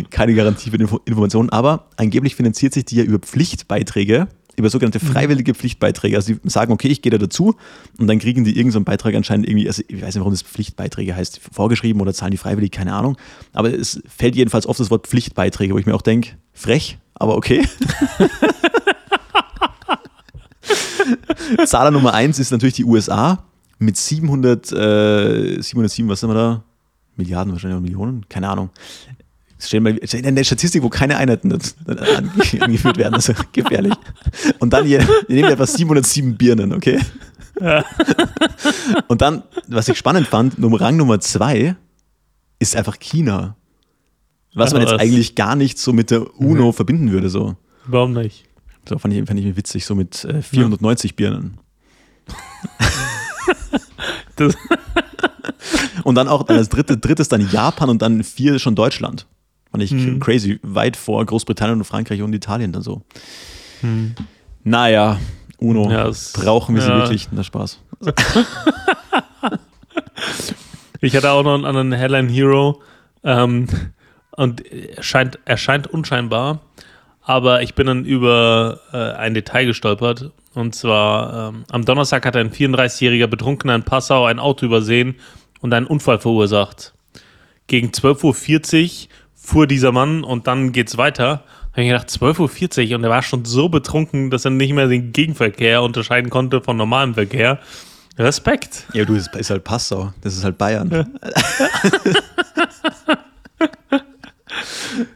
keine 0.09 0.33
Garantie 0.33 0.71
für 0.71 0.77
die 0.77 0.87
Informationen, 1.05 1.49
aber 1.49 1.85
angeblich 1.97 2.35
finanziert 2.35 2.73
sich 2.73 2.85
die 2.85 2.95
ja 2.95 3.03
über 3.03 3.19
Pflichtbeiträge, 3.19 4.27
über 4.57 4.69
sogenannte 4.69 4.99
mhm. 5.01 5.07
freiwillige 5.07 5.53
Pflichtbeiträge. 5.53 6.17
Also 6.17 6.33
sie 6.33 6.49
sagen, 6.49 6.73
okay, 6.73 6.87
ich 6.87 7.01
gehe 7.01 7.11
da 7.11 7.17
dazu 7.17 7.55
und 7.97 8.07
dann 8.07 8.19
kriegen 8.19 8.43
die 8.43 8.51
irgendeinen 8.51 8.71
so 8.71 8.81
Beitrag 8.81 9.15
anscheinend 9.15 9.47
irgendwie, 9.47 9.67
also 9.67 9.83
ich 9.87 10.01
weiß 10.01 10.15
nicht, 10.15 10.19
warum 10.19 10.33
das 10.33 10.41
Pflichtbeiträge 10.41 11.15
heißt, 11.15 11.39
vorgeschrieben 11.53 12.01
oder 12.01 12.13
zahlen 12.13 12.31
die 12.31 12.37
freiwillig, 12.37 12.71
keine 12.71 12.93
Ahnung. 12.93 13.17
Aber 13.53 13.73
es 13.73 14.01
fällt 14.07 14.35
jedenfalls 14.35 14.65
oft 14.65 14.79
das 14.79 14.89
Wort 14.89 15.07
Pflichtbeiträge, 15.07 15.75
wo 15.75 15.77
ich 15.77 15.85
mir 15.85 15.95
auch 15.95 16.01
denke, 16.01 16.31
frech, 16.53 16.97
aber 17.13 17.37
okay. 17.37 17.67
Zahler 21.65 21.91
Nummer 21.91 22.13
eins 22.13 22.39
ist 22.39 22.51
natürlich 22.51 22.75
die 22.75 22.83
USA 22.83 23.45
mit 23.79 23.95
700, 23.95 24.71
äh, 24.71 25.61
707, 25.61 26.09
was 26.09 26.19
sind 26.19 26.29
wir 26.29 26.35
da? 26.35 26.63
Milliarden 27.15 27.53
wahrscheinlich 27.53 27.77
oder 27.77 27.83
Millionen? 27.83 28.27
Keine 28.27 28.49
Ahnung. 28.49 28.71
Wir 29.59 30.13
in 30.13 30.35
der 30.35 30.43
Statistik, 30.43 30.83
wo 30.83 30.89
keine 30.89 31.17
Einheiten 31.17 31.51
angeführt 31.51 32.97
werden, 32.97 33.15
also 33.15 33.33
gefährlich. 33.51 33.93
Und 34.59 34.71
dann 34.71 34.85
hier, 34.85 34.99
wir 35.27 35.35
nehmen 35.35 35.51
etwa 35.51 35.65
707 35.65 36.37
Birnen, 36.37 36.73
okay? 36.73 36.99
Ja. 37.59 37.83
Und 39.07 39.21
dann, 39.21 39.43
was 39.67 39.87
ich 39.87 39.97
spannend 39.97 40.27
fand, 40.27 40.55
Rang 40.59 40.97
Nummer 40.97 41.19
zwei 41.19 41.75
ist 42.59 42.75
einfach 42.75 42.99
China. 42.99 43.55
Was 44.53 44.73
man 44.73 44.81
jetzt 44.81 44.93
eigentlich 44.93 45.35
gar 45.35 45.55
nicht 45.55 45.77
so 45.77 45.93
mit 45.93 46.09
der 46.11 46.39
UNO 46.39 46.67
mhm. 46.67 46.73
verbinden 46.73 47.11
würde, 47.11 47.29
so. 47.29 47.55
Warum 47.85 48.13
nicht? 48.13 48.45
So 48.87 48.97
fand 48.97 49.13
ich, 49.13 49.25
fand 49.25 49.39
ich 49.39 49.55
witzig, 49.55 49.85
so 49.85 49.95
mit 49.95 50.23
äh, 50.25 50.41
490 50.41 51.11
ja. 51.11 51.15
Birnen. 51.15 51.59
und 56.03 56.15
dann 56.15 56.27
auch 56.27 56.47
als 56.47 56.69
dritte, 56.69 56.97
drittes 56.97 57.27
dann 57.27 57.49
Japan 57.51 57.89
und 57.89 58.01
dann 58.01 58.23
vier 58.23 58.59
schon 58.59 58.75
Deutschland. 58.75 59.27
Fand 59.71 59.83
ich 59.83 59.91
mhm. 59.91 60.19
crazy. 60.19 60.59
Weit 60.63 60.95
vor 60.97 61.25
Großbritannien 61.25 61.77
und 61.79 61.85
Frankreich 61.85 62.21
und 62.21 62.33
Italien 62.33 62.71
dann 62.71 62.81
so. 62.81 63.01
Mhm. 63.81 64.15
Naja, 64.63 65.19
UNO. 65.59 65.91
Ja, 65.91 66.11
brauchen 66.33 66.75
wir 66.75 66.81
sie 66.81 66.89
ja. 66.89 66.97
wirklich? 66.97 67.29
Na 67.31 67.43
Spaß. 67.43 67.79
ich 71.01 71.15
hatte 71.15 71.31
auch 71.31 71.43
noch 71.43 71.53
einen 71.53 71.65
anderen 71.65 71.91
Headline 71.93 72.29
Hero. 72.29 72.81
Ähm, 73.23 73.67
und 74.31 74.63
er 74.71 75.01
scheint, 75.01 75.39
er 75.45 75.57
scheint 75.57 75.87
unscheinbar, 75.87 76.61
aber 77.21 77.63
ich 77.63 77.73
bin 77.73 77.87
dann 77.87 78.05
über 78.05 78.79
äh, 78.93 79.13
ein 79.17 79.33
Detail 79.33 79.65
gestolpert. 79.65 80.31
Und 80.53 80.75
zwar 80.75 81.49
ähm, 81.49 81.65
am 81.69 81.85
Donnerstag 81.85 82.25
hat 82.25 82.35
ein 82.35 82.51
34-jähriger 82.51 83.27
Betrunkener 83.27 83.75
in 83.75 83.83
Passau 83.83 84.25
ein 84.25 84.39
Auto 84.39 84.65
übersehen 84.65 85.15
und 85.61 85.73
einen 85.73 85.87
Unfall 85.87 86.19
verursacht. 86.19 86.93
Gegen 87.65 87.89
12.40 87.89 88.23
Uhr 88.23 89.09
fuhr 89.47 89.65
dieser 89.65 89.93
Mann 89.93 90.25
und 90.25 90.45
dann 90.47 90.73
geht's 90.73 90.97
weiter. 90.97 91.43
Da 91.71 91.71
habe 91.71 91.83
ich 91.83 91.87
gedacht, 91.87 92.09
12.40 92.09 92.89
Uhr 92.89 92.97
und 92.97 93.03
er 93.05 93.09
war 93.09 93.21
schon 93.21 93.45
so 93.45 93.69
betrunken, 93.69 94.29
dass 94.29 94.43
er 94.43 94.51
nicht 94.51 94.73
mehr 94.73 94.87
den 94.87 95.13
Gegenverkehr 95.13 95.81
unterscheiden 95.83 96.29
konnte 96.29 96.59
von 96.59 96.75
normalem 96.75 97.13
Verkehr. 97.13 97.59
Respekt. 98.17 98.85
Ja, 98.93 99.05
du, 99.05 99.15
das 99.15 99.27
ist 99.27 99.49
halt 99.49 99.63
Passau. 99.63 100.11
Das 100.21 100.35
ist 100.35 100.43
halt 100.43 100.57
Bayern. 100.57 100.91
Ja. 100.91 101.05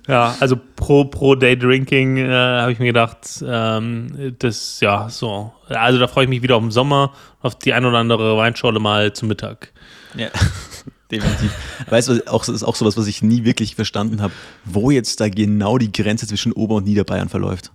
Ja, 0.07 0.35
also 0.39 0.59
pro, 0.75 1.05
pro 1.05 1.35
Day 1.35 1.57
Drinking 1.57 2.17
äh, 2.17 2.29
habe 2.29 2.71
ich 2.71 2.79
mir 2.79 2.87
gedacht, 2.87 3.43
ähm, 3.43 4.35
das, 4.39 4.79
ja, 4.79 5.09
so. 5.09 5.53
Also 5.69 5.99
da 5.99 6.07
freue 6.07 6.25
ich 6.25 6.29
mich 6.29 6.41
wieder 6.43 6.55
auf 6.57 6.61
den 6.61 6.71
Sommer, 6.71 7.13
auf 7.41 7.55
die 7.55 7.73
ein 7.73 7.85
oder 7.85 7.97
andere 7.97 8.37
Weinschorle 8.37 8.79
mal 8.79 9.13
zum 9.13 9.29
Mittag. 9.29 9.71
Ja, 10.15 10.27
definitiv. 11.11 11.51
Weißt 11.89 12.09
du, 12.09 12.27
auch, 12.27 12.45
das 12.45 12.55
ist 12.55 12.63
auch 12.63 12.75
sowas, 12.75 12.97
was 12.97 13.07
ich 13.07 13.21
nie 13.21 13.43
wirklich 13.43 13.75
verstanden 13.75 14.21
habe, 14.21 14.33
wo 14.65 14.91
jetzt 14.91 15.19
da 15.19 15.29
genau 15.29 15.77
die 15.77 15.91
Grenze 15.91 16.27
zwischen 16.27 16.53
Ober- 16.53 16.75
und 16.75 16.85
Niederbayern 16.85 17.29
verläuft. 17.29 17.71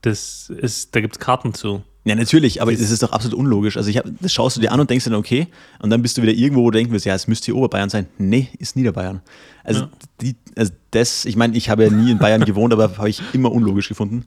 Das 0.00 0.50
ist, 0.50 0.94
da 0.94 1.00
gibt 1.00 1.16
es 1.16 1.20
Karten 1.20 1.52
zu. 1.54 1.82
Ja, 2.06 2.14
natürlich, 2.14 2.60
aber 2.60 2.72
das 2.72 2.90
ist 2.90 3.02
doch 3.02 3.12
absolut 3.12 3.38
unlogisch. 3.38 3.78
Also 3.78 3.88
ich 3.88 3.96
hab, 3.96 4.04
das 4.20 4.32
schaust 4.32 4.56
du 4.56 4.60
dir 4.60 4.72
an 4.72 4.80
und 4.80 4.90
denkst 4.90 5.06
dann, 5.06 5.14
okay, 5.14 5.46
und 5.80 5.88
dann 5.88 6.02
bist 6.02 6.18
du 6.18 6.22
wieder 6.22 6.32
irgendwo, 6.32 6.62
wo 6.62 6.70
du 6.70 6.76
denken 6.76 6.92
wirst, 6.92 7.06
ja, 7.06 7.14
es 7.14 7.26
müsste 7.26 7.46
hier 7.46 7.56
Oberbayern 7.56 7.88
sein. 7.88 8.06
Nee, 8.18 8.48
ist 8.58 8.76
Niederbayern. 8.76 9.22
Also, 9.62 9.82
ja. 9.82 9.90
die, 10.20 10.36
also 10.54 10.72
das, 10.90 11.24
ich 11.24 11.36
meine, 11.36 11.56
ich 11.56 11.70
habe 11.70 11.84
ja 11.84 11.90
nie 11.90 12.10
in 12.10 12.18
Bayern 12.18 12.44
gewohnt, 12.44 12.74
aber 12.74 12.98
habe 12.98 13.08
ich 13.08 13.22
immer 13.32 13.50
unlogisch 13.50 13.88
gefunden. 13.88 14.26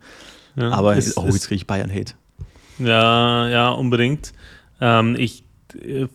Ja, 0.55 0.71
aber, 0.71 0.95
ist, 0.95 1.17
oh, 1.17 1.25
jetzt 1.25 1.47
kriege 1.47 1.57
ich 1.57 1.67
Bayern-Hate. 1.67 2.13
Ja, 2.79 3.47
ja, 3.47 3.69
unbedingt. 3.69 4.33
Ähm, 4.81 5.15
ich 5.15 5.43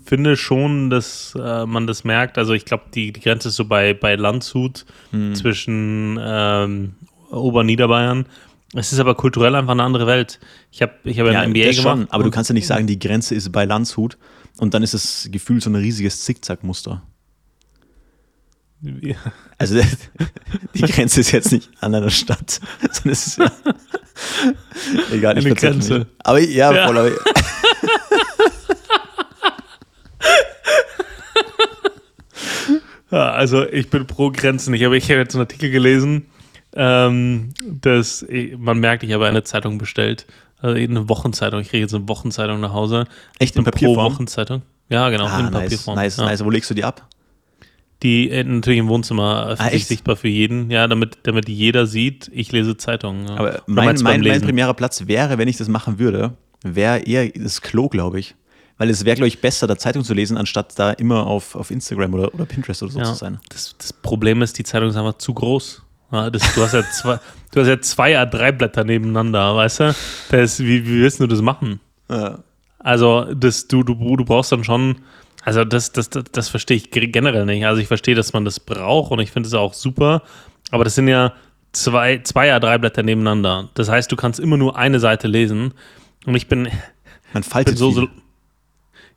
finde 0.05 0.37
schon, 0.37 0.91
dass 0.91 1.35
äh, 1.39 1.67
man 1.67 1.87
das 1.87 2.05
merkt. 2.05 2.39
Also 2.39 2.53
ich 2.53 2.65
glaube, 2.65 2.85
die, 2.95 3.13
die 3.13 3.21
Grenze 3.21 3.49
ist 3.49 3.57
so 3.57 3.65
bei, 3.65 3.95
bei 3.95 4.17
Landshut 4.17 4.87
hm. 5.11 5.35
zwischen 5.35 6.19
ähm, 6.23 6.95
Oberniederbayern 7.31 8.27
es 8.75 8.93
ist 8.93 8.99
aber 8.99 9.15
kulturell 9.15 9.55
einfach 9.55 9.73
eine 9.73 9.83
andere 9.83 10.07
Welt. 10.07 10.41
Ich 10.71 10.81
habe 10.81 10.95
ich 11.05 11.21
hab 11.21 11.27
ja, 11.27 11.41
ein 11.41 11.51
MBA 11.51 11.73
gemacht. 11.73 11.83
Schon, 11.83 12.11
aber 12.11 12.25
du 12.25 12.31
kannst 12.31 12.49
ja 12.49 12.55
nicht 12.55 12.67
sagen, 12.67 12.87
die 12.87 12.99
Grenze 12.99 13.35
ist 13.35 13.53
bei 13.53 13.65
Landshut 13.65 14.17
und 14.57 14.73
dann 14.73 14.83
ist 14.83 14.95
das 14.95 15.29
Gefühl 15.31 15.61
so 15.61 15.69
ein 15.71 15.75
riesiges 15.75 16.25
Zickzackmuster. 16.25 17.03
Ja. 18.81 19.17
Also 19.59 19.79
die 20.75 20.83
Grenze 20.83 21.21
ist 21.21 21.33
jetzt 21.33 21.53
nicht 21.53 21.71
an 21.81 21.95
einer 21.95 22.11
Stadt, 22.11 22.61
sondern 22.81 23.13
es 23.13 23.27
ist 23.27 23.41
egal, 25.13 25.39
ich 25.39 25.45
Eine 25.45 25.55
Grenze. 25.55 26.07
Aber 26.25 26.41
ja, 26.41 26.73
ja. 26.73 26.87
voll. 26.87 26.99
Aber, 26.99 27.11
ja, 33.13 33.31
also 33.31 33.69
ich 33.69 33.91
bin 33.91 34.07
pro 34.07 34.31
Grenzen. 34.31 34.75
Ich 34.75 34.85
habe 34.85 34.97
ich 34.97 35.05
hab 35.05 35.19
jetzt 35.19 35.35
einen 35.35 35.43
Artikel 35.43 35.71
gelesen, 35.71 36.27
ähm, 36.75 37.51
dass 37.63 38.23
ich, 38.23 38.57
man 38.57 38.81
merkt, 38.81 39.03
ich 39.03 39.13
habe 39.13 39.27
eine 39.27 39.45
Zeitung 39.45 39.79
bestellt. 39.79 40.27
Also 40.59 40.77
eine 40.77 41.09
Wochenzeitung. 41.09 41.61
Ich 41.61 41.69
kriege 41.69 41.83
jetzt 41.83 41.95
eine 41.95 42.09
Wochenzeitung 42.09 42.61
nach 42.61 42.73
Hause. 42.73 43.07
Echt 43.39 43.57
in 43.57 43.65
Papierform? 43.65 43.97
Pro 43.97 44.15
Wochenzeitung. 44.15 44.63
Ja, 44.89 45.11
genau. 45.11 45.27
Ah, 45.27 45.41
in 45.41 45.45
nice, 45.47 45.63
Papierform. 45.63 45.97
Nice, 45.97 46.17
ja. 46.17 46.25
nice. 46.25 46.45
Wo 46.45 46.51
legst 46.51 46.71
du 46.71 46.75
die 46.75 46.85
ab? 46.85 47.07
Die 48.03 48.31
äh, 48.31 48.45
natürlich 48.45 48.81
im 48.81 48.89
Wohnzimmer 48.89 49.57
ah, 49.59 49.71
sichtbar 49.71 50.17
für 50.17 50.29
jeden, 50.29 50.71
ja, 50.71 50.89
damit, 50.89 51.19
damit 51.23 51.49
jeder 51.49 51.87
sieht, 51.87 52.31
ich 52.33 52.51
lese 52.51 52.77
Zeitungen. 52.77 53.29
Ja. 53.29 53.37
Aber 53.37 53.63
mein, 53.67 53.97
mein, 54.03 54.21
mein 54.23 54.41
primärer 54.41 54.75
Platz 54.75 55.07
wäre, 55.07 55.39
wenn 55.39 55.47
ich 55.47 55.57
das 55.57 55.69
machen 55.69 55.99
würde, 55.99 56.33
wäre 56.65 56.99
eher 56.99 57.29
das 57.29 57.61
Klo, 57.61 57.89
glaube 57.89 58.19
ich. 58.19 58.35
Weil 58.79 58.91
es 58.91 59.05
wäre, 59.05 59.17
glaube 59.17 59.29
ich, 59.29 59.41
besser, 59.41 59.67
da 59.67 59.77
Zeitung 59.77 60.05
zu 60.05 60.15
lesen, 60.15 60.37
anstatt 60.37 60.79
da 60.79 60.93
immer 60.93 61.27
auf, 61.27 61.55
auf 61.55 61.71
Instagram 61.71 62.15
oder, 62.15 62.35
oder 62.35 62.47
Pinterest 62.47 62.83
oder 62.83 62.93
so 62.93 62.99
ja, 62.99 63.05
zu 63.05 63.15
sein. 63.15 63.39
Das, 63.49 63.75
das 63.79 63.93
Problem 63.93 64.43
ist, 64.43 64.59
die 64.59 64.65
Zeitung 64.65 64.89
ist 64.89 64.97
einfach 64.97 65.19
zu 65.19 65.35
groß. 65.35 65.83
Ja, 66.11 66.31
das, 66.31 66.43
du, 66.55 66.63
hast 66.63 66.75
ja 66.75 66.83
zwei, 66.91 67.19
du 67.53 67.61
hast 67.61 67.69
ja 67.69 67.81
zwei 67.81 68.19
A3-Blätter 68.21 68.85
nebeneinander, 68.85 69.57
weißt 69.57 69.81
du? 69.81 69.95
Das, 70.31 70.59
wie, 70.61 70.87
wie 70.87 71.01
willst 71.01 71.21
du 71.21 71.27
das 71.27 71.41
machen? 71.41 71.81
Ja. 72.11 72.41
Also, 72.79 73.33
das, 73.35 73.69
du, 73.69 73.83
du, 73.83 73.95
du 73.95 74.25
brauchst 74.25 74.53
dann 74.53 74.65
schon, 74.65 74.97
also 75.45 75.65
das, 75.65 75.93
das, 75.93 76.11
das, 76.11 76.25
das 76.31 76.49
verstehe 76.49 76.77
ich 76.77 76.91
generell 76.91 77.45
nicht. 77.47 77.65
Also 77.67 77.81
ich 77.81 77.89
verstehe, 77.89 78.15
dass 78.15 78.33
man 78.33 78.45
das 78.45 78.61
braucht 78.61 79.11
und 79.11 79.21
ich 79.21 79.31
finde 79.31 79.49
es 79.49 79.55
auch 79.55 79.75
super, 79.75 80.23
aber 80.71 80.85
das 80.85 80.95
sind 80.95 81.09
ja 81.09 81.33
zwei, 81.73 82.19
zwei 82.19 82.55
A3-Blätter 82.55 83.03
nebeneinander. 83.03 83.71
Das 83.75 83.89
heißt, 83.89 84.11
du 84.13 84.17
kannst 84.17 84.39
immer 84.39 84.57
nur 84.57 84.77
eine 84.77 85.01
Seite 85.01 85.27
lesen 85.27 85.75
und 86.27 86.35
ich 86.35 86.49
bin. 86.49 86.69
Man 87.33 87.43
faltet 87.43 87.75
bin 87.75 87.79
so, 87.79 87.91
so, 87.91 88.09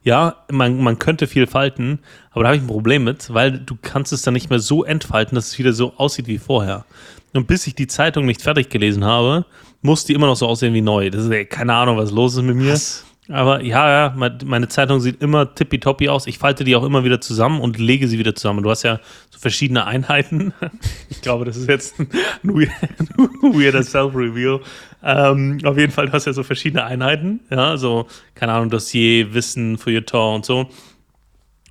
ja, 0.06 0.36
man, 0.52 0.82
man 0.82 1.00
könnte 1.00 1.26
viel 1.26 1.48
falten, 1.48 2.00
aber 2.30 2.44
da 2.44 2.50
habe 2.50 2.58
ich 2.58 2.63
ein 2.63 2.68
Problem 2.68 3.04
mit, 3.04 3.34
weil 3.34 3.60
du 3.60 3.76
kannst 3.82 4.13
es 4.13 4.22
dann 4.22 4.36
nicht 4.36 4.52
mehr 4.52 4.60
so 4.60 4.86
entfalten, 4.86 5.36
dass 5.36 5.48
es 5.48 5.60
wieder 5.60 5.74
so 5.74 5.94
aussieht 5.98 6.28
wie 6.28 6.38
vorher. 6.38 6.86
Und 7.34 7.48
bis 7.48 7.65
ich 7.65 7.74
die 7.74 7.88
Zeitung 7.88 8.26
nicht 8.26 8.44
fertig 8.44 8.70
gelesen 8.70 9.04
habe, 9.04 9.46
muss 9.82 10.06
die 10.06 10.13
immer 10.13 10.28
noch 10.28 10.36
so 10.36 10.48
aussehen 10.48 10.76
wie 10.76 10.82
neu. 10.82 11.10
Das 11.10 11.26
ist 11.26 11.32
ey, 11.32 11.46
keine 11.46 11.74
Ahnung, 11.74 11.98
was 11.98 12.12
los 12.12 12.36
ist 12.36 12.43
mit 12.43 12.56
mir. 12.56 12.74
Was? 12.74 13.03
Aber 13.28 13.64
ja, 13.64 13.89
ja, 13.89 14.16
meine 14.45 14.68
Zeitung 14.68 14.99
sieht 14.99 15.20
immer 15.20 15.56
tippitoppi 15.56 16.10
aus. 16.10 16.28
Ich 16.28 16.38
falte 16.38 16.64
die 16.64 16.76
auch 16.76 16.84
immer 16.84 17.03
wieder 17.03 17.20
zusammen 17.20 17.60
und 17.60 17.80
lege 17.80 18.08
sie 18.08 18.20
wieder 18.20 18.36
zusammen. 18.36 18.62
Du 18.62 18.70
hast 18.70 18.84
ja 18.84 18.99
so 19.32 19.39
verschiedene 19.39 19.86
Einheiten. 19.86 20.53
Ich 21.10 21.22
glaube, 21.22 21.45
das 21.45 21.58
ist 21.58 21.68
jetzt 21.68 21.99
ein 21.99 22.08
weirder 22.43 23.82
Self-Review. 23.82 24.60
Ähm, 25.08 25.60
auf 25.64 25.78
jeden 25.78 25.91
Fall, 25.91 26.08
du 26.08 26.14
hast 26.14 26.26
ja 26.26 26.34
so 26.34 26.43
verschiedene 26.43 26.84
Einheiten. 26.84 27.41
Ja, 27.51 27.78
so, 27.78 28.08
keine 28.34 28.53
Ahnung, 28.53 28.72
Dossier, 28.72 29.36
Wissen, 29.36 29.78
Feuilleton 29.78 30.36
und 30.36 30.45
so. 30.45 30.68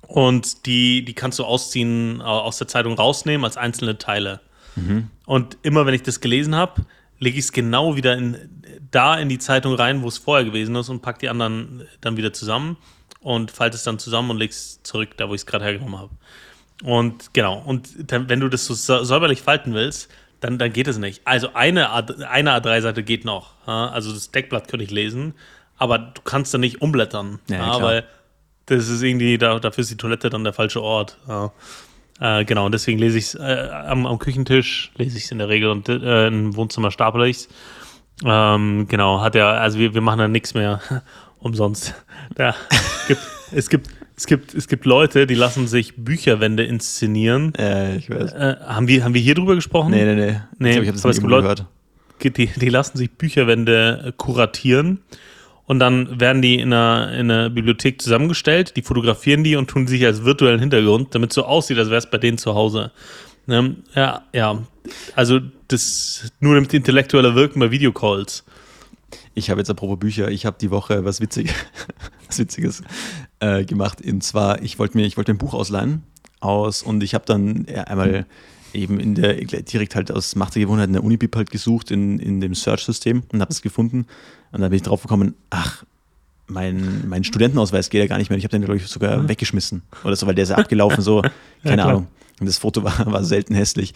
Und 0.07 0.65
die, 0.65 1.03
die 1.03 1.13
kannst 1.13 1.39
du 1.39 1.43
ausziehen, 1.43 2.21
aus 2.21 2.57
der 2.57 2.67
Zeitung 2.67 2.93
rausnehmen 2.93 3.43
als 3.43 3.57
einzelne 3.57 3.97
Teile. 3.97 4.39
Mhm. 4.75 5.09
Und 5.25 5.57
immer, 5.63 5.85
wenn 5.85 5.93
ich 5.93 6.03
das 6.03 6.21
gelesen 6.21 6.55
habe, 6.55 6.85
lege 7.19 7.37
ich 7.37 7.45
es 7.45 7.51
genau 7.51 7.97
wieder 7.97 8.17
in, 8.17 8.37
da 8.91 9.17
in 9.17 9.27
die 9.27 9.39
Zeitung 9.39 9.73
rein, 9.73 10.01
wo 10.01 10.07
es 10.07 10.17
vorher 10.17 10.45
gewesen 10.45 10.75
ist 10.75 10.89
und 10.89 11.01
packe 11.01 11.19
die 11.19 11.29
anderen 11.29 11.83
dann 11.99 12.15
wieder 12.15 12.31
zusammen 12.31 12.77
und 13.19 13.51
falte 13.51 13.75
es 13.75 13.83
dann 13.83 13.99
zusammen 13.99 14.29
und 14.29 14.37
lege 14.37 14.51
es 14.51 14.81
zurück, 14.83 15.17
da 15.17 15.27
wo 15.27 15.33
ich 15.33 15.41
es 15.41 15.45
gerade 15.45 15.65
hergenommen 15.65 15.97
habe. 15.97 16.11
Und 16.83 17.33
genau, 17.33 17.61
und 17.65 18.11
dann, 18.11 18.29
wenn 18.29 18.39
du 18.39 18.49
das 18.49 18.65
so 18.65 18.73
säuberlich 18.73 19.41
falten 19.41 19.73
willst, 19.73 20.09
dann, 20.39 20.57
dann 20.57 20.73
geht 20.73 20.87
es 20.87 20.97
nicht. 20.97 21.21
Also 21.25 21.53
eine, 21.53 21.89
A, 21.89 21.99
eine 22.29 22.57
A3-Seite 22.57 23.03
geht 23.03 23.25
noch. 23.25 23.53
Also 23.67 24.13
das 24.13 24.31
Deckblatt 24.31 24.67
könnte 24.67 24.83
ich 24.83 24.91
lesen, 24.91 25.33
aber 25.77 25.97
du 25.97 26.21
kannst 26.23 26.53
da 26.53 26.57
nicht 26.57 26.81
umblättern. 26.81 27.39
Ja, 27.49 27.57
ja, 27.57 27.81
weil 27.81 28.03
das 28.65 28.87
ist 28.87 29.01
irgendwie, 29.01 29.37
da, 29.37 29.59
dafür 29.59 29.81
ist 29.81 29.91
die 29.91 29.97
Toilette 29.97 30.29
dann 30.29 30.43
der 30.43 30.53
falsche 30.53 30.81
Ort. 30.81 31.17
Äh, 32.19 32.45
genau, 32.45 32.65
und 32.65 32.71
deswegen 32.71 32.99
lese 32.99 33.17
ich 33.17 33.25
es 33.25 33.35
äh, 33.35 33.69
am, 33.87 34.05
am, 34.05 34.19
Küchentisch, 34.19 34.91
lese 34.95 35.17
ich 35.17 35.25
es 35.25 35.31
in 35.31 35.37
der 35.37 35.49
Regel 35.49 35.69
und 35.69 35.89
äh, 35.89 36.27
im 36.27 36.55
Wohnzimmer 36.55 36.91
stapel 36.91 37.25
ich 37.25 37.37
es. 37.37 37.49
Ähm, 38.23 38.87
genau, 38.87 39.19
hat 39.19 39.35
er, 39.35 39.59
also 39.59 39.77
wir, 39.79 39.93
wir 39.93 39.99
machen 39.99 40.19
da 40.19 40.27
nichts 40.29 40.53
mehr 40.53 40.81
umsonst. 41.39 41.93
Da 42.33 42.55
gibt, 43.07 43.21
es 43.51 43.69
gibt 43.69 43.89
es 44.17 44.27
gibt, 44.27 44.53
es 44.53 44.67
gibt 44.67 44.85
Leute, 44.85 45.27
die 45.27 45.35
lassen 45.35 45.67
sich 45.67 45.95
Bücherwände 45.97 46.63
inszenieren. 46.63 47.53
Ja, 47.57 47.95
ich 47.95 48.09
weiß. 48.09 48.33
Äh, 48.33 48.55
haben, 48.65 48.87
wir, 48.87 49.03
haben 49.03 49.13
wir 49.13 49.21
hier 49.21 49.35
drüber 49.35 49.55
gesprochen? 49.55 49.91
Nee, 49.91 50.05
nee, 50.05 50.15
nee. 50.15 50.41
nee 50.57 50.79
ich 50.79 50.87
habe 50.87 50.97
das 50.97 51.03
nicht 51.03 51.21
gehört. 51.21 51.65
Die, 52.23 52.29
die 52.47 52.69
lassen 52.69 52.97
sich 52.97 53.11
Bücherwände 53.11 54.13
kuratieren 54.15 55.01
und 55.65 55.79
dann 55.79 56.19
werden 56.19 56.41
die 56.41 56.59
in 56.59 56.71
einer, 56.71 57.11
in 57.11 57.29
einer 57.29 57.49
Bibliothek 57.49 58.01
zusammengestellt, 58.01 58.77
die 58.77 58.83
fotografieren 58.83 59.43
die 59.43 59.57
und 59.57 59.69
tun 59.69 59.85
sich 59.85 60.05
als 60.05 60.23
virtuellen 60.23 60.59
Hintergrund, 60.59 61.13
damit 61.13 61.31
es 61.31 61.35
so 61.35 61.43
aussieht, 61.43 61.77
als 61.77 61.89
wäre 61.89 61.97
es 61.97 62.09
bei 62.09 62.17
denen 62.17 62.37
zu 62.37 62.55
Hause. 62.55 62.91
Ne? 63.47 63.75
Ja, 63.95 64.23
ja. 64.31 64.63
Also 65.15 65.39
das 65.67 66.31
nur 66.39 66.55
damit 66.55 66.73
intellektueller 66.73 67.35
Wirken 67.35 67.59
bei 67.59 67.71
Videocalls. 67.71 68.45
Ich 69.33 69.49
habe 69.49 69.59
jetzt 69.59 69.69
apropos 69.69 69.99
Bücher, 69.99 70.29
ich 70.29 70.45
habe 70.45 70.57
die 70.59 70.71
Woche 70.71 71.03
was, 71.03 71.19
Witzig, 71.19 71.53
was 72.27 72.39
Witziges 72.39 72.81
äh, 73.45 73.65
gemacht. 73.65 74.01
Und 74.01 74.23
zwar, 74.23 74.61
ich 74.61 74.79
wollte 74.79 74.97
mir, 74.97 75.05
ich 75.05 75.17
wollte 75.17 75.31
ein 75.31 75.37
Buch 75.37 75.53
ausleihen 75.53 76.03
aus 76.39 76.83
und 76.83 77.03
ich 77.03 77.13
habe 77.13 77.25
dann 77.25 77.65
ja, 77.69 77.83
einmal 77.83 78.25
eben 78.73 78.99
in 78.99 79.15
der, 79.15 79.35
direkt 79.35 79.95
halt 79.95 80.11
aus 80.11 80.35
Macht 80.35 80.55
der 80.55 80.63
Gewohnheit 80.63 80.87
in 80.87 80.93
der 80.93 81.03
Unibib 81.03 81.35
halt 81.35 81.51
gesucht 81.51 81.91
in, 81.91 82.19
in 82.19 82.41
dem 82.41 82.55
Search-System 82.55 83.23
und 83.31 83.41
habe 83.41 83.51
es 83.51 83.61
gefunden. 83.61 84.05
Und 84.51 84.61
dann 84.61 84.69
bin 84.69 84.77
ich 84.77 84.83
drauf 84.83 85.01
gekommen, 85.01 85.35
ach, 85.49 85.83
mein, 86.47 87.07
mein 87.07 87.23
Studentenausweis 87.23 87.89
geht 87.89 88.01
ja 88.01 88.07
gar 88.07 88.17
nicht 88.17 88.29
mehr. 88.29 88.37
Ich 88.37 88.43
habe 88.43 88.51
den, 88.51 88.63
glaube 88.63 88.77
ich, 88.77 88.87
sogar 88.87 89.17
mhm. 89.17 89.29
weggeschmissen. 89.29 89.81
Oder 90.03 90.15
so, 90.15 90.27
weil 90.27 90.35
der 90.35 90.43
ist 90.43 90.49
ja 90.49 90.57
abgelaufen, 90.57 91.01
so, 91.03 91.21
keine 91.63 91.81
ja, 91.81 91.87
Ahnung. 91.87 92.07
Und 92.39 92.47
das 92.47 92.57
Foto 92.57 92.83
war, 92.83 93.05
war 93.11 93.23
selten 93.23 93.55
hässlich. 93.55 93.93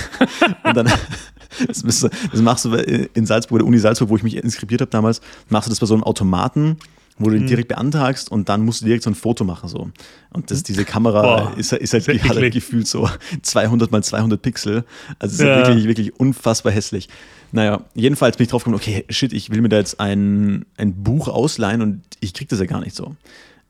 und 0.64 0.76
dann, 0.76 0.86
das, 1.66 1.82
du, 1.82 2.08
das, 2.08 2.40
machst 2.40 2.64
du 2.64 2.74
in 2.76 3.26
Salzburg, 3.26 3.58
der 3.58 3.66
Uni 3.66 3.78
Salzburg, 3.78 4.08
wo 4.08 4.16
ich 4.16 4.22
mich 4.22 4.36
inskribiert 4.36 4.80
habe 4.80 4.90
damals, 4.90 5.20
machst 5.48 5.66
du 5.66 5.70
das 5.70 5.80
bei 5.80 5.86
so 5.86 5.94
einem 5.94 6.04
Automaten 6.04 6.76
wo 7.18 7.26
du 7.26 7.36
den 7.36 7.44
mhm. 7.44 7.48
direkt 7.48 7.68
beantragst 7.68 8.30
und 8.30 8.48
dann 8.48 8.64
musst 8.64 8.80
du 8.80 8.86
direkt 8.86 9.04
so 9.04 9.10
ein 9.10 9.14
Foto 9.14 9.44
machen. 9.44 9.68
So. 9.68 9.90
Und 10.30 10.50
das, 10.50 10.62
diese 10.62 10.84
Kamera 10.84 11.52
ist, 11.56 11.72
ist, 11.72 11.92
halt, 11.92 12.08
hat 12.24 12.36
halt 12.36 12.52
gefühlt 12.52 12.86
so 12.86 13.08
200 13.42 13.90
mal 13.90 14.02
200 14.02 14.40
Pixel. 14.40 14.84
Also 15.18 15.34
es 15.34 15.40
ist 15.40 15.46
ja. 15.46 15.56
halt 15.56 15.66
wirklich, 15.68 15.86
wirklich 15.86 16.20
unfassbar 16.20 16.72
hässlich. 16.72 17.08
Naja, 17.52 17.84
jedenfalls 17.94 18.38
bin 18.38 18.44
ich 18.44 18.50
drauf 18.50 18.64
gekommen, 18.64 18.76
okay, 18.76 19.04
shit, 19.10 19.32
ich 19.32 19.50
will 19.50 19.60
mir 19.60 19.68
da 19.68 19.76
jetzt 19.76 20.00
ein, 20.00 20.64
ein 20.78 21.02
Buch 21.02 21.28
ausleihen 21.28 21.82
und 21.82 22.02
ich 22.20 22.32
krieg 22.32 22.48
das 22.48 22.60
ja 22.60 22.66
gar 22.66 22.80
nicht 22.80 22.96
so. 22.96 23.14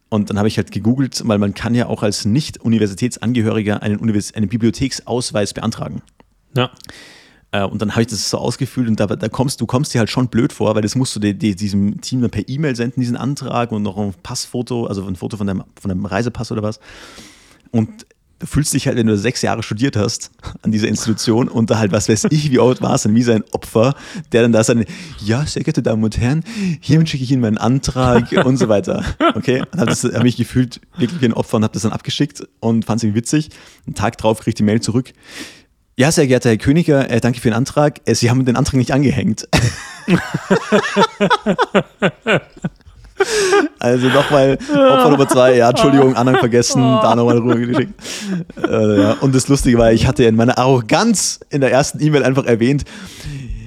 Und 0.09 0.31
dann 0.31 0.39
habe 0.39 0.47
ich 0.47 0.57
halt 0.57 0.71
gegoogelt, 0.71 1.23
weil 1.25 1.39
man 1.39 1.55
kann 1.55 1.75
ja 1.75 1.87
auch 1.87 2.03
als 2.03 2.25
Nicht-Universitätsangehöriger 2.25 3.83
einen, 3.83 3.97
Univers 3.97 4.35
einen 4.35 4.49
Bibliotheksausweis 4.49 5.55
beantragen. 5.55 6.03
Ja. 6.55 6.71
Äh, 7.53 7.65
und 7.65 7.81
dann 7.81 7.93
habe 7.93 8.03
ich 8.03 8.09
das 8.09 8.29
so 8.29 8.39
ausgefüllt 8.39 8.89
und 8.89 8.99
da, 8.99 9.07
da, 9.07 9.29
kommst 9.29 9.61
du 9.61 9.67
kommst 9.67 9.95
dir 9.95 10.01
halt 10.01 10.11
schon 10.11 10.29
blöd 10.29 10.53
vor, 10.53 10.75
weil 10.75 10.83
das 10.83 10.97
musst 10.97 11.15
du 11.15 11.21
dir, 11.21 11.35
dir 11.35 11.55
diesem 11.55 12.01
Team 12.01 12.23
dann 12.23 12.31
per 12.31 12.49
E-Mail 12.49 12.75
senden, 12.75 13.01
diesen 13.01 13.17
Antrag 13.17 13.71
und 13.71 13.83
noch 13.83 13.97
ein 13.99 14.15
Passfoto, 14.23 14.87
also 14.87 15.07
ein 15.07 15.17
Foto 15.17 15.37
von 15.37 15.47
deinem, 15.47 15.65
von 15.81 15.91
deinem 15.91 16.07
Reisepass 16.07 16.51
oder 16.51 16.63
was. 16.63 16.81
Und 17.71 18.07
du 18.39 18.47
fühlst 18.47 18.75
dich 18.75 18.87
halt, 18.87 18.97
wenn 18.97 19.07
du 19.07 19.17
sechs 19.17 19.41
Jahre 19.43 19.63
studiert 19.63 19.97
hast 19.97 20.31
an 20.63 20.73
dieser 20.73 20.89
Institution 20.89 21.49
und 21.49 21.71
da 21.71 21.79
halt, 21.79 21.93
was 21.93 22.09
weiß 22.09 22.27
ich, 22.31 22.51
wie 22.51 22.59
alt 22.59 22.83
warst, 22.83 23.05
dann 23.05 23.15
wie 23.15 23.23
sein 23.23 23.45
Opfer, 23.53 23.95
der 24.33 24.43
dann 24.43 24.53
da 24.53 24.65
seine, 24.65 24.85
ja, 25.25 25.47
sehr 25.47 25.63
geehrte 25.63 25.83
Damen 25.83 26.03
und 26.03 26.19
Herren, 26.19 26.43
hiermit 26.81 27.09
schicke 27.09 27.23
ich 27.23 27.31
Ihnen 27.31 27.43
meinen 27.43 27.59
Antrag 27.59 28.33
und 28.45 28.57
so 28.57 28.69
weiter. 28.69 29.05
Okay? 29.35 29.63
Und 29.73 29.79
habe 29.79 29.93
hab 29.93 30.23
mich 30.23 30.37
gefühlt 30.37 30.81
wirklich 30.97 31.21
wie 31.21 31.27
ein 31.27 31.35
Opfer 31.35 31.59
und 31.59 31.65
habe 31.65 31.75
das 31.75 31.83
dann 31.83 31.93
abgeschickt 31.93 32.43
und 32.61 32.85
fand 32.85 32.99
es 32.99 33.05
irgendwie 33.05 33.21
witzig. 33.21 33.51
Einen 33.87 33.95
Tag 33.95 34.19
drauf 34.19 34.41
krieg 34.41 34.49
ich 34.49 34.55
die 34.55 34.65
Mail 34.65 34.81
zurück. 34.81 35.13
Ja, 35.95 36.11
sehr 36.11 36.27
geehrter 36.27 36.49
Herr 36.49 36.57
Königer, 36.57 37.11
äh, 37.11 37.21
danke 37.21 37.39
für 37.39 37.51
den 37.51 37.55
Antrag. 37.55 38.01
Äh, 38.07 38.15
Sie 38.15 38.31
haben 38.31 38.43
den 38.47 38.57
Antrag 38.57 38.77
nicht 38.77 38.93
angehängt. 38.93 39.47
also 43.79 44.09
nochmal 44.09 44.57
Opfer 44.71 45.11
Nummer 45.11 45.29
zwei, 45.29 45.57
ja, 45.57 45.69
Entschuldigung, 45.69 46.17
Anhang 46.17 46.39
vergessen, 46.39 46.81
da 46.81 47.15
nochmal 47.15 47.37
rübergeschickt. 47.37 47.93
Äh, 48.67 49.03
ja. 49.03 49.13
Und 49.21 49.35
das 49.35 49.49
Lustige 49.49 49.77
war, 49.77 49.93
ich 49.93 50.07
hatte 50.07 50.25
in 50.25 50.35
meiner 50.35 50.57
Arroganz 50.57 51.41
in 51.51 51.61
der 51.61 51.71
ersten 51.71 52.03
E-Mail 52.03 52.25
einfach 52.25 52.47
erwähnt, 52.47 52.85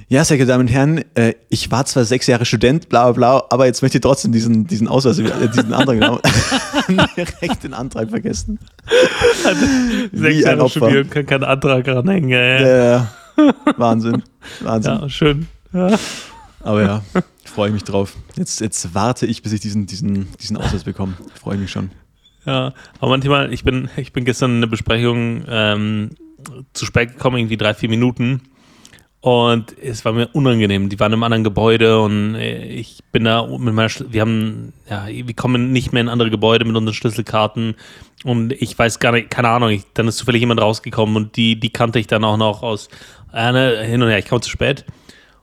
ja, 0.08 0.24
sehr 0.24 0.36
geehrte 0.36 0.52
Damen 0.52 0.68
und 0.68 0.72
Herren, 0.72 1.04
äh, 1.14 1.34
ich 1.48 1.70
war 1.70 1.84
zwar 1.84 2.04
sechs 2.04 2.26
Jahre 2.28 2.44
Student, 2.44 2.88
bla 2.88 3.10
bla 3.10 3.38
bla, 3.38 3.46
aber 3.50 3.66
jetzt 3.66 3.82
möchte 3.82 3.98
ich 3.98 4.02
trotzdem 4.02 4.30
diesen, 4.30 4.66
diesen 4.66 4.86
Ausweis, 4.86 5.18
äh, 5.18 5.48
diesen 5.48 5.72
Antrag 5.72 5.98
genau, 5.98 6.20
direkt 7.16 7.64
den 7.64 7.74
Antrag 7.74 8.10
vergessen. 8.10 8.58
sechs 10.12 10.40
Jahre 10.40 10.68
studieren, 10.68 11.10
kann 11.10 11.26
keinen 11.26 11.44
Antrag 11.44 11.88
ranhängen. 11.88 12.28
Ja, 12.28 12.86
ja. 12.86 13.08
Wahnsinn. 13.76 14.22
Wahnsinn. 14.60 14.92
Ja, 14.92 15.08
schön. 15.08 15.48
Ja. 15.72 15.98
Aber 16.60 16.82
ja, 16.82 17.02
freue 17.44 17.68
ich 17.68 17.74
mich 17.74 17.84
drauf. 17.84 18.16
Jetzt, 18.36 18.60
jetzt 18.60 18.94
warte 18.94 19.26
ich, 19.26 19.42
bis 19.42 19.52
ich 19.52 19.60
diesen, 19.60 19.86
diesen, 19.86 20.28
diesen 20.40 20.56
Ausweis 20.56 20.84
bekomme. 20.84 21.14
Freue 21.34 21.54
ich 21.56 21.60
mich 21.60 21.70
schon. 21.70 21.90
Ja, 22.44 22.74
aber 23.00 23.10
manchmal, 23.10 23.52
ich 23.52 23.64
bin, 23.64 23.88
ich 23.96 24.12
bin 24.12 24.24
gestern 24.24 24.52
in 24.52 24.56
eine 24.58 24.66
Besprechung 24.68 25.44
ähm, 25.48 26.10
zu 26.72 26.86
spät 26.86 27.14
gekommen, 27.14 27.38
irgendwie 27.38 27.56
drei, 27.56 27.74
vier 27.74 27.88
Minuten. 27.88 28.42
Und 29.26 29.76
es 29.82 30.04
war 30.04 30.12
mir 30.12 30.28
unangenehm. 30.34 30.88
Die 30.88 31.00
waren 31.00 31.12
im 31.12 31.24
anderen 31.24 31.42
Gebäude 31.42 32.00
und 32.00 32.36
äh, 32.36 32.64
ich 32.64 33.00
bin 33.10 33.24
da 33.24 33.44
mit 33.44 33.74
meiner, 33.74 33.88
Schl 33.88 34.06
wir 34.12 34.20
haben, 34.20 34.72
ja, 34.88 35.08
wir 35.08 35.34
kommen 35.34 35.72
nicht 35.72 35.92
mehr 35.92 36.00
in 36.02 36.08
andere 36.08 36.30
Gebäude 36.30 36.64
mit 36.64 36.76
unseren 36.76 36.94
Schlüsselkarten 36.94 37.74
und 38.22 38.52
ich 38.52 38.78
weiß 38.78 39.00
gar 39.00 39.10
nicht, 39.10 39.28
keine 39.30 39.48
Ahnung, 39.48 39.70
ich, 39.70 39.82
dann 39.94 40.06
ist 40.06 40.18
zufällig 40.18 40.38
jemand 40.38 40.60
rausgekommen 40.60 41.16
und 41.16 41.34
die, 41.34 41.58
die 41.58 41.70
kannte 41.70 41.98
ich 41.98 42.06
dann 42.06 42.22
auch 42.22 42.36
noch 42.36 42.62
aus, 42.62 42.88
äh, 43.34 43.50
ne, 43.50 43.82
hin 43.82 44.00
und 44.00 44.10
her, 44.10 44.20
ich 44.20 44.26
kam 44.26 44.40
zu 44.42 44.48
spät. 44.48 44.84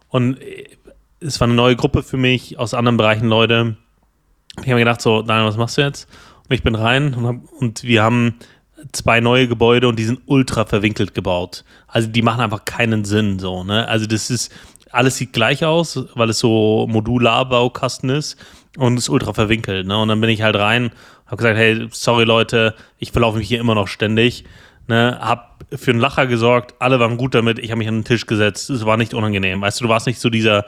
Und 0.07 0.41
äh, 0.41 0.63
es 1.19 1.41
war 1.41 1.47
eine 1.47 1.55
neue 1.55 1.75
Gruppe 1.75 2.03
für 2.03 2.15
mich, 2.15 2.57
aus 2.57 2.73
anderen 2.73 2.95
Bereichen 2.95 3.27
Leute. 3.27 3.75
Ich 4.59 4.61
habe 4.61 4.75
mir 4.75 4.86
gedacht 4.86 5.01
so, 5.01 5.23
Daniel, 5.23 5.49
was 5.49 5.57
machst 5.57 5.77
du 5.77 5.81
jetzt? 5.81 6.07
Und 6.47 6.55
ich 6.55 6.63
bin 6.63 6.75
rein 6.75 7.13
und, 7.15 7.27
hab, 7.27 7.51
und 7.59 7.84
wir 7.84 8.01
haben 8.01 8.36
zwei 8.91 9.19
neue 9.19 9.47
Gebäude 9.47 9.88
und 9.88 9.97
die 9.97 10.05
sind 10.05 10.21
ultra 10.25 10.65
verwinkelt 10.65 11.13
gebaut. 11.13 11.63
Also 11.88 12.09
die 12.09 12.21
machen 12.21 12.41
einfach 12.41 12.65
keinen 12.65 13.05
Sinn 13.05 13.39
so, 13.39 13.63
ne? 13.63 13.88
Also 13.88 14.05
das 14.05 14.29
ist 14.29 14.53
alles 14.91 15.17
sieht 15.17 15.34
gleich 15.34 15.65
aus, 15.65 16.05
weil 16.13 16.29
es 16.29 16.39
so 16.39 16.86
Modularbaukasten 16.88 18.09
ist 18.09 18.38
und 18.77 18.97
ist 18.97 19.09
ultra 19.09 19.34
verwinkelt, 19.34 19.88
ne? 19.88 19.97
Und 19.97 20.09
dann 20.09 20.21
bin 20.21 20.29
ich 20.29 20.41
halt 20.43 20.55
rein, 20.55 20.91
habe 21.25 21.38
gesagt, 21.38 21.57
hey, 21.57 21.88
sorry 21.91 22.25
Leute, 22.25 22.75
ich 22.99 23.11
verlaufe 23.11 23.39
mich 23.39 23.47
hier 23.47 23.59
immer 23.59 23.75
noch 23.75 23.88
ständig, 23.88 24.45
ne? 24.88 25.17
Hab 25.19 25.65
für 25.73 25.91
einen 25.91 25.99
Lacher 25.99 26.27
gesorgt, 26.27 26.75
alle 26.79 26.99
waren 26.99 27.17
gut 27.17 27.34
damit, 27.34 27.57
ich 27.57 27.71
habe 27.71 27.79
mich 27.79 27.88
an 27.88 27.99
den 27.99 28.03
Tisch 28.03 28.27
gesetzt, 28.27 28.69
es 28.69 28.86
war 28.86 28.97
nicht 28.97 29.13
unangenehm. 29.13 29.61
Weißt 29.61 29.79
du, 29.79 29.86
du 29.86 29.89
warst 29.89 30.05
nicht 30.05 30.19
so 30.19 30.29
dieser 30.29 30.65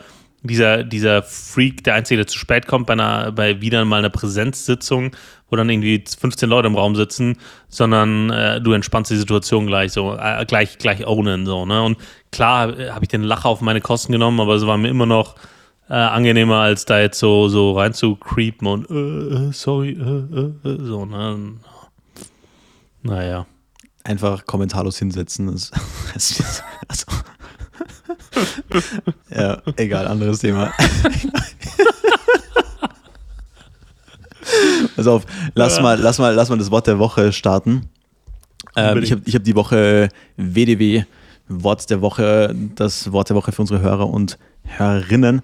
dieser, 0.48 0.84
dieser 0.84 1.24
Freak, 1.24 1.84
der 1.84 1.96
Einzige, 1.96 2.18
der 2.18 2.28
zu 2.28 2.38
spät 2.38 2.68
kommt 2.68 2.88
bei, 2.88 2.93
einer, 2.93 3.32
bei 3.32 3.62
wieder 3.62 3.84
mal 3.86 4.00
einer 4.00 4.10
Präsenzsitzung, 4.10 5.12
wo 5.50 5.56
dann 5.56 5.70
irgendwie 5.70 6.04
15 6.06 6.50
Leute 6.50 6.68
im 6.68 6.76
Raum 6.76 6.96
sitzen, 6.96 7.38
sondern 7.70 8.30
äh, 8.30 8.62
du 8.62 8.74
entspannst 8.74 9.12
die 9.12 9.18
Situation 9.18 9.68
gleich 9.68 9.91
so, 9.91 10.16
äh, 10.16 10.46
gleich, 10.46 10.78
gleich 10.78 11.06
ownen, 11.06 11.46
so, 11.46 11.66
ne? 11.66 11.82
Und 11.84 11.98
klar 12.32 12.78
äh, 12.78 12.91
habe 12.91 13.06
ich 13.06 13.10
den 13.10 13.24
Lacher 13.24 13.50
auf 13.50 13.62
meine 13.62 13.82
Kosten 13.82 14.12
genommen, 14.12 14.39
aber 14.39 14.56
es 14.56 14.66
war 14.66 14.78
mir 14.78 14.89
immer 14.89 15.06
noch 15.06 15.36
äh, 15.89 15.93
angenehmer, 15.93 16.58
als 16.58 16.86
da 16.86 17.00
jetzt 17.00 17.20
so, 17.20 17.48
so 17.48 17.74
rein 17.74 17.93
zu 17.93 18.16
creepen 18.16 18.68
und 18.68 18.89
äh, 18.89 19.50
äh, 19.50 19.52
sorry, 19.52 19.96
so, 20.64 21.06
ne? 21.06 21.54
Naja. 23.04 23.46
Einfach 24.04 24.46
kommentarlos 24.46 25.00
hinsetzen. 25.00 25.48
Das, 25.48 25.72
das, 26.14 26.64
also, 26.88 27.06
ja, 29.30 29.62
egal, 29.76 30.08
anderes 30.08 30.40
Thema. 30.40 30.74
Pass 34.96 35.08
auf, 35.08 35.26
lass 35.54 35.82
mal, 35.82 36.00
lass 36.00 36.20
mal, 36.20 36.34
lass 36.34 36.50
mal 36.50 36.58
das 36.58 36.72
Wort 36.72 36.88
der 36.88 37.00
Woche 37.00 37.34
starten. 37.34 37.90
Ähm, 38.76 39.02
ich 39.04 39.12
habe 39.12 39.22
ich 39.26 39.36
hab 39.36 39.44
die 39.44 39.56
Woche 39.56 40.10
WDW, 40.38 41.04
Wort 41.48 41.90
der 41.90 42.02
Woche, 42.02 42.56
das 42.76 43.12
Wort 43.12 43.30
der 43.30 43.36
Woche 43.36 43.52
für 43.52 43.62
unsere 43.62 43.82
Hörer 43.82 44.10
und 44.10 44.38
Hörerinnen. 44.64 45.42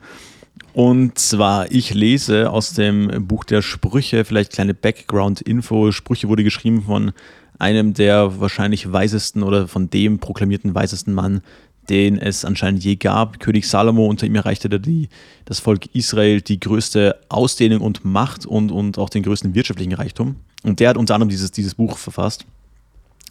Und 0.74 1.18
zwar, 1.20 1.72
ich 1.72 1.94
lese 1.94 2.50
aus 2.50 2.74
dem 2.74 3.28
Buch 3.28 3.44
der 3.44 3.62
Sprüche, 3.62 4.24
vielleicht 4.24 4.54
kleine 4.54 4.74
Background-Info. 4.74 5.92
Sprüche 5.92 6.30
wurde 6.30 6.44
geschrieben 6.44 6.84
von 6.84 7.12
einem 7.60 7.94
der 7.94 8.40
wahrscheinlich 8.40 8.92
weisesten 8.92 9.44
oder 9.44 9.68
von 9.68 9.90
dem 9.90 10.20
proklamierten 10.20 10.74
weisesten 10.74 11.14
Mann 11.14 11.42
den 11.90 12.18
es 12.18 12.46
anscheinend 12.46 12.84
je 12.84 12.96
gab. 12.96 13.40
König 13.40 13.68
Salomo, 13.68 14.06
unter 14.06 14.26
ihm 14.26 14.36
erreichte 14.36 14.70
er 14.70 14.80
die, 14.80 15.10
das 15.46 15.60
Volk 15.60 15.88
Israel 15.94 16.42
die 16.42 16.60
größte 16.60 17.20
Ausdehnung 17.30 17.82
und 17.82 18.06
Macht 18.06 18.46
und, 18.46 18.72
und 18.72 18.98
auch 18.98 19.10
den 19.10 19.24
größten 19.24 19.56
wirtschaftlichen 19.56 19.94
Reichtum. 19.94 20.36
Und 20.64 20.80
der 20.80 20.90
hat 20.90 20.98
unter 20.98 21.16
anderem 21.16 21.30
dieses, 21.30 21.52
dieses 21.52 21.76
Buch 21.76 21.98
verfasst. 21.98 22.46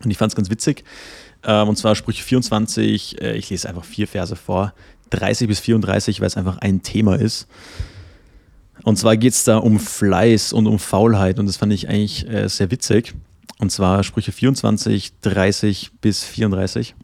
Und 0.02 0.10
ich 0.10 0.18
fand 0.18 0.32
es 0.32 0.36
ganz 0.36 0.50
witzig. 0.50 0.84
Ähm, 1.44 1.68
und 1.68 1.76
zwar 1.76 1.94
Sprüche 1.94 2.22
24, 2.22 3.20
äh, 3.20 3.36
ich 3.36 3.50
lese 3.50 3.68
einfach 3.68 3.84
vier 3.84 4.08
Verse 4.08 4.36
vor, 4.36 4.74
30 5.10 5.48
bis 5.48 5.60
34, 5.60 6.20
weil 6.20 6.26
es 6.26 6.36
einfach 6.36 6.58
ein 6.58 6.82
Thema 6.82 7.16
ist. 7.16 7.46
Und 8.82 8.96
zwar 8.96 9.16
geht 9.16 9.32
es 9.34 9.44
da 9.44 9.58
um 9.58 9.78
Fleiß 9.78 10.52
und 10.52 10.66
um 10.66 10.78
Faulheit 10.78 11.38
und 11.38 11.46
das 11.46 11.56
fand 11.56 11.72
ich 11.72 11.88
eigentlich 11.88 12.28
äh, 12.28 12.48
sehr 12.48 12.70
witzig. 12.70 13.14
Und 13.58 13.70
zwar 13.70 14.02
Sprüche 14.04 14.32
24, 14.32 15.12
30 15.20 15.90
bis 16.00 16.24
34. 16.24 16.94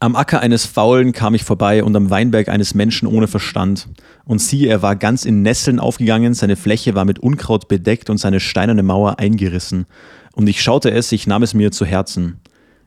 Am 0.00 0.16
Acker 0.16 0.40
eines 0.40 0.66
Faulen 0.66 1.12
kam 1.12 1.34
ich 1.34 1.44
vorbei 1.44 1.82
und 1.82 1.96
am 1.96 2.10
Weinberg 2.10 2.48
eines 2.48 2.74
Menschen 2.74 3.06
ohne 3.06 3.28
Verstand. 3.28 3.88
Und 4.24 4.40
siehe, 4.40 4.68
er 4.68 4.82
war 4.82 4.96
ganz 4.96 5.24
in 5.24 5.42
Nesseln 5.42 5.78
aufgegangen, 5.78 6.34
seine 6.34 6.56
Fläche 6.56 6.94
war 6.94 7.04
mit 7.04 7.18
Unkraut 7.18 7.68
bedeckt 7.68 8.10
und 8.10 8.18
seine 8.18 8.40
steinerne 8.40 8.82
Mauer 8.82 9.18
eingerissen. 9.18 9.86
Und 10.34 10.48
ich 10.48 10.62
schaute 10.62 10.90
es, 10.90 11.12
ich 11.12 11.26
nahm 11.26 11.42
es 11.42 11.54
mir 11.54 11.70
zu 11.70 11.86
Herzen. 11.86 12.40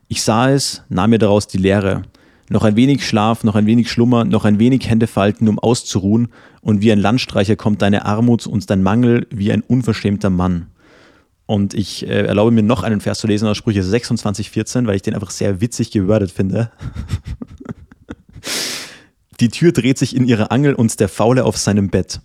Ich 0.06 0.22
sah 0.22 0.50
es, 0.50 0.84
nahm 0.88 1.10
mir 1.10 1.18
daraus 1.18 1.48
die 1.48 1.58
Lehre. 1.58 2.02
Noch 2.50 2.64
ein 2.64 2.76
wenig 2.76 3.06
Schlaf, 3.06 3.44
noch 3.44 3.56
ein 3.56 3.66
wenig 3.66 3.90
Schlummer, 3.90 4.24
noch 4.24 4.44
ein 4.44 4.58
wenig 4.58 4.88
Hände 4.88 5.06
falten, 5.06 5.48
um 5.48 5.58
auszuruhen, 5.58 6.28
und 6.60 6.82
wie 6.82 6.92
ein 6.92 6.98
Landstreicher 6.98 7.56
kommt 7.56 7.82
deine 7.82 8.04
Armut 8.04 8.46
und 8.46 8.68
dein 8.70 8.82
Mangel 8.82 9.26
wie 9.30 9.52
ein 9.52 9.62
unverschämter 9.62 10.30
Mann. 10.30 10.66
Und 11.48 11.72
ich 11.72 12.06
äh, 12.06 12.26
erlaube 12.26 12.50
mir 12.50 12.62
noch 12.62 12.82
einen 12.82 13.00
Vers 13.00 13.20
zu 13.20 13.26
lesen 13.26 13.48
aus 13.48 13.56
Sprüche 13.56 13.82
26, 13.82 14.50
14, 14.50 14.86
weil 14.86 14.96
ich 14.96 15.02
den 15.02 15.14
einfach 15.14 15.30
sehr 15.30 15.62
witzig 15.62 15.90
gewordet 15.90 16.30
finde. 16.30 16.70
Die 19.40 19.48
Tür 19.48 19.72
dreht 19.72 19.96
sich 19.96 20.14
in 20.14 20.28
ihre 20.28 20.50
Angel 20.50 20.74
und 20.74 21.00
der 21.00 21.08
Faule 21.08 21.46
auf 21.46 21.56
seinem 21.56 21.88
Bett. 21.88 22.20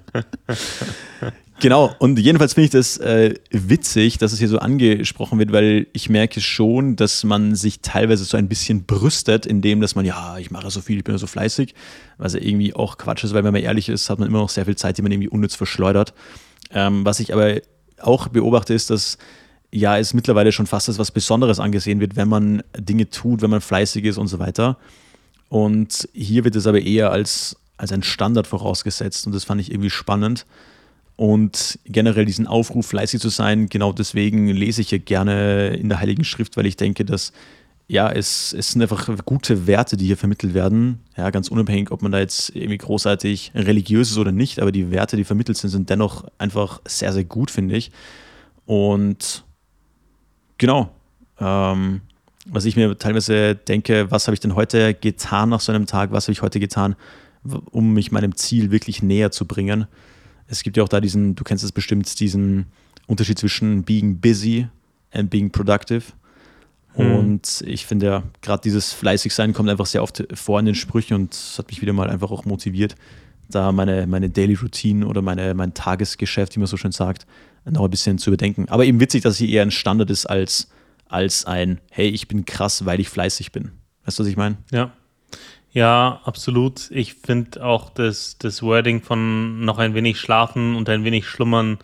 genau, 1.59 1.95
und 1.97 2.19
jedenfalls 2.19 2.53
finde 2.53 2.65
ich 2.65 2.71
das 2.71 2.97
äh, 2.97 3.33
witzig, 3.49 4.19
dass 4.19 4.31
es 4.31 4.37
hier 4.37 4.47
so 4.47 4.59
angesprochen 4.59 5.39
wird, 5.39 5.51
weil 5.51 5.87
ich 5.93 6.07
merke 6.07 6.39
schon, 6.39 6.95
dass 6.95 7.23
man 7.23 7.55
sich 7.55 7.81
teilweise 7.81 8.25
so 8.25 8.37
ein 8.37 8.47
bisschen 8.47 8.85
brüstet, 8.85 9.47
indem 9.47 9.81
dass 9.81 9.95
man, 9.95 10.05
ja, 10.05 10.37
ich 10.37 10.51
mache 10.51 10.69
so 10.69 10.81
viel, 10.81 10.99
ich 10.99 11.03
bin 11.03 11.17
so 11.17 11.25
fleißig, 11.25 11.73
was 12.19 12.35
ja 12.35 12.41
irgendwie 12.41 12.75
auch 12.75 12.99
Quatsch 12.99 13.23
ist, 13.23 13.33
weil 13.33 13.43
wenn 13.43 13.53
man 13.53 13.63
ehrlich 13.63 13.89
ist, 13.89 14.11
hat 14.11 14.19
man 14.19 14.27
immer 14.27 14.37
noch 14.37 14.49
sehr 14.49 14.65
viel 14.65 14.75
Zeit, 14.75 14.99
die 14.99 15.01
man 15.01 15.11
irgendwie 15.11 15.29
unnütz 15.29 15.55
verschleudert. 15.55 16.13
Ähm, 16.71 17.05
was 17.05 17.19
ich 17.19 17.33
aber 17.33 17.61
auch 17.99 18.27
beobachte, 18.27 18.73
ist, 18.73 18.89
dass 18.89 19.17
ja 19.71 19.97
es 19.97 20.13
mittlerweile 20.13 20.51
schon 20.51 20.67
fast 20.67 20.89
als 20.89 20.99
was 20.99 21.11
Besonderes 21.11 21.59
angesehen 21.59 21.99
wird, 21.99 22.15
wenn 22.15 22.27
man 22.27 22.63
Dinge 22.77 23.09
tut, 23.09 23.41
wenn 23.41 23.49
man 23.49 23.61
fleißig 23.61 24.05
ist 24.05 24.17
und 24.17 24.27
so 24.27 24.39
weiter. 24.39 24.77
Und 25.49 26.07
hier 26.13 26.43
wird 26.43 26.55
es 26.55 26.67
aber 26.67 26.81
eher 26.81 27.11
als, 27.11 27.55
als 27.77 27.91
ein 27.91 28.03
Standard 28.03 28.47
vorausgesetzt 28.47 29.25
und 29.25 29.33
das 29.33 29.43
fand 29.43 29.61
ich 29.61 29.71
irgendwie 29.71 29.89
spannend. 29.89 30.45
Und 31.15 31.79
generell 31.85 32.25
diesen 32.25 32.47
Aufruf, 32.47 32.87
fleißig 32.87 33.19
zu 33.19 33.27
sein, 33.27 33.67
genau 33.67 33.91
deswegen 33.91 34.47
lese 34.47 34.81
ich 34.81 34.91
ja 34.91 34.99
gerne 34.99 35.75
in 35.75 35.89
der 35.89 35.99
Heiligen 35.99 36.23
Schrift, 36.23 36.55
weil 36.55 36.65
ich 36.65 36.77
denke, 36.77 37.03
dass 37.03 37.33
ja, 37.89 38.11
es, 38.11 38.53
es 38.53 38.71
sind 38.71 38.83
einfach 38.83 39.09
gute 39.25 39.65
Werte, 39.65 39.97
die 39.97 40.05
hier 40.05 40.15
vermittelt 40.15 40.53
werden. 40.53 40.99
Ja, 41.17 41.31
ganz 41.31 41.47
unabhängig, 41.47 41.89
ob 41.89 42.03
man 42.03 42.11
da 42.11 42.19
jetzt 42.19 42.55
irgendwie 42.55 42.77
großartig 42.77 43.51
religiös 43.55 44.11
ist 44.11 44.19
oder 44.19 44.31
nicht, 44.31 44.59
aber 44.59 44.71
die 44.71 44.91
Werte, 44.91 45.17
die 45.17 45.23
vermittelt 45.23 45.57
sind, 45.57 45.71
sind 45.71 45.89
dennoch 45.89 46.25
einfach 46.37 46.81
sehr, 46.85 47.11
sehr 47.11 47.23
gut, 47.23 47.49
finde 47.49 47.75
ich. 47.75 47.91
Und 48.67 49.43
genau, 50.59 50.91
ähm, 51.39 52.01
was 52.45 52.65
ich 52.65 52.75
mir 52.75 52.95
teilweise 52.99 53.55
denke, 53.55 54.11
was 54.11 54.27
habe 54.27 54.35
ich 54.35 54.39
denn 54.39 54.53
heute 54.53 54.93
getan 54.93 55.49
nach 55.49 55.59
so 55.59 55.71
einem 55.71 55.87
Tag, 55.87 56.11
was 56.11 56.25
habe 56.25 56.33
ich 56.33 56.43
heute 56.43 56.59
getan, 56.59 56.95
um 57.71 57.93
mich 57.93 58.11
meinem 58.11 58.35
Ziel 58.35 58.69
wirklich 58.69 59.01
näher 59.01 59.31
zu 59.31 59.47
bringen. 59.47 59.87
Es 60.45 60.61
gibt 60.61 60.77
ja 60.77 60.83
auch 60.83 60.89
da 60.89 61.01
diesen, 61.01 61.33
du 61.33 61.43
kennst 61.43 61.63
es 61.63 61.71
bestimmt, 61.71 62.19
diesen 62.19 62.67
Unterschied 63.07 63.39
zwischen 63.39 63.83
being 63.83 64.19
busy 64.19 64.67
and 65.11 65.31
being 65.31 65.49
productive. 65.49 66.13
Mhm. 66.99 67.15
Und 67.15 67.63
ich 67.65 67.85
finde 67.85 68.05
ja, 68.05 68.23
gerade 68.41 68.61
dieses 68.61 68.93
Fleißigsein 68.93 69.53
kommt 69.53 69.69
einfach 69.69 69.85
sehr 69.85 70.03
oft 70.03 70.23
vor 70.33 70.59
in 70.59 70.65
den 70.65 70.75
Sprüchen 70.75 71.15
und 71.15 71.35
hat 71.57 71.67
mich 71.69 71.81
wieder 71.81 71.93
mal 71.93 72.09
einfach 72.09 72.31
auch 72.31 72.45
motiviert, 72.45 72.95
da 73.49 73.71
meine, 73.71 74.05
meine 74.05 74.29
Daily 74.29 74.55
Routine 74.55 75.07
oder 75.07 75.21
meine, 75.21 75.53
mein 75.53 75.73
Tagesgeschäft, 75.73 76.55
wie 76.55 76.59
man 76.59 76.67
so 76.67 76.77
schön 76.77 76.91
sagt, 76.91 77.25
noch 77.65 77.85
ein 77.85 77.89
bisschen 77.89 78.17
zu 78.17 78.29
überdenken. 78.29 78.67
Aber 78.69 78.85
eben 78.85 78.99
witzig, 78.99 79.23
dass 79.23 79.37
hier 79.37 79.49
eher 79.49 79.61
ein 79.61 79.71
Standard 79.71 80.09
ist 80.09 80.25
als, 80.25 80.69
als 81.07 81.45
ein, 81.45 81.79
hey, 81.89 82.09
ich 82.09 82.27
bin 82.27 82.45
krass, 82.45 82.85
weil 82.85 82.99
ich 82.99 83.09
fleißig 83.09 83.51
bin. 83.51 83.71
Weißt 84.05 84.19
du, 84.19 84.23
was 84.23 84.29
ich 84.29 84.37
meine? 84.37 84.57
Ja. 84.71 84.91
Ja, 85.71 86.21
absolut. 86.23 86.89
Ich 86.89 87.13
finde 87.13 87.63
auch 87.63 87.91
das, 87.91 88.37
das 88.39 88.63
Wording 88.63 89.01
von 89.03 89.63
noch 89.63 89.77
ein 89.77 89.93
wenig 89.93 90.19
schlafen 90.19 90.75
und 90.75 90.89
ein 90.89 91.03
wenig 91.03 91.27
schlummern 91.27 91.77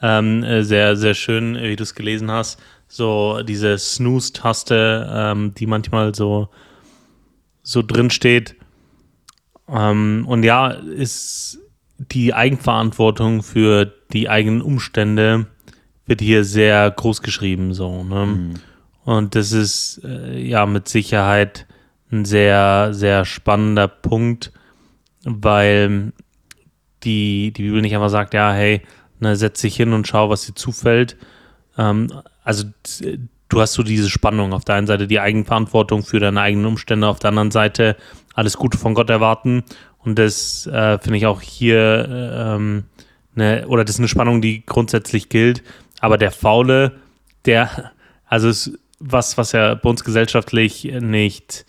ähm, 0.00 0.44
äh, 0.44 0.62
sehr, 0.62 0.96
sehr 0.96 1.14
schön, 1.14 1.56
wie 1.56 1.74
du 1.74 1.82
es 1.82 1.96
gelesen 1.96 2.30
hast 2.30 2.60
so 2.88 3.42
diese 3.42 3.78
Snooze-Taste, 3.78 5.08
ähm, 5.10 5.54
die 5.54 5.66
manchmal 5.66 6.14
so, 6.14 6.48
so 7.62 7.82
drin 7.82 8.10
steht. 8.10 8.56
Ähm, 9.68 10.24
und 10.28 10.42
ja, 10.42 10.68
ist 10.68 11.58
die 11.98 12.34
Eigenverantwortung 12.34 13.42
für 13.42 13.92
die 14.12 14.28
eigenen 14.28 14.62
Umstände 14.62 15.46
wird 16.06 16.20
hier 16.20 16.44
sehr 16.44 16.90
groß 16.90 17.22
geschrieben, 17.22 17.72
so, 17.72 18.04
ne? 18.04 18.26
Mhm. 18.26 18.54
Und 19.04 19.34
das 19.34 19.52
ist 19.52 20.00
äh, 20.04 20.38
ja 20.38 20.64
mit 20.64 20.88
Sicherheit 20.88 21.66
ein 22.10 22.24
sehr, 22.24 22.88
sehr 22.92 23.24
spannender 23.24 23.86
Punkt, 23.86 24.50
weil 25.24 26.12
die, 27.02 27.52
die 27.52 27.62
Bibel 27.62 27.82
nicht 27.82 27.94
einfach 27.94 28.08
sagt, 28.08 28.32
ja, 28.32 28.52
hey, 28.52 28.82
ne, 29.20 29.36
setz 29.36 29.60
dich 29.60 29.76
hin 29.76 29.92
und 29.92 30.06
schau, 30.06 30.30
was 30.30 30.46
dir 30.46 30.54
zufällt, 30.54 31.16
ähm, 31.76 32.08
also 32.44 32.64
du 33.48 33.60
hast 33.60 33.72
so 33.72 33.82
diese 33.82 34.10
Spannung. 34.10 34.52
Auf 34.52 34.64
der 34.64 34.76
einen 34.76 34.86
Seite 34.86 35.06
die 35.06 35.20
Eigenverantwortung 35.20 36.02
für 36.02 36.20
deine 36.20 36.40
eigenen 36.40 36.66
Umstände, 36.66 37.08
auf 37.08 37.18
der 37.18 37.30
anderen 37.30 37.50
Seite 37.50 37.96
alles 38.34 38.56
Gute 38.56 38.78
von 38.78 38.94
Gott 38.94 39.10
erwarten. 39.10 39.64
Und 39.98 40.18
das 40.18 40.66
äh, 40.66 40.98
finde 40.98 41.16
ich 41.16 41.26
auch 41.26 41.40
hier, 41.40 42.08
ähm, 42.36 42.84
ne, 43.34 43.64
oder 43.66 43.84
das 43.84 43.96
ist 43.96 44.00
eine 44.00 44.08
Spannung, 44.08 44.42
die 44.42 44.64
grundsätzlich 44.66 45.28
gilt. 45.28 45.62
Aber 46.00 46.18
der 46.18 46.30
Faule, 46.30 46.92
der, 47.46 47.92
also 48.26 48.48
ist 48.48 48.78
was, 49.00 49.38
was 49.38 49.52
ja 49.52 49.74
bei 49.74 49.88
uns 49.88 50.04
gesellschaftlich 50.04 50.84
nicht, 51.00 51.66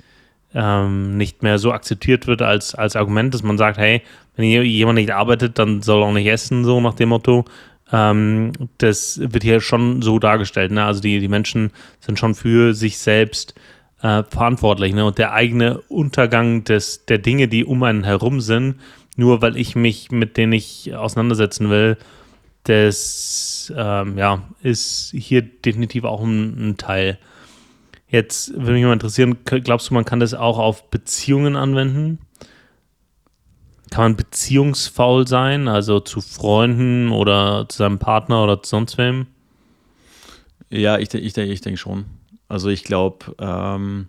ähm, 0.53 1.17
nicht 1.17 1.43
mehr 1.43 1.59
so 1.59 1.71
akzeptiert 1.71 2.27
wird 2.27 2.41
als, 2.41 2.75
als 2.75 2.95
Argument, 2.95 3.33
dass 3.33 3.43
man 3.43 3.57
sagt, 3.57 3.77
hey, 3.77 4.01
wenn 4.35 4.45
jemand 4.45 4.97
nicht 4.97 5.11
arbeitet, 5.11 5.59
dann 5.59 5.81
soll 5.81 6.01
er 6.01 6.07
auch 6.07 6.13
nicht 6.13 6.27
essen, 6.27 6.65
so 6.65 6.79
nach 6.81 6.95
dem 6.95 7.09
Motto. 7.09 7.45
Ähm, 7.91 8.53
das 8.77 9.19
wird 9.19 9.43
hier 9.43 9.61
schon 9.61 10.01
so 10.01 10.19
dargestellt. 10.19 10.71
Ne? 10.71 10.83
Also 10.83 11.01
die, 11.01 11.19
die 11.19 11.27
Menschen 11.27 11.71
sind 11.99 12.19
schon 12.19 12.35
für 12.35 12.73
sich 12.73 12.97
selbst 12.97 13.53
äh, 14.01 14.23
verantwortlich. 14.23 14.93
Ne? 14.93 15.05
Und 15.05 15.17
der 15.17 15.33
eigene 15.33 15.79
Untergang 15.81 16.63
des, 16.63 17.05
der 17.05 17.19
Dinge, 17.19 17.47
die 17.47 17.65
um 17.65 17.83
einen 17.83 18.03
herum 18.03 18.41
sind, 18.41 18.75
nur 19.15 19.41
weil 19.41 19.57
ich 19.57 19.75
mich 19.75 20.11
mit 20.11 20.37
denen 20.37 20.53
ich 20.53 20.93
auseinandersetzen 20.93 21.69
will, 21.69 21.97
das 22.63 23.71
ähm, 23.75 24.17
ja, 24.17 24.41
ist 24.61 25.13
hier 25.15 25.43
definitiv 25.43 26.03
auch 26.03 26.23
ein, 26.23 26.69
ein 26.71 26.77
Teil. 26.77 27.19
Jetzt 28.07 28.53
würde 28.53 28.73
mich 28.73 28.83
mal 28.83 28.93
interessieren, 28.93 29.37
glaubst 29.45 29.89
du, 29.89 29.93
man 29.93 30.05
kann 30.05 30.19
das 30.19 30.33
auch 30.33 30.57
auf 30.57 30.89
Beziehungen 30.89 31.55
anwenden? 31.55 32.19
Kann 33.95 34.03
man 34.03 34.17
beziehungsfaul 34.17 35.25
sein, 35.25 35.69
also 35.69 36.01
zu 36.01 36.19
Freunden 36.19 37.13
oder 37.13 37.65
zu 37.69 37.77
seinem 37.77 37.97
Partner 37.97 38.43
oder 38.43 38.61
zu 38.61 38.71
sonst 38.71 38.97
wem? 38.97 39.27
Ja, 40.69 40.97
ich, 40.97 41.13
ich, 41.13 41.37
ich 41.37 41.61
denke 41.61 41.77
schon. 41.77 42.03
Also 42.49 42.67
ich 42.67 42.83
glaube, 42.83 43.33
ähm, 43.39 44.07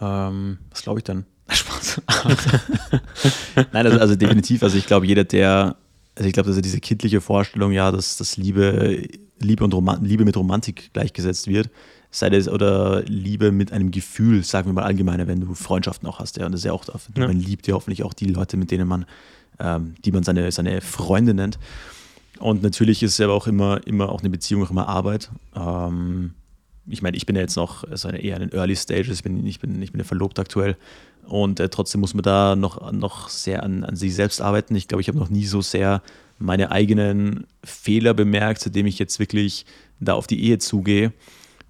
ähm, 0.00 0.58
was 0.70 0.82
glaube 0.82 0.98
ich 0.98 1.04
denn? 1.04 1.24
Spaß. 1.48 2.02
Nein, 3.72 3.86
also, 3.86 4.00
also, 4.00 4.16
definitiv. 4.16 4.64
Also 4.64 4.76
ich 4.76 4.86
glaube, 4.86 5.06
jeder, 5.06 5.22
der, 5.22 5.76
also 6.16 6.26
ich 6.26 6.32
glaube, 6.32 6.50
dass 6.50 6.60
diese 6.60 6.80
kindliche 6.80 7.20
Vorstellung, 7.20 7.70
ja, 7.70 7.92
dass, 7.92 8.16
dass 8.16 8.36
Liebe, 8.36 9.06
Liebe 9.38 9.62
und 9.62 9.72
Roman 9.72 10.04
Liebe 10.04 10.24
mit 10.24 10.36
Romantik 10.36 10.92
gleichgesetzt 10.92 11.46
wird, 11.46 11.70
sei 12.12 12.30
das 12.30 12.46
oder 12.46 13.02
Liebe 13.06 13.50
mit 13.50 13.72
einem 13.72 13.90
Gefühl, 13.90 14.44
sagen 14.44 14.68
wir 14.68 14.74
mal 14.74 14.84
allgemeiner, 14.84 15.26
wenn 15.26 15.40
du 15.40 15.54
Freundschaften 15.54 16.06
auch 16.08 16.20
hast, 16.20 16.36
ja, 16.36 16.46
und 16.46 16.52
das 16.52 16.60
ist 16.60 16.66
ja 16.66 16.72
auch, 16.72 16.84
ja. 16.86 17.26
man 17.26 17.40
liebt 17.40 17.66
ja 17.66 17.74
hoffentlich 17.74 18.04
auch 18.04 18.12
die 18.12 18.26
Leute, 18.26 18.56
mit 18.58 18.70
denen 18.70 18.86
man, 18.86 19.06
ähm, 19.58 19.94
die 20.04 20.12
man 20.12 20.22
seine, 20.22 20.52
seine 20.52 20.80
Freunde 20.82 21.32
nennt. 21.34 21.58
Und 22.38 22.62
natürlich 22.62 23.02
ist 23.02 23.12
es 23.12 23.20
aber 23.20 23.32
auch 23.32 23.46
immer, 23.46 23.84
immer 23.86 24.10
auch 24.10 24.20
eine 24.20 24.30
Beziehung, 24.30 24.62
auch 24.62 24.70
immer 24.70 24.88
Arbeit. 24.88 25.30
Ähm, 25.56 26.34
ich 26.86 27.00
meine, 27.00 27.16
ich 27.16 27.24
bin 27.24 27.34
ja 27.34 27.42
jetzt 27.42 27.56
noch 27.56 27.84
also 27.84 28.08
eher 28.10 28.36
in 28.36 28.48
den 28.48 28.52
Early 28.52 28.76
Stages, 28.76 29.16
ich 29.16 29.22
bin, 29.22 29.46
ich 29.46 29.60
bin, 29.60 29.80
ich 29.80 29.92
bin 29.92 30.00
ja 30.00 30.04
verlobt 30.04 30.38
aktuell 30.38 30.76
und 31.26 31.60
äh, 31.60 31.70
trotzdem 31.70 32.02
muss 32.02 32.12
man 32.12 32.22
da 32.22 32.56
noch, 32.56 32.92
noch 32.92 33.30
sehr 33.30 33.62
an, 33.62 33.84
an 33.84 33.96
sich 33.96 34.14
selbst 34.14 34.42
arbeiten. 34.42 34.74
Ich 34.74 34.88
glaube, 34.88 35.00
ich 35.00 35.08
habe 35.08 35.18
noch 35.18 35.30
nie 35.30 35.46
so 35.46 35.62
sehr 35.62 36.02
meine 36.38 36.72
eigenen 36.72 37.46
Fehler 37.64 38.12
bemerkt, 38.12 38.60
seitdem 38.60 38.86
ich 38.86 38.98
jetzt 38.98 39.18
wirklich 39.18 39.64
da 40.00 40.14
auf 40.14 40.26
die 40.26 40.42
Ehe 40.42 40.58
zugehe. 40.58 41.12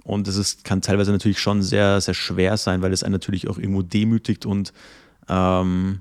Und 0.05 0.27
das 0.27 0.63
kann 0.65 0.83
teilweise 0.83 1.13
natürlich 1.13 1.39
schon 1.39 1.63
sehr, 1.63 2.01
sehr 2.01 2.15
schwer 2.15 2.57
sein, 2.57 2.83
weil 2.83 2.93
es 2.93 3.05
einen 3.05 3.13
natürlich 3.13 3.49
auch 3.49 3.59
irgendwo 3.59 3.83
demütigt 3.83 4.47
und 4.47 4.73
ähm, 5.29 6.01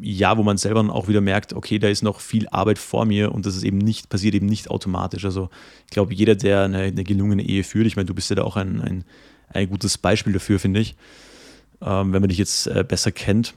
ja, 0.00 0.36
wo 0.36 0.42
man 0.42 0.58
selber 0.58 0.80
auch 0.94 1.08
wieder 1.08 1.20
merkt, 1.20 1.54
okay, 1.54 1.78
da 1.78 1.88
ist 1.88 2.02
noch 2.02 2.20
viel 2.20 2.46
Arbeit 2.48 2.78
vor 2.78 3.04
mir 3.06 3.32
und 3.32 3.46
das 3.46 3.56
ist 3.56 3.62
eben 3.62 3.78
nicht, 3.78 4.08
passiert 4.08 4.34
eben 4.34 4.46
nicht 4.46 4.70
automatisch. 4.70 5.24
Also 5.24 5.48
ich 5.86 5.90
glaube, 5.90 6.14
jeder, 6.14 6.34
der 6.34 6.64
eine, 6.64 6.78
eine 6.78 7.04
gelungene 7.04 7.42
Ehe 7.42 7.64
führt, 7.64 7.86
ich 7.86 7.96
meine, 7.96 8.06
du 8.06 8.14
bist 8.14 8.28
ja 8.30 8.36
da 8.36 8.42
auch 8.42 8.56
ein, 8.56 8.80
ein, 8.80 9.04
ein 9.48 9.70
gutes 9.70 9.96
Beispiel 9.96 10.32
dafür, 10.32 10.58
finde 10.58 10.80
ich, 10.80 10.96
ähm, 11.80 12.12
wenn 12.12 12.20
man 12.20 12.28
dich 12.28 12.38
jetzt 12.38 12.66
äh, 12.66 12.84
besser 12.86 13.10
kennt. 13.10 13.54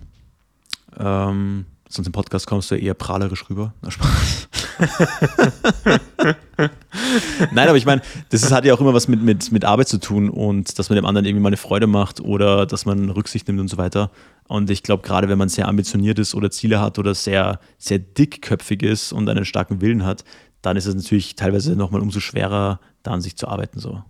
Ähm, 0.98 1.66
sonst 1.90 2.08
im 2.08 2.14
Podcast 2.14 2.48
kommst 2.48 2.72
du 2.72 2.76
eher 2.76 2.94
prahlerisch 2.94 3.50
rüber. 3.50 3.74
Na, 3.82 3.92
Spaß. 3.92 4.48
Nein, 7.52 7.68
aber 7.68 7.78
ich 7.78 7.86
meine, 7.86 8.02
das 8.30 8.44
ist, 8.44 8.52
hat 8.52 8.66
ja 8.66 8.74
auch 8.74 8.82
immer 8.82 8.94
was 8.94 9.08
mit, 9.08 9.22
mit, 9.22 9.52
mit 9.52 9.66
Arbeit 9.66 9.88
zu 9.88 10.00
tun 10.00 10.30
und 10.30 10.80
dass 10.80 10.90
man 10.90 10.96
dem 10.96 11.06
anderen 11.06 11.26
irgendwie 11.26 11.42
mal 11.42 11.50
eine 11.50 11.58
Freude 11.58 11.88
macht 11.88 12.22
oder 12.22 12.66
dass 12.66 12.86
man 12.86 13.10
Rücksicht 13.10 13.48
nimmt 13.48 13.60
und 13.60 13.68
so 13.68 13.78
weiter. 13.78 14.12
Und 14.48 14.70
ich 14.70 14.84
glaube, 14.84 15.04
gerade 15.04 15.30
wenn 15.30 15.38
man 15.38 15.50
sehr 15.50 15.68
ambitioniert 15.68 16.20
ist 16.20 16.36
oder 16.36 16.50
Ziele 16.50 16.82
hat 16.82 16.98
oder 16.98 17.14
sehr, 17.14 17.60
sehr 17.78 18.00
dickköpfig 18.00 18.84
ist 18.84 19.12
und 19.12 19.30
einen 19.30 19.46
starken 19.46 19.82
Willen 19.82 20.06
hat, 20.06 20.24
dann 20.62 20.78
ist 20.78 20.86
es 20.86 20.96
natürlich 20.96 21.36
teilweise 21.36 21.76
nochmal 21.76 22.02
umso 22.02 22.20
schwerer, 22.20 22.80
da 23.04 23.12
an 23.12 23.22
sich 23.22 23.36
zu 23.36 23.48
arbeiten. 23.48 23.80
So. 23.80 24.04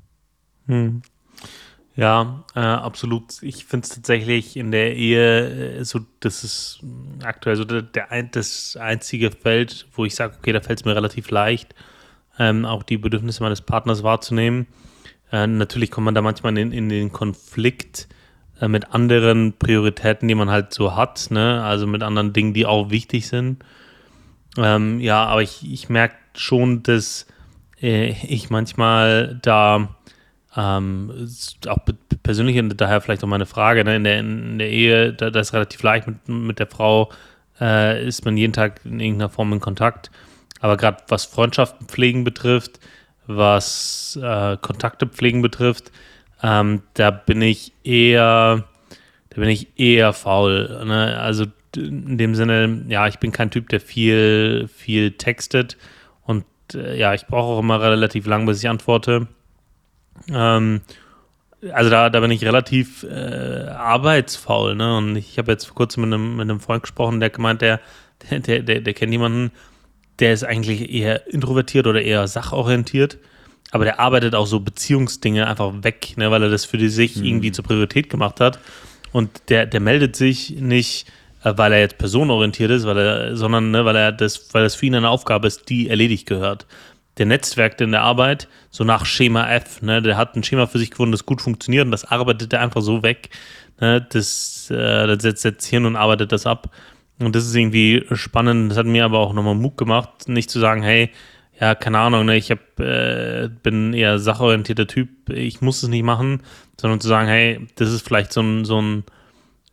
Hm. 0.67 1.01
Ja, 2.00 2.45
äh, 2.56 2.62
absolut. 2.62 3.43
Ich 3.43 3.66
finde 3.66 3.84
es 3.84 3.93
tatsächlich 3.93 4.56
in 4.56 4.72
der 4.72 4.95
Ehe 4.95 5.80
äh, 5.80 5.84
so, 5.84 6.00
das 6.22 6.45
ist 6.45 6.80
aktuell 7.24 7.58
so 7.58 7.66
der, 7.66 7.82
der 7.82 8.08
das 8.24 8.78
einzige 8.78 9.32
Feld, 9.32 9.86
wo 9.91 10.06
ich 10.06 10.16
sage, 10.16 10.38
okay, 10.38 10.54
da 10.54 10.62
fällt 10.62 10.80
es 10.80 10.86
mir 10.86 10.95
relativ 10.95 11.30
leicht, 11.30 11.76
ähm, 12.39 12.64
auch 12.64 12.84
die 12.84 12.97
Bedürfnisse 12.97 13.43
meines 13.43 13.60
Partners 13.60 14.02
wahrzunehmen. 14.02 14.68
Äh, 15.30 15.47
natürlich 15.47 15.91
kommt 15.91 16.06
man 16.06 16.16
da 16.16 16.22
manchmal 16.22 16.58
in, 16.58 16.72
in 16.72 16.88
den 16.88 17.12
Konflikt 17.12 18.08
äh, 18.62 18.70
mit 18.70 18.93
anderen 18.93 19.58
Prioritäten, 19.60 20.30
die 20.30 20.36
man 20.36 20.50
halt 20.50 20.74
so 20.74 20.95
hat, 20.95 21.28
ne? 21.32 21.62
also 21.66 21.86
mit 21.86 22.02
anderen 22.02 22.32
Dingen, 22.32 22.54
die 22.54 22.66
auch 22.66 22.91
wichtig 22.91 23.28
sind. 23.28 23.62
Ähm, 24.58 25.02
ja, 25.02 25.26
aber 25.26 25.41
ich, 25.41 25.70
ich 25.70 25.89
merke 25.89 26.16
schon, 26.34 26.82
dass 26.82 27.28
äh, 27.82 28.12
ich 28.26 28.50
manchmal 28.50 29.38
da 29.41 29.89
ähm, 30.56 31.28
auch 31.68 31.80
persönlich 32.24 32.60
daher 32.76 33.02
vielleicht 33.02 33.24
auch 33.24 33.28
meine 33.28 33.45
Frage, 33.45 33.84
ne? 33.84 33.95
in, 33.95 34.04
der, 34.04 34.20
in 34.20 34.58
der 34.58 34.70
Ehe, 34.70 35.14
da, 35.14 35.30
das 35.30 35.50
ist 35.50 35.54
relativ 35.54 35.84
leicht 35.84 36.08
mit, 36.08 36.28
mit 36.28 36.60
der 36.60 36.68
Frau, 36.68 37.10
äh, 37.60 38.06
ist 38.06 38.26
man 38.26 38.38
jeden 38.38 38.54
Tag 38.54 38.82
in 38.84 39.00
irgendeiner 39.00 39.30
Form 39.30 39.54
in 39.54 39.60
Kontakt. 39.60 40.10
Aber 40.60 40.76
gerade 40.76 41.04
was 41.08 41.26
Freundschaften 41.26 41.88
pflegen 41.88 42.24
betrifft, 42.24 42.80
was 43.28 44.20
äh, 44.22 44.58
Kontakte 44.58 45.08
pflegen 45.08 45.41
betrifft, 45.41 45.91
ähm, 46.41 46.82
da 46.95 47.12
bin 47.12 47.41
ich 47.41 47.74
eher, 47.84 48.66
da 49.30 49.41
bin 49.41 49.50
ich 49.50 49.68
eher 49.78 50.14
faul. 50.14 50.84
Ne? 50.86 51.20
Also 51.20 51.45
in 51.76 52.18
dem 52.18 52.34
Sinne, 52.34 52.86
ja, 52.88 53.08
ich 53.08 53.20
bin 53.20 53.32
kein 53.32 53.52
Typ, 53.52 53.70
der 53.70 53.80
viel, 53.80 54.68
viel 54.68 55.12
textet 55.12 55.78
und 56.24 56.45
äh, 56.74 56.97
ja, 56.97 57.14
ich 57.14 57.28
brauche 57.28 57.54
auch 57.54 57.60
immer 57.60 57.82
relativ 57.82 58.26
lang, 58.26 58.45
bis 58.45 58.64
ich 58.64 58.70
antworte. 58.70 59.28
Ähm, 60.32 60.82
also 61.74 61.89
da, 61.89 62.09
da 62.09 62.20
bin 62.20 62.32
ich 62.32 62.43
relativ 62.43 63.03
äh, 63.03 63.67
arbeitsfaul, 63.70 64.76
ne? 64.76 64.97
Und 64.97 65.15
ich 65.15 65.38
habe 65.38 65.51
jetzt 65.51 65.65
vor 65.65 65.76
kurzem 65.76 66.03
mit 66.03 66.13
einem, 66.13 66.38
mit 66.38 66.49
einem 66.49 66.59
Freund 66.59 66.84
gesprochen, 66.84 67.20
der 67.20 67.30
gemeint, 67.30 67.61
der, 67.61 67.80
der, 68.32 68.61
der, 68.61 68.82
der 68.82 68.93
kennt 68.93 69.11
jemanden, 69.11 69.51
der 70.20 70.34
ist 70.34 70.43
eigentlich 70.43 70.91
eher 70.91 71.28
introvertiert 71.28 71.88
oder 71.88 72.01
eher 72.01 72.28
sachorientiert, 72.28 73.17
aber 73.72 73.86
der 73.86 73.99
arbeitet 73.99 74.36
auch 74.36 74.47
so 74.47 74.59
Beziehungsdinge 74.59 75.47
einfach 75.47 75.72
weg, 75.84 76.13
ne, 76.17 76.32
weil 76.32 76.43
er 76.43 76.49
das 76.49 76.65
für 76.65 76.78
die 76.78 76.89
sich 76.89 77.17
mhm. 77.17 77.26
irgendwie 77.26 77.51
zur 77.51 77.65
Priorität 77.65 78.09
gemacht 78.09 78.39
hat. 78.39 78.59
Und 79.11 79.49
der, 79.49 79.65
der 79.65 79.80
meldet 79.80 80.15
sich 80.15 80.51
nicht, 80.51 81.07
äh, 81.43 81.53
weil 81.55 81.74
er 81.74 81.80
jetzt 81.80 81.97
personenorientiert 81.97 82.72
ist, 82.72 82.86
weil 82.86 82.97
er, 82.97 83.36
sondern 83.36 83.72
ne, 83.72 83.84
weil 83.84 83.95
er 83.95 84.11
das, 84.11 84.53
weil 84.53 84.63
das 84.63 84.76
für 84.76 84.86
ihn 84.86 84.95
eine 84.95 85.09
Aufgabe 85.09 85.47
ist, 85.47 85.70
die 85.70 85.89
erledigt 85.89 86.26
gehört 86.26 86.65
der 87.20 87.26
Netzwerk 87.26 87.80
in 87.82 87.91
der 87.91 88.01
Arbeit, 88.01 88.47
so 88.72 88.84
nach 88.84 89.05
Schema 89.05 89.49
F. 89.49 89.82
Ne? 89.82 90.01
Der 90.01 90.17
hat 90.17 90.36
ein 90.36 90.43
Schema 90.43 90.65
für 90.67 90.80
sich 90.80 90.91
gefunden, 90.91 91.11
das 91.11 91.26
gut 91.26 91.41
funktioniert 91.41 91.86
und 91.86 91.91
das 91.91 92.05
arbeitet 92.05 92.53
er 92.53 92.61
einfach 92.61 92.82
so 92.82 93.03
weg. 93.03 93.30
Ne? 93.80 94.05
Das, 94.09 94.72
äh, 94.72 95.07
das 95.07 95.22
setzt 95.22 95.45
jetzt 95.45 95.65
hin 95.65 95.86
und 95.86 95.95
arbeitet 95.95 96.32
das 96.32 96.45
ab. 96.45 96.72
Und 97.20 97.36
das 97.36 97.45
ist 97.45 97.55
irgendwie 97.55 98.05
spannend. 98.13 98.72
Das 98.72 98.78
hat 98.78 98.86
mir 98.86 99.05
aber 99.05 99.20
auch 99.20 99.34
nochmal 99.34 99.55
Mut 99.55 99.78
gemacht, 99.78 100.30
nicht 100.30 100.49
zu 100.49 100.59
sagen, 100.59 100.82
hey, 100.82 101.11
ja, 101.59 101.76
keine 101.76 101.99
Ahnung, 101.99 102.26
ne, 102.26 102.38
ich 102.38 102.51
hab, 102.51 102.80
äh, 102.80 103.49
bin 103.63 103.93
eher 103.93 104.17
sachorientierter 104.17 104.88
Typ, 104.88 105.30
ich 105.30 105.59
muss 105.59 105.84
es 105.84 105.89
nicht 105.89 106.03
machen, 106.03 106.41
sondern 106.80 107.01
zu 107.01 107.09
sagen, 107.09 107.28
hey, 107.28 107.67
das 107.76 107.91
ist 107.91 108.07
vielleicht 108.07 108.32
so 108.32 108.41
ein, 108.41 108.63
so 108.63 108.82
ein 108.82 109.03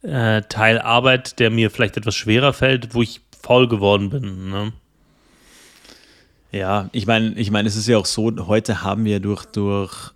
äh, 0.03 0.43
Teil 0.49 0.81
Arbeit, 0.81 1.39
der 1.39 1.51
mir 1.51 1.71
vielleicht 1.71 1.97
etwas 1.97 2.17
schwerer 2.17 2.53
fällt, 2.53 2.95
wo 2.95 3.03
ich 3.03 3.21
faul 3.41 3.69
geworden 3.69 4.11
bin. 4.11 4.51
Ne? 4.51 4.73
Ja, 6.53 6.89
ich 6.93 7.07
meine, 7.07 7.35
ich 7.35 7.51
meine, 7.51 7.69
es 7.69 7.77
ist 7.77 7.87
ja 7.87 7.99
auch 7.99 8.07
so, 8.07 8.33
heute 8.47 8.83
haben 8.83 9.05
wir 9.05 9.21
durch, 9.21 9.45
durch 9.47 10.13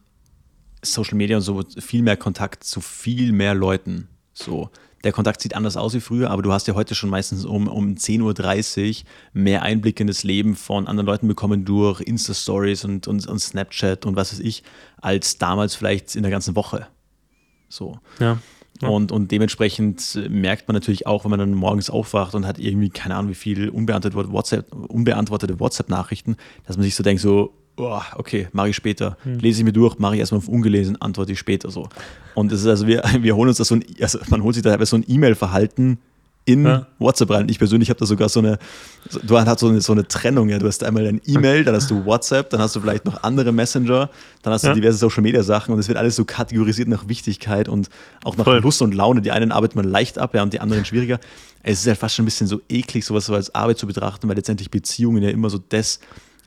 Social 0.82 1.16
Media 1.16 1.36
und 1.36 1.42
so 1.42 1.62
viel 1.78 2.02
mehr 2.02 2.16
Kontakt 2.16 2.64
zu 2.64 2.80
viel 2.80 3.32
mehr 3.32 3.54
Leuten. 3.54 4.08
So. 4.32 4.70
Der 5.02 5.12
Kontakt 5.12 5.40
sieht 5.40 5.54
anders 5.54 5.78
aus 5.78 5.94
wie 5.94 6.00
früher, 6.00 6.30
aber 6.30 6.42
du 6.42 6.52
hast 6.52 6.68
ja 6.68 6.74
heute 6.74 6.94
schon 6.94 7.08
meistens 7.08 7.46
um, 7.46 7.68
um 7.68 7.94
10.30 7.94 9.00
Uhr 9.00 9.04
mehr 9.32 9.62
Einblick 9.62 9.98
in 9.98 10.06
das 10.06 10.24
Leben 10.24 10.56
von 10.56 10.86
anderen 10.86 11.06
Leuten 11.06 11.26
bekommen 11.26 11.64
durch 11.64 12.02
Insta-Stories 12.02 12.84
und, 12.84 13.08
und, 13.08 13.26
und 13.26 13.38
Snapchat 13.38 14.04
und 14.04 14.16
was 14.16 14.32
weiß 14.32 14.40
ich, 14.40 14.62
als 15.00 15.38
damals 15.38 15.74
vielleicht 15.74 16.16
in 16.16 16.22
der 16.22 16.30
ganzen 16.30 16.54
Woche. 16.54 16.86
So. 17.70 17.98
Ja. 18.18 18.38
Und, 18.88 19.12
und 19.12 19.30
dementsprechend 19.30 20.18
merkt 20.28 20.68
man 20.68 20.74
natürlich 20.74 21.06
auch, 21.06 21.24
wenn 21.24 21.30
man 21.30 21.40
dann 21.40 21.54
morgens 21.54 21.90
aufwacht 21.90 22.34
und 22.34 22.46
hat 22.46 22.58
irgendwie, 22.58 22.90
keine 22.90 23.14
Ahnung, 23.16 23.30
wie 23.30 23.34
viel 23.34 23.68
unbeantwortete 23.68 24.32
WhatsApp, 24.32 24.74
unbeantwortete 24.74 25.60
WhatsApp-Nachrichten, 25.60 26.36
dass 26.66 26.76
man 26.76 26.84
sich 26.84 26.94
so 26.94 27.02
denkt, 27.02 27.20
so, 27.20 27.52
oh, 27.76 28.00
okay, 28.16 28.48
mache 28.52 28.70
ich 28.70 28.76
später. 28.76 29.16
Hm. 29.22 29.38
Lese 29.38 29.60
ich 29.60 29.64
mir 29.64 29.72
durch, 29.72 29.98
mache 29.98 30.14
ich 30.14 30.20
erstmal 30.20 30.38
auf 30.38 30.48
ungelesen, 30.48 31.00
antworte 31.00 31.32
ich 31.32 31.38
später 31.38 31.70
so. 31.70 31.88
Und 32.34 32.52
es 32.52 32.60
ist 32.60 32.66
also, 32.66 32.86
wir, 32.86 33.02
wir 33.20 33.36
holen 33.36 33.48
uns 33.48 33.58
da 33.58 33.64
so 33.64 33.74
ein, 33.74 33.84
also 34.00 34.18
man 34.28 34.42
holt 34.42 34.54
sich 34.54 34.62
da 34.62 34.84
so 34.86 34.96
ein 34.96 35.04
E-Mail-Verhalten 35.06 35.98
in 36.44 36.64
ja. 36.64 36.86
WhatsApp 36.98 37.30
rein. 37.30 37.48
Ich 37.48 37.58
persönlich 37.58 37.90
habe 37.90 38.00
da 38.00 38.06
sogar 38.06 38.28
so 38.28 38.40
eine, 38.40 38.58
du 39.22 39.38
hast 39.38 39.60
so 39.60 39.68
eine, 39.68 39.80
so 39.80 39.92
eine 39.92 40.08
Trennung, 40.08 40.48
ja. 40.48 40.58
Du 40.58 40.66
hast 40.66 40.82
einmal 40.82 41.04
dein 41.04 41.20
E-Mail, 41.24 41.64
dann 41.64 41.74
hast 41.74 41.90
du 41.90 42.04
WhatsApp, 42.04 42.50
dann 42.50 42.60
hast 42.60 42.74
du 42.74 42.80
vielleicht 42.80 43.04
noch 43.04 43.22
andere 43.22 43.52
Messenger, 43.52 44.10
dann 44.42 44.52
hast 44.52 44.64
du 44.64 44.68
ja. 44.68 44.74
diverse 44.74 44.98
Social 44.98 45.22
Media 45.22 45.42
Sachen 45.42 45.72
und 45.72 45.80
es 45.80 45.88
wird 45.88 45.98
alles 45.98 46.16
so 46.16 46.24
kategorisiert 46.24 46.88
nach 46.88 47.08
Wichtigkeit 47.08 47.68
und 47.68 47.88
auch 48.24 48.36
nach 48.36 48.44
Voll. 48.44 48.60
Lust 48.60 48.82
und 48.82 48.94
Laune. 48.94 49.20
Die 49.20 49.30
einen 49.30 49.52
arbeitet 49.52 49.76
man 49.76 49.84
leicht 49.84 50.18
ab, 50.18 50.34
ja, 50.34 50.42
und 50.42 50.52
die 50.52 50.60
anderen 50.60 50.84
schwieriger. 50.84 51.20
Es 51.62 51.80
ist 51.80 51.86
halt 51.86 51.98
fast 51.98 52.14
schon 52.14 52.24
ein 52.24 52.26
bisschen 52.26 52.46
so 52.46 52.60
eklig, 52.68 53.04
sowas 53.04 53.26
so 53.26 53.34
als 53.34 53.54
Arbeit 53.54 53.78
zu 53.78 53.86
betrachten, 53.86 54.28
weil 54.28 54.36
letztendlich 54.36 54.70
Beziehungen 54.70 55.22
ja 55.22 55.30
immer 55.30 55.50
so 55.50 55.58
das, 55.58 56.00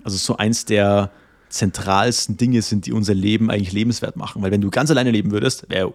also 0.03 0.17
so 0.17 0.37
eins 0.37 0.65
der 0.65 1.11
zentralsten 1.49 2.35
Dinge 2.35 2.63
sind, 2.63 2.87
die 2.87 2.93
unser 2.93 3.13
Leben 3.13 3.51
eigentlich 3.51 3.73
lebenswert 3.73 4.17
machen. 4.17 4.41
Weil 4.41 4.49
wenn 4.49 4.61
du 4.61 4.71
ganz 4.71 4.89
alleine 4.89 5.11
leben 5.11 5.31
würdest, 5.31 5.69
wäre 5.69 5.93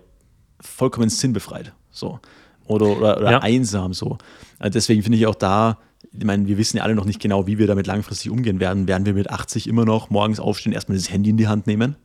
vollkommen 0.61 1.11
sinnbefreit. 1.11 1.73
So 1.91 2.21
oder, 2.69 2.97
oder, 2.97 3.17
oder 3.19 3.31
ja. 3.31 3.39
einsam 3.41 3.93
so. 3.93 4.19
Also 4.59 4.73
deswegen 4.73 5.03
finde 5.03 5.19
ich 5.19 5.27
auch 5.27 5.35
da, 5.35 5.79
ich 6.13 6.25
meine, 6.25 6.47
wir 6.47 6.59
wissen 6.59 6.77
ja 6.79 6.83
alle 6.83 6.95
noch 6.95 7.05
nicht 7.05 7.21
genau, 7.21 7.47
wie 7.47 7.59
wir 7.59 7.67
damit 7.67 7.87
langfristig 7.87 8.31
umgehen 8.31 8.61
werden. 8.61 8.89
Werden 8.89 9.07
wir 9.07 9.15
mit 9.15 9.31
80 9.31 9.69
immer 9.69 9.85
noch 9.85 10.11
morgens 10.11 10.41
aufstehen, 10.41 10.73
erstmal 10.73 10.97
das 10.97 11.11
Handy 11.11 11.31
in 11.31 11.37
die 11.37 11.49
Hand 11.49 11.67
nehmen? 11.67 11.97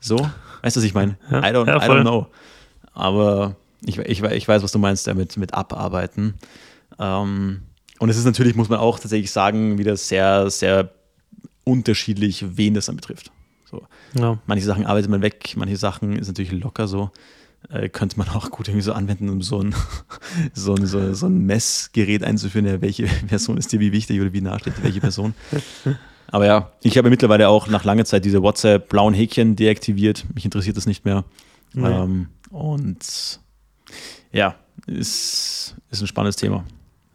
So? 0.00 0.16
Weißt 0.62 0.76
du, 0.76 0.80
was 0.80 0.84
ich 0.84 0.94
meine? 0.94 1.16
Ja, 1.30 1.40
I, 1.40 1.52
don't, 1.52 1.66
ja, 1.66 1.76
I 1.76 1.88
don't 1.88 2.02
know. 2.02 2.26
Aber 2.92 3.56
ich, 3.84 3.98
ich, 3.98 4.22
ich 4.22 4.48
weiß, 4.48 4.62
was 4.62 4.72
du 4.72 4.78
meinst 4.78 5.06
damit 5.06 5.36
mit 5.36 5.54
Abarbeiten. 5.54 6.34
Ähm, 6.98 7.62
und 7.98 8.08
es 8.08 8.16
ist 8.16 8.24
natürlich, 8.24 8.56
muss 8.56 8.68
man 8.68 8.78
auch 8.78 8.98
tatsächlich 8.98 9.30
sagen, 9.30 9.78
wieder 9.78 9.96
sehr, 9.96 10.50
sehr 10.50 10.90
unterschiedlich, 11.64 12.44
wen 12.56 12.74
das 12.74 12.86
dann 12.86 12.96
betrifft. 12.96 13.32
So. 13.64 13.82
Ja. 14.14 14.38
Manche 14.46 14.64
Sachen 14.64 14.86
arbeitet 14.86 15.10
man 15.10 15.22
weg, 15.22 15.54
manche 15.56 15.76
Sachen 15.76 16.16
ist 16.16 16.28
natürlich 16.28 16.52
locker 16.52 16.86
so 16.86 17.10
äh, 17.70 17.88
könnte 17.88 18.18
man 18.18 18.28
auch 18.28 18.50
gut 18.50 18.68
irgendwie 18.68 18.84
so 18.84 18.92
anwenden, 18.92 19.28
um 19.28 19.42
so 19.42 19.60
ein, 19.60 19.74
so 20.52 20.74
ein, 20.74 20.86
so, 20.86 21.14
so 21.14 21.26
ein 21.26 21.46
Messgerät 21.46 22.22
einzuführen, 22.22 22.66
ja, 22.66 22.80
welche 22.80 23.06
Person 23.26 23.56
ist 23.56 23.72
dir 23.72 23.80
wie 23.80 23.92
wichtig 23.92 24.20
oder 24.20 24.32
wie 24.32 24.40
nah 24.40 24.58
steht 24.58 24.82
welche 24.82 25.00
Person. 25.00 25.34
Aber 26.28 26.46
ja, 26.46 26.72
ich 26.82 26.98
habe 26.98 27.10
mittlerweile 27.10 27.48
auch 27.48 27.68
nach 27.68 27.84
langer 27.84 28.04
Zeit 28.04 28.24
diese 28.24 28.42
WhatsApp-blauen 28.42 29.14
Häkchen 29.14 29.56
deaktiviert. 29.56 30.24
Mich 30.34 30.44
interessiert 30.44 30.76
das 30.76 30.86
nicht 30.86 31.04
mehr. 31.04 31.24
Nee. 31.72 31.88
Ähm, 31.88 32.28
und 32.50 33.40
ja, 34.32 34.56
ist, 34.86 35.76
ist 35.90 36.00
ein 36.00 36.06
spannendes 36.06 36.36
Thema. 36.36 36.64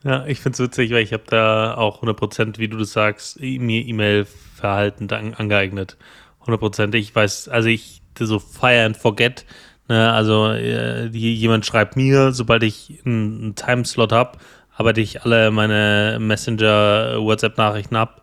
Ja, 0.03 0.25
ich 0.25 0.39
finde 0.39 0.55
es 0.55 0.59
witzig, 0.59 0.91
weil 0.91 1.03
ich 1.03 1.13
habe 1.13 1.23
da 1.27 1.75
auch 1.75 2.01
100%, 2.01 2.57
wie 2.57 2.67
du 2.67 2.77
das 2.77 2.93
sagst, 2.93 3.39
mir 3.39 3.85
E-Mail-Verhalten 3.85 5.11
angeeignet. 5.11 5.97
100%. 6.45 6.95
Ich 6.95 7.13
weiß, 7.13 7.49
also 7.49 7.69
ich 7.69 8.01
so 8.19 8.39
Fire 8.39 8.85
and 8.85 8.97
Forget 8.97 9.45
Ne, 9.91 10.09
also 10.09 10.47
äh, 10.47 11.07
jemand 11.07 11.65
schreibt 11.65 11.97
mir, 11.97 12.31
sobald 12.31 12.63
ich 12.63 13.01
einen, 13.03 13.41
einen 13.41 13.55
Timeslot 13.55 14.13
habe, 14.13 14.37
arbeite 14.77 15.01
ich 15.01 15.23
alle 15.23 15.51
meine 15.51 16.17
Messenger-WhatsApp-Nachrichten 16.17 17.97
ab 17.97 18.21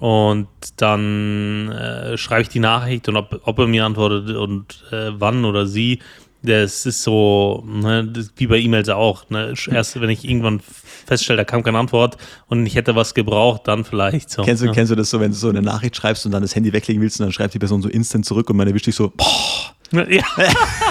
und 0.00 0.48
dann 0.78 1.70
äh, 1.70 2.18
schreibe 2.18 2.42
ich 2.42 2.48
die 2.48 2.58
Nachricht 2.58 3.08
und 3.08 3.14
ob, 3.14 3.40
ob 3.44 3.56
er 3.60 3.68
mir 3.68 3.84
antwortet 3.84 4.34
und 4.34 4.84
äh, 4.90 5.12
wann 5.12 5.44
oder 5.44 5.68
sie. 5.68 6.00
Das 6.42 6.86
ist 6.86 7.04
so, 7.04 7.62
ne, 7.64 8.04
das, 8.04 8.32
wie 8.34 8.48
bei 8.48 8.58
E-Mails 8.58 8.88
auch. 8.88 9.30
Ne? 9.30 9.54
Erst 9.70 10.00
wenn 10.00 10.10
ich 10.10 10.28
irgendwann 10.28 10.60
feststelle, 11.06 11.36
da 11.36 11.44
kam 11.44 11.62
keine 11.62 11.78
Antwort 11.78 12.16
und 12.48 12.66
ich 12.66 12.74
hätte 12.74 12.96
was 12.96 13.14
gebraucht, 13.14 13.62
dann 13.66 13.84
vielleicht. 13.84 14.30
So. 14.30 14.42
Kennst, 14.42 14.60
du, 14.60 14.66
ja. 14.66 14.72
kennst 14.72 14.90
du 14.90 14.96
das 14.96 15.08
so, 15.08 15.20
wenn 15.20 15.30
du 15.30 15.36
so 15.36 15.50
eine 15.50 15.62
Nachricht 15.62 15.94
schreibst 15.94 16.26
und 16.26 16.32
dann 16.32 16.42
das 16.42 16.56
Handy 16.56 16.72
weglegen 16.72 17.00
willst 17.00 17.20
und 17.20 17.26
dann 17.26 17.32
schreibt 17.32 17.54
die 17.54 17.60
Person 17.60 17.80
so 17.80 17.88
instant 17.88 18.26
zurück 18.26 18.50
und 18.50 18.56
man 18.56 18.66
erwischt 18.66 18.88
dich 18.88 18.96
so, 18.96 19.12
boah. 19.16 19.76
Ja. 19.92 20.24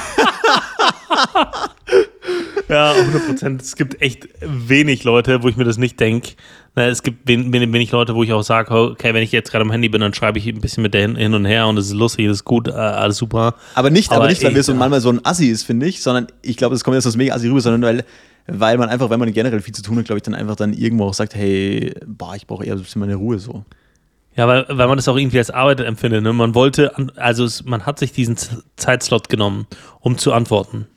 ja, 2.70 2.91
100 2.93 3.28
Prozent. 3.28 3.62
Es 3.62 3.76
gibt 3.76 4.01
echt 4.01 4.28
wenig 4.41 5.03
Leute, 5.03 5.43
wo 5.43 5.47
ich 5.47 5.58
mir 5.58 5.64
das 5.64 5.78
nicht 5.78 5.99
denke. 5.99 6.32
Es 6.76 7.03
gibt 7.03 7.28
wenig 7.28 7.91
Leute, 7.91 8.16
wo 8.16 8.24
ich 8.24 8.34
auch 8.34 8.43
sage, 8.43 8.74
okay, 8.74 9.14
wenn 9.14 9.24
ich 9.24 9.32
jetzt 9.32 9.49
gerade 9.49 9.64
am 9.64 9.72
Handy 9.72 9.88
bin, 9.88 10.01
dann 10.01 10.14
schreibe 10.14 10.39
ich 10.39 10.47
ein 10.47 10.60
bisschen 10.60 10.84
mit 10.84 10.93
der 10.93 11.08
hin 11.16 11.34
und 11.34 11.45
her 11.45 11.68
und 11.68 11.78
es 11.78 11.88
ist 11.88 11.93
lustig, 11.93 12.26
es 12.26 12.38
ist 12.38 12.45
gut, 12.45 12.68
äh, 12.68 12.72
alles 12.72 13.18
super. 13.18 13.56
Aber 13.76 13.89
nicht, 13.89 14.12
aber, 14.12 14.22
aber 14.22 14.30
nicht, 14.30 14.43
weil 14.43 14.53
wir 14.53 14.64
so 14.64 14.74
manchmal 14.74 14.99
so 14.99 15.10
ein 15.10 15.24
Assi 15.24 15.47
ist, 15.47 15.64
finde 15.64 15.86
ich, 15.86 16.01
sondern 16.01 16.28
ich 16.41 16.58
glaube, 16.58 16.76
das 16.76 16.84
kommt 16.84 16.95
jetzt 16.95 17.08
aus 17.08 17.16
mega 17.16 17.34
Assi 17.34 17.47
rüber, 17.47 17.62
sondern 17.62 17.82
weil, 17.82 18.06
weil 18.47 18.78
man 18.78 18.89
einfach, 18.89 19.10
wenn 19.10 19.20
man 19.20 19.32
generell 19.32 19.62
viel 19.62 19.74
zu 19.74 19.84
tun 19.84 19.97
hat, 19.97 20.06
glaube 20.06 20.18
ich, 20.18 20.24
dann 20.24 20.36
einfach 20.36 20.58
dann 20.58 20.74
irgendwo 20.74 21.06
auch 21.06 21.14
sagt, 21.14 21.34
hey, 21.34 21.93
boah, 22.06 22.36
ich 22.36 22.45
brauche 22.45 22.66
eher 22.66 22.74
ein 22.74 22.80
bisschen 22.80 22.99
meine 22.99 23.16
Ruhe 23.16 23.39
so. 23.39 23.64
Ja, 24.36 24.47
weil, 24.47 24.66
weil 24.68 24.88
man 24.88 24.97
das 24.97 25.08
auch 25.08 25.16
irgendwie 25.16 25.38
als 25.38 25.49
Arbeit 25.49 25.80
empfindet. 25.80 26.24
Ne? 26.24 26.34
Man 26.34 26.56
wollte, 26.56 26.91
also 27.16 27.45
es, 27.45 27.64
man 27.64 27.86
hat 27.86 27.99
sich 27.99 28.12
diesen 28.12 28.36
Zeitslot 28.76 29.30
genommen, 29.30 29.66
um 30.01 30.18
zu 30.18 30.34
antworten. 30.34 30.88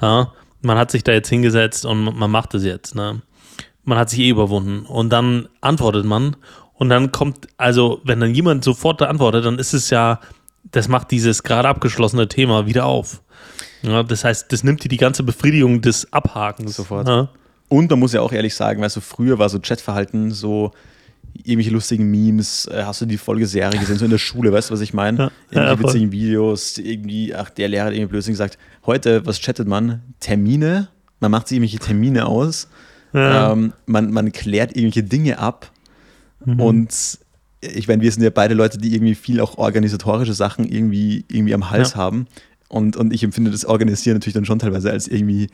Ja? 0.00 0.32
Man 0.60 0.78
hat 0.78 0.90
sich 0.90 1.04
da 1.04 1.12
jetzt 1.12 1.28
hingesetzt 1.28 1.84
und 1.84 2.16
man 2.16 2.30
macht 2.30 2.54
es 2.54 2.64
jetzt. 2.64 2.94
Ne? 2.94 3.22
Man 3.84 3.98
hat 3.98 4.10
sich 4.10 4.20
eh 4.20 4.28
überwunden. 4.28 4.86
Und 4.86 5.10
dann 5.10 5.48
antwortet 5.60 6.04
man 6.04 6.36
und 6.74 6.88
dann 6.88 7.12
kommt, 7.12 7.48
also 7.56 8.00
wenn 8.04 8.20
dann 8.20 8.34
jemand 8.34 8.64
sofort 8.64 9.02
antwortet, 9.02 9.44
dann 9.44 9.58
ist 9.58 9.74
es 9.74 9.90
ja, 9.90 10.20
das 10.70 10.88
macht 10.88 11.10
dieses 11.10 11.42
gerade 11.42 11.68
abgeschlossene 11.68 12.28
Thema 12.28 12.66
wieder 12.66 12.86
auf. 12.86 13.22
Ja, 13.82 14.02
das 14.02 14.24
heißt, 14.24 14.52
das 14.52 14.64
nimmt 14.64 14.82
dir 14.84 14.88
die 14.88 14.96
ganze 14.96 15.22
Befriedigung 15.22 15.80
des 15.80 16.12
Abhakens. 16.12 16.76
Sofort. 16.76 17.06
Ja. 17.08 17.28
Und 17.68 17.90
man 17.90 17.98
muss 17.98 18.12
ja 18.12 18.20
auch 18.20 18.32
ehrlich 18.32 18.54
sagen, 18.54 18.80
weil 18.80 18.90
so 18.90 19.00
früher 19.00 19.38
war 19.38 19.48
so 19.48 19.60
Chatverhalten 19.60 20.32
so, 20.32 20.72
irgendwelche 21.38 21.70
lustigen 21.70 22.10
Memes, 22.10 22.66
äh, 22.66 22.82
hast 22.84 23.00
du 23.00 23.06
die 23.06 23.18
Folgeserie 23.18 23.78
gesehen, 23.78 23.98
so 23.98 24.04
in 24.04 24.10
der 24.10 24.18
Schule, 24.18 24.52
weißt 24.52 24.70
du, 24.70 24.74
was 24.74 24.80
ich 24.80 24.92
meine? 24.92 25.18
Ja, 25.18 25.30
irgendwelche 25.50 25.70
ja, 25.70 25.78
witzigen 25.78 26.12
Videos, 26.12 26.78
irgendwie, 26.78 27.34
ach, 27.34 27.50
der 27.50 27.68
Lehrer 27.68 27.86
hat 27.86 27.92
irgendwie 27.92 28.10
Blödsinn 28.10 28.34
gesagt. 28.34 28.58
Heute, 28.86 29.24
was 29.26 29.40
chattet 29.40 29.68
man? 29.68 30.02
Termine, 30.20 30.88
man 31.20 31.30
macht 31.30 31.48
sich 31.48 31.56
irgendwelche 31.56 31.78
Termine 31.78 32.26
aus, 32.26 32.68
ja. 33.12 33.52
ähm, 33.52 33.72
man, 33.86 34.12
man 34.12 34.32
klärt 34.32 34.76
irgendwelche 34.76 35.02
Dinge 35.02 35.38
ab 35.38 35.70
mhm. 36.44 36.60
und 36.60 37.18
ich 37.60 37.88
meine, 37.88 38.02
wir 38.02 38.12
sind 38.12 38.22
ja 38.22 38.30
beide 38.30 38.54
Leute, 38.54 38.78
die 38.78 38.94
irgendwie 38.94 39.14
viel 39.14 39.40
auch 39.40 39.58
organisatorische 39.58 40.32
Sachen 40.32 40.64
irgendwie, 40.64 41.24
irgendwie 41.28 41.54
am 41.54 41.70
Hals 41.70 41.96
haben 41.96 42.26
und, 42.68 42.96
und 42.96 43.12
ich 43.12 43.24
empfinde 43.24 43.50
das 43.50 43.64
Organisieren 43.64 44.16
natürlich 44.16 44.34
dann 44.34 44.44
schon 44.44 44.58
teilweise 44.58 44.90
als 44.90 45.08
irgendwie 45.08 45.48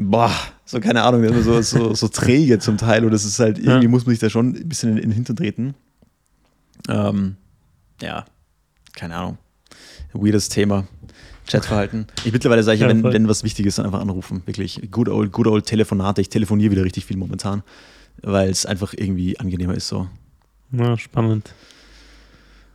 boah, 0.00 0.34
so 0.64 0.80
keine 0.80 1.02
Ahnung, 1.02 1.42
so, 1.42 1.60
so, 1.60 1.94
so 1.94 2.08
träge 2.08 2.58
zum 2.58 2.78
Teil 2.78 3.04
und 3.04 3.12
das 3.12 3.24
ist 3.24 3.38
halt, 3.38 3.58
irgendwie 3.58 3.84
ja. 3.84 3.88
muss 3.88 4.06
man 4.06 4.14
sich 4.14 4.20
da 4.20 4.30
schon 4.30 4.54
ein 4.54 4.68
bisschen 4.68 4.92
in, 4.92 4.96
in 4.96 5.02
den 5.10 5.12
Hintern 5.12 5.36
treten. 5.36 5.74
Ähm, 6.88 7.36
ja, 8.00 8.24
keine 8.94 9.16
Ahnung. 9.16 9.38
Weirdes 10.12 10.48
Thema. 10.48 10.86
Chatverhalten. 11.46 12.06
Ich 12.24 12.32
mittlerweile 12.32 12.62
sage 12.62 12.76
ich, 12.76 12.80
ja, 12.82 12.88
wenn, 12.88 13.02
wenn 13.02 13.28
was 13.28 13.44
Wichtiges, 13.44 13.76
dann 13.76 13.86
einfach 13.86 14.00
anrufen. 14.00 14.42
Wirklich. 14.46 14.80
Good 14.90 15.08
old, 15.08 15.32
good 15.32 15.46
old 15.46 15.66
Telefonate. 15.66 16.20
Ich 16.20 16.28
telefoniere 16.28 16.70
wieder 16.70 16.84
richtig 16.84 17.04
viel 17.04 17.16
momentan, 17.16 17.62
weil 18.22 18.50
es 18.50 18.66
einfach 18.66 18.94
irgendwie 18.96 19.38
angenehmer 19.38 19.74
ist 19.74 19.88
so. 19.88 20.08
Ja, 20.72 20.96
spannend. 20.96 21.52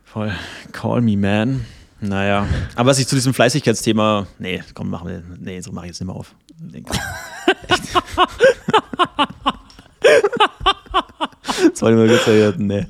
Voll. 0.04 0.32
Call 0.72 1.00
me, 1.00 1.16
man. 1.16 1.64
Naja. 2.00 2.46
Aber 2.74 2.90
was 2.90 2.98
ich 2.98 3.06
zu 3.06 3.14
diesem 3.14 3.32
Fleißigkeitsthema. 3.34 4.26
Nee, 4.38 4.62
komm, 4.74 4.90
machen 4.90 5.08
wir. 5.08 5.22
Nee, 5.38 5.60
so 5.60 5.72
mache 5.72 5.86
ich 5.86 5.90
jetzt 5.90 6.00
nicht 6.00 6.08
mehr 6.08 6.16
auf. 6.16 6.34
das 11.72 11.82
war 11.82 11.90
immer 11.90 12.08
Witze, 12.08 12.54
nee. 12.58 12.86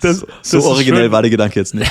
Das, 0.00 0.26
so, 0.42 0.60
so 0.60 0.68
originell 0.70 1.04
schön. 1.04 1.12
war 1.12 1.22
der 1.22 1.30
Gedanke 1.30 1.58
jetzt 1.60 1.74
nicht. 1.74 1.90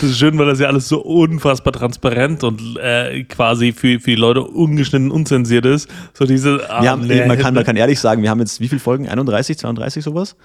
Das 0.00 0.10
ist 0.10 0.18
schön, 0.18 0.36
weil 0.38 0.46
das 0.46 0.60
ja 0.60 0.66
alles 0.66 0.86
so 0.86 1.00
unfassbar 1.00 1.72
transparent 1.72 2.44
und 2.44 2.76
äh, 2.76 3.24
quasi 3.24 3.72
für, 3.72 3.98
für 4.00 4.10
die 4.10 4.16
Leute 4.16 4.42
ungeschnitten, 4.42 5.10
unzensiert 5.10 5.64
ist. 5.64 5.88
So 6.12 6.26
diese. 6.26 6.68
Ah, 6.68 6.84
haben, 6.84 7.06
nee, 7.06 7.24
man, 7.24 7.38
kann, 7.38 7.54
man 7.54 7.64
kann 7.64 7.76
ehrlich 7.76 7.98
sagen, 8.00 8.22
wir 8.22 8.28
haben 8.28 8.40
jetzt 8.40 8.60
wie 8.60 8.68
viele 8.68 8.80
Folgen? 8.80 9.08
31, 9.08 9.56
32 9.56 10.04
sowas? 10.04 10.36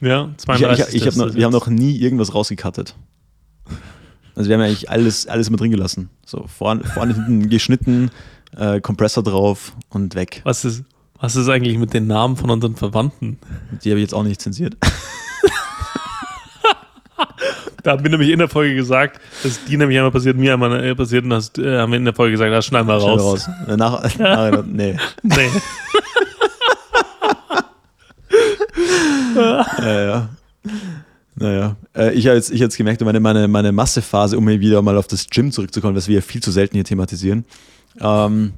Ja, 0.00 0.30
32. 0.36 0.88
Ich, 0.88 0.94
ich, 0.94 1.02
ich 1.02 1.06
hab 1.06 1.16
noch, 1.16 1.34
wir 1.34 1.44
haben 1.44 1.52
noch 1.52 1.68
nie 1.68 1.96
irgendwas 1.96 2.34
rausgekattet. 2.34 2.94
Also 4.34 4.48
wir 4.48 4.56
haben 4.56 4.60
ja 4.62 4.66
eigentlich 4.68 4.90
alles, 4.90 5.26
alles 5.26 5.48
mit 5.50 5.60
drin 5.60 5.70
gelassen. 5.70 6.10
So 6.24 6.46
vorne, 6.46 6.84
vorne 6.84 7.14
hinten 7.14 7.48
geschnitten, 7.50 8.10
äh, 8.56 8.80
Kompressor 8.80 9.22
drauf 9.22 9.72
und 9.88 10.14
weg. 10.14 10.42
Was 10.44 10.64
ist, 10.64 10.84
was 11.18 11.36
ist 11.36 11.48
eigentlich 11.48 11.78
mit 11.78 11.94
den 11.94 12.06
Namen 12.06 12.36
von 12.36 12.50
unseren 12.50 12.76
Verwandten? 12.76 13.38
Die 13.82 13.90
habe 13.90 13.98
ich 13.98 14.04
jetzt 14.04 14.12
auch 14.14 14.22
nicht 14.22 14.42
zensiert. 14.42 14.76
da 17.82 17.92
haben 17.92 18.02
wir 18.02 18.10
nämlich 18.10 18.28
in 18.30 18.38
der 18.38 18.48
Folge 18.48 18.74
gesagt, 18.74 19.20
dass 19.42 19.64
die 19.64 19.78
nämlich 19.78 19.96
einmal 19.96 20.10
passiert, 20.10 20.36
mir 20.36 20.52
einmal 20.52 20.84
äh, 20.84 20.94
passiert 20.94 21.24
und 21.24 21.30
das 21.30 21.52
äh, 21.56 21.78
haben 21.78 21.92
wir 21.92 21.96
in 21.96 22.04
der 22.04 22.14
Folge 22.14 22.32
gesagt, 22.32 22.52
das 22.52 22.66
schneiden 22.66 22.88
wir 22.88 22.94
raus. 22.94 23.22
raus. 23.22 23.48
Nach, 23.76 24.18
nach, 24.18 24.64
nee. 24.66 24.96
Nee. 25.22 25.50
ja, 29.78 30.02
ja. 30.04 30.28
Naja, 31.38 31.76
äh, 31.94 32.14
ich 32.14 32.26
habe 32.26 32.36
jetzt, 32.36 32.50
ich 32.50 32.60
jetzt 32.60 32.76
gemerkt, 32.76 33.02
meine, 33.02 33.20
meine, 33.20 33.46
meine 33.46 33.70
Massephase, 33.70 34.38
um 34.38 34.48
hier 34.48 34.60
wieder 34.60 34.80
mal 34.80 34.96
auf 34.96 35.06
das 35.06 35.28
Gym 35.28 35.52
zurückzukommen, 35.52 35.94
was 35.94 36.08
wir 36.08 36.16
ja 36.16 36.20
viel 36.22 36.42
zu 36.42 36.50
selten 36.50 36.76
hier 36.76 36.84
thematisieren. 36.84 37.44
Ähm, 38.00 38.54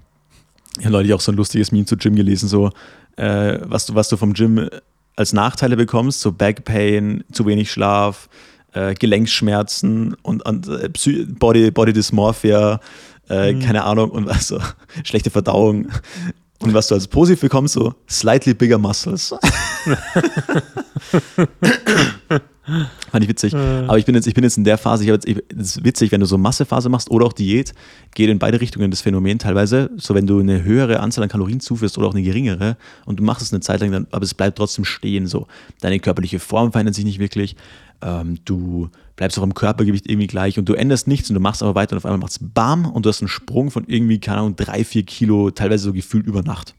ich 0.79 0.85
habe 0.85 0.93
neulich 0.93 1.13
auch 1.13 1.21
so 1.21 1.33
ein 1.33 1.37
lustiges 1.37 1.73
Meme 1.73 1.87
zu 1.87 1.97
Gym 1.97 2.15
gelesen, 2.15 2.49
so 2.49 2.71
äh, 3.17 3.59
was, 3.63 3.87
du, 3.87 3.97
was 3.97 4.09
du 4.09 4.17
vom 4.17 4.33
Gym 4.33 4.69
als 5.17 5.33
Nachteile 5.33 5.77
bekommst, 5.77 6.21
so 6.21 6.31
Backpain, 6.31 7.25
zu 7.33 7.47
wenig 7.47 7.73
Schlaf, 7.73 8.29
äh, 8.73 8.95
Gelenkschmerzen 8.95 10.15
und, 10.23 10.47
und 10.47 10.69
äh, 10.69 10.89
Body, 11.27 11.73
Body 11.73 11.93
Dysmorphia, 11.93 12.81
äh, 13.29 13.53
mhm. 13.53 13.61
keine 13.61 13.83
Ahnung, 13.85 14.11
und 14.11 14.27
was 14.27 14.47
so, 14.49 14.61
schlechte 15.05 15.31
Verdauung. 15.31 15.89
Und 16.61 16.75
was 16.75 16.89
du 16.89 16.95
als 16.95 17.07
positiv 17.07 17.41
bekommst, 17.43 17.75
so 17.75 17.95
slightly 18.09 18.53
bigger 18.53 18.79
muscles. 18.79 19.33
Fand 23.11 23.25
ich 23.25 23.29
witzig. 23.29 23.55
Aber 23.55 23.99
ich 23.99 24.05
bin 24.05 24.15
jetzt, 24.15 24.27
ich 24.27 24.35
bin 24.35 24.45
jetzt 24.45 24.59
in 24.59 24.65
der 24.65 24.77
Phase, 24.77 25.05
ich 25.05 25.09
jetzt, 25.09 25.27
es 25.27 25.77
ist 25.77 25.85
witzig, 25.85 26.13
wenn 26.13 26.21
du 26.21 26.27
so 26.27 26.37
Massephase 26.37 26.89
machst 26.89 27.11
oder 27.11 27.27
auch 27.27 27.33
Diät, 27.33 27.73
geht 28.15 28.29
in 28.29 28.39
beide 28.39 28.61
Richtungen 28.61 28.91
das 28.91 29.01
Phänomen 29.01 29.39
teilweise. 29.39 29.91
So, 29.97 30.15
wenn 30.15 30.27
du 30.27 30.41
eine 30.41 30.63
höhere 30.65 31.01
Anzahl 31.01 31.23
an 31.23 31.31
Kalorien 31.31 31.61
zuführst 31.61 31.97
oder 31.97 32.09
auch 32.09 32.15
eine 32.15 32.23
geringere 32.23 32.77
und 33.07 33.21
du 33.21 33.25
machst 33.25 33.43
es 33.43 33.53
eine 33.53 33.61
Zeit 33.61 33.81
lang, 33.81 33.93
dann, 33.93 34.07
aber 34.11 34.25
es 34.25 34.35
bleibt 34.35 34.59
trotzdem 34.59 34.85
stehen. 34.85 35.27
So, 35.27 35.47
deine 35.81 36.01
körperliche 36.01 36.41
Form 36.41 36.73
verändert 36.73 36.95
sich 36.95 37.05
nicht 37.05 37.21
wirklich. 37.21 37.57
Ähm, 38.03 38.39
du 38.45 38.91
bleibst 39.19 39.39
auch 39.39 39.43
im 39.43 39.53
Körpergewicht 39.53 40.09
irgendwie 40.09 40.29
gleich 40.29 40.59
und 40.59 40.69
du 40.69 40.75
änderst 40.75 41.09
nichts 41.09 41.29
und 41.29 41.35
du 41.35 41.41
machst 41.41 41.63
aber 41.63 41.75
weiter 41.75 41.93
und 41.93 41.99
auf 41.99 42.07
einmal 42.07 42.19
macht 42.19 42.31
es 42.31 42.39
BAM 42.41 42.87
und 42.87 43.05
du 43.05 43.11
hast 43.11 43.21
einen 43.21 43.29
Sprung 43.29 43.71
von 43.71 43.85
irgendwie, 43.87 44.21
keine 44.21 44.39
Ahnung, 44.39 44.57
drei, 44.57 44.85
vier 44.85 45.03
Kilo, 45.03 45.51
teilweise 45.51 45.85
so 45.85 45.93
gefühlt 45.93 46.25
über 46.25 46.43
Nacht. 46.43 46.75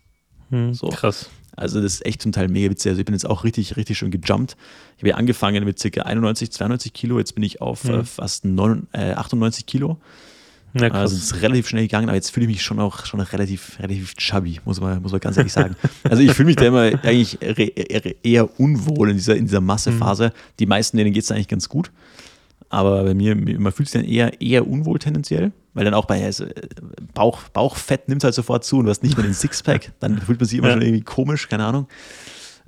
Hm, 0.49 0.73
so. 0.73 0.87
Krass. 0.87 1.29
Also 1.57 1.81
das 1.81 1.95
ist 1.95 2.05
echt 2.05 2.21
zum 2.21 2.31
Teil 2.31 2.47
mega 2.47 2.71
witzig. 2.71 2.91
Also 2.91 2.99
ich 3.01 3.05
bin 3.05 3.13
jetzt 3.13 3.25
auch 3.25 3.43
richtig, 3.43 3.75
richtig 3.75 3.97
schön 3.97 4.09
gejumpt. 4.09 4.55
Ich 4.95 5.03
habe 5.03 5.09
ja 5.09 5.15
angefangen 5.15 5.65
mit 5.65 5.81
ca. 5.81 6.01
91, 6.01 6.51
92 6.51 6.93
Kilo. 6.93 7.19
Jetzt 7.19 7.35
bin 7.35 7.43
ich 7.43 7.61
auf 7.61 7.83
mhm. 7.83 8.05
fast 8.05 8.45
9, 8.45 8.87
äh, 8.93 9.11
98 9.11 9.65
Kilo. 9.65 9.97
Ja, 10.73 10.91
also 10.91 11.15
es 11.15 11.23
ist 11.23 11.41
relativ 11.41 11.67
schnell 11.67 11.83
gegangen, 11.83 12.07
aber 12.07 12.15
jetzt 12.15 12.29
fühle 12.29 12.45
ich 12.45 12.51
mich 12.51 12.61
schon 12.61 12.79
auch 12.79 13.05
schon 13.05 13.19
relativ, 13.19 13.79
relativ 13.79 14.13
chubby, 14.15 14.61
muss 14.65 14.79
man, 14.79 15.01
muss 15.01 15.11
man 15.11 15.19
ganz 15.19 15.35
ehrlich 15.35 15.51
sagen. 15.51 15.75
also 16.03 16.21
ich 16.21 16.31
fühle 16.33 16.45
mich 16.45 16.57
da 16.57 16.67
immer 16.67 16.83
eigentlich 17.03 17.39
eher 18.23 18.59
unwohl 18.59 19.09
in 19.09 19.17
dieser, 19.17 19.35
in 19.35 19.45
dieser 19.45 19.61
Massephase. 19.61 20.27
Mhm. 20.27 20.31
Die 20.59 20.65
meisten, 20.67 20.97
denen 20.97 21.11
geht 21.11 21.23
es 21.23 21.31
eigentlich 21.31 21.47
ganz 21.47 21.67
gut. 21.67 21.91
Aber 22.69 23.03
bei 23.03 23.15
mir, 23.15 23.35
man 23.35 23.71
fühlt 23.71 23.89
sich 23.89 23.99
dann 23.99 24.09
eher, 24.09 24.39
eher 24.41 24.67
unwohl 24.67 24.99
tendenziell, 24.99 25.51
weil 25.73 25.85
dann 25.85 25.95
auch 25.95 26.05
bei 26.05 26.23
also 26.23 26.45
Bauch, 27.15 27.41
Bauchfett 27.49 28.07
nimmt 28.07 28.23
halt 28.23 28.35
sofort 28.35 28.63
zu 28.63 28.77
und 28.77 28.85
du 28.85 28.91
hast 28.91 29.01
nicht 29.01 29.17
mehr 29.17 29.25
den 29.25 29.33
Sixpack, 29.33 29.93
dann 29.99 30.19
fühlt 30.19 30.39
man 30.39 30.47
sich 30.47 30.59
immer 30.59 30.67
ja. 30.67 30.73
schon 30.73 30.83
irgendwie 30.83 31.01
komisch, 31.01 31.49
keine 31.49 31.65
Ahnung. 31.65 31.87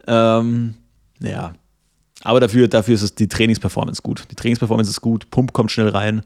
Ähm, 0.07 0.73
ja. 1.19 1.53
Aber 2.23 2.39
dafür, 2.39 2.67
dafür 2.67 2.95
ist 2.95 3.03
es 3.03 3.15
die 3.15 3.27
Trainingsperformance 3.27 4.01
gut. 4.01 4.25
Die 4.31 4.35
Trainingsperformance 4.35 4.89
ist 4.89 5.01
gut, 5.01 5.29
Pump 5.29 5.53
kommt 5.53 5.71
schnell 5.71 5.89
rein. 5.89 6.19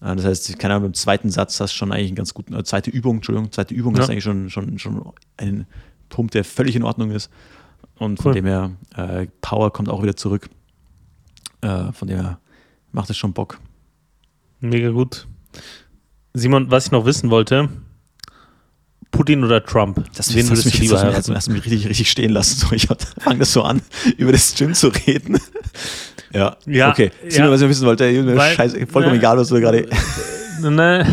Äh, 0.00 0.16
das 0.16 0.24
heißt, 0.24 0.58
keine 0.58 0.74
Ahnung, 0.74 0.88
beim 0.88 0.94
zweiten 0.94 1.30
Satz 1.30 1.60
hast 1.60 1.74
du 1.74 1.76
schon 1.76 1.92
eigentlich 1.92 2.08
einen 2.08 2.16
ganz 2.16 2.32
guten, 2.32 2.54
äh, 2.54 2.64
zweite 2.64 2.90
Übung, 2.90 3.16
Entschuldigung, 3.16 3.52
zweite 3.52 3.74
Übung 3.74 3.94
ja. 3.94 4.02
hast 4.02 4.10
eigentlich 4.10 4.24
schon, 4.24 4.48
schon, 4.48 4.78
schon 4.78 5.12
einen 5.36 5.66
Pump, 6.08 6.30
der 6.30 6.44
völlig 6.44 6.76
in 6.76 6.82
Ordnung 6.82 7.10
ist. 7.10 7.30
Und 7.98 8.18
von 8.22 8.30
cool. 8.30 8.34
dem 8.34 8.46
her, 8.46 8.70
äh, 8.96 9.26
Power 9.42 9.72
kommt 9.72 9.90
auch 9.90 10.02
wieder 10.02 10.16
zurück. 10.16 10.48
Äh, 11.60 11.92
von 11.92 12.08
dem 12.08 12.18
her 12.18 12.40
macht 12.92 13.10
es 13.10 13.16
schon 13.16 13.32
Bock. 13.32 13.58
Mega 14.60 14.90
gut. 14.90 15.26
Simon, 16.34 16.70
was 16.70 16.86
ich 16.86 16.92
noch 16.92 17.04
wissen 17.04 17.30
wollte, 17.30 17.68
Putin 19.10 19.42
oder 19.44 19.64
Trump? 19.64 20.04
Das 20.14 20.34
Wen 20.34 20.48
würdest 20.48 20.74
du 20.74 20.78
lieber 20.78 21.00
heiraten? 21.00 21.34
Hast 21.34 21.48
du 21.48 21.52
mich 21.52 21.64
richtig, 21.64 21.88
richtig 21.88 22.10
stehen 22.10 22.30
lassen. 22.30 22.58
So, 22.58 22.74
ich 22.74 22.86
fange 23.20 23.38
das 23.38 23.52
so 23.52 23.62
an, 23.62 23.82
über 24.16 24.32
das 24.32 24.54
Gym 24.54 24.74
zu 24.74 24.88
reden. 24.88 25.38
ja, 26.32 26.56
ja, 26.66 26.90
okay. 26.90 27.10
Ja, 27.28 27.44
nur, 27.44 27.52
was 27.52 27.60
ich 27.62 27.68
wissen 27.68 27.86
wollte. 27.86 28.04
Weil, 28.36 28.54
Scheiße, 28.54 28.86
vollkommen 28.86 29.14
ne, 29.14 29.18
egal, 29.18 29.38
was 29.38 29.48
du 29.48 29.60
gerade... 29.60 29.88
Ne. 30.60 31.06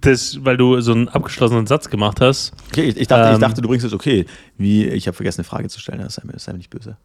Das, 0.00 0.44
weil 0.44 0.56
du 0.56 0.80
so 0.80 0.92
einen 0.92 1.08
abgeschlossenen 1.08 1.66
Satz 1.66 1.90
gemacht 1.90 2.20
hast. 2.20 2.52
Okay, 2.68 2.84
ich, 2.84 2.96
ich, 2.96 3.08
dachte, 3.08 3.28
ähm, 3.28 3.34
ich 3.34 3.40
dachte, 3.40 3.60
du 3.60 3.68
bringst 3.68 3.84
es 3.84 3.92
okay. 3.92 4.26
Wie, 4.56 4.86
ich 4.86 5.08
habe 5.08 5.16
vergessen, 5.16 5.40
eine 5.40 5.44
Frage 5.44 5.68
zu 5.68 5.80
stellen, 5.80 6.00
das 6.00 6.14
sei 6.14 6.22
mir, 6.24 6.38
sei 6.38 6.52
mir 6.52 6.58
nicht 6.58 6.70
böse. 6.70 6.96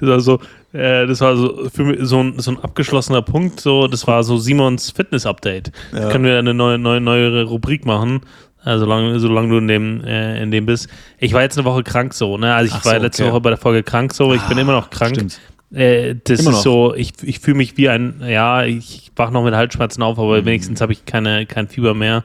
Das 0.00 0.08
war 0.08 0.20
so, 0.20 0.40
äh, 0.72 1.06
das 1.06 1.20
war 1.20 1.36
so 1.36 1.68
für 1.68 1.84
mich 1.84 1.98
so 2.02 2.22
ein, 2.22 2.38
so 2.38 2.52
ein 2.52 2.58
abgeschlossener 2.58 3.22
Punkt. 3.22 3.60
So, 3.60 3.86
das 3.86 4.06
war 4.06 4.24
so 4.24 4.38
Simons 4.38 4.90
Fitness-Update. 4.90 5.72
Ja. 5.92 6.08
können 6.08 6.24
wir 6.24 6.38
eine 6.38 6.54
neue, 6.54 6.78
neue, 6.78 7.00
neue 7.00 7.44
Rubrik 7.44 7.84
machen. 7.84 8.22
Also 8.64 8.86
solange, 8.86 9.20
solange 9.20 9.48
du 9.50 9.58
in 9.58 9.68
dem, 9.68 10.04
äh, 10.04 10.42
in 10.42 10.50
dem 10.50 10.66
bist. 10.66 10.88
Ich 11.18 11.32
war 11.32 11.42
jetzt 11.42 11.56
eine 11.58 11.64
Woche 11.64 11.82
krank 11.82 12.12
so, 12.12 12.38
ne? 12.38 12.54
Also 12.54 12.74
ich 12.74 12.80
Ach 12.80 12.84
war 12.84 12.96
so, 12.96 13.02
letzte 13.02 13.24
okay. 13.24 13.32
Woche 13.32 13.40
bei 13.40 13.50
der 13.50 13.58
Folge 13.58 13.82
krank 13.82 14.12
so. 14.12 14.34
Ich 14.34 14.42
ah, 14.42 14.48
bin 14.48 14.58
immer 14.58 14.72
noch 14.72 14.90
krank. 14.90 15.14
Stimmt. 15.14 15.38
Äh, 15.72 16.16
das 16.24 16.40
Immer 16.40 16.50
ist 16.50 16.56
noch. 16.56 16.62
so, 16.62 16.94
ich, 16.94 17.12
ich 17.22 17.40
fühle 17.40 17.58
mich 17.58 17.76
wie 17.76 17.88
ein, 17.88 18.22
ja, 18.26 18.64
ich 18.64 19.12
wach 19.16 19.30
noch 19.30 19.44
mit 19.44 19.54
Halsschmerzen 19.54 20.02
auf, 20.02 20.18
aber 20.18 20.40
mhm. 20.40 20.46
wenigstens 20.46 20.80
habe 20.80 20.92
ich 20.92 21.04
keine, 21.04 21.46
kein 21.46 21.68
Fieber 21.68 21.94
mehr. 21.94 22.24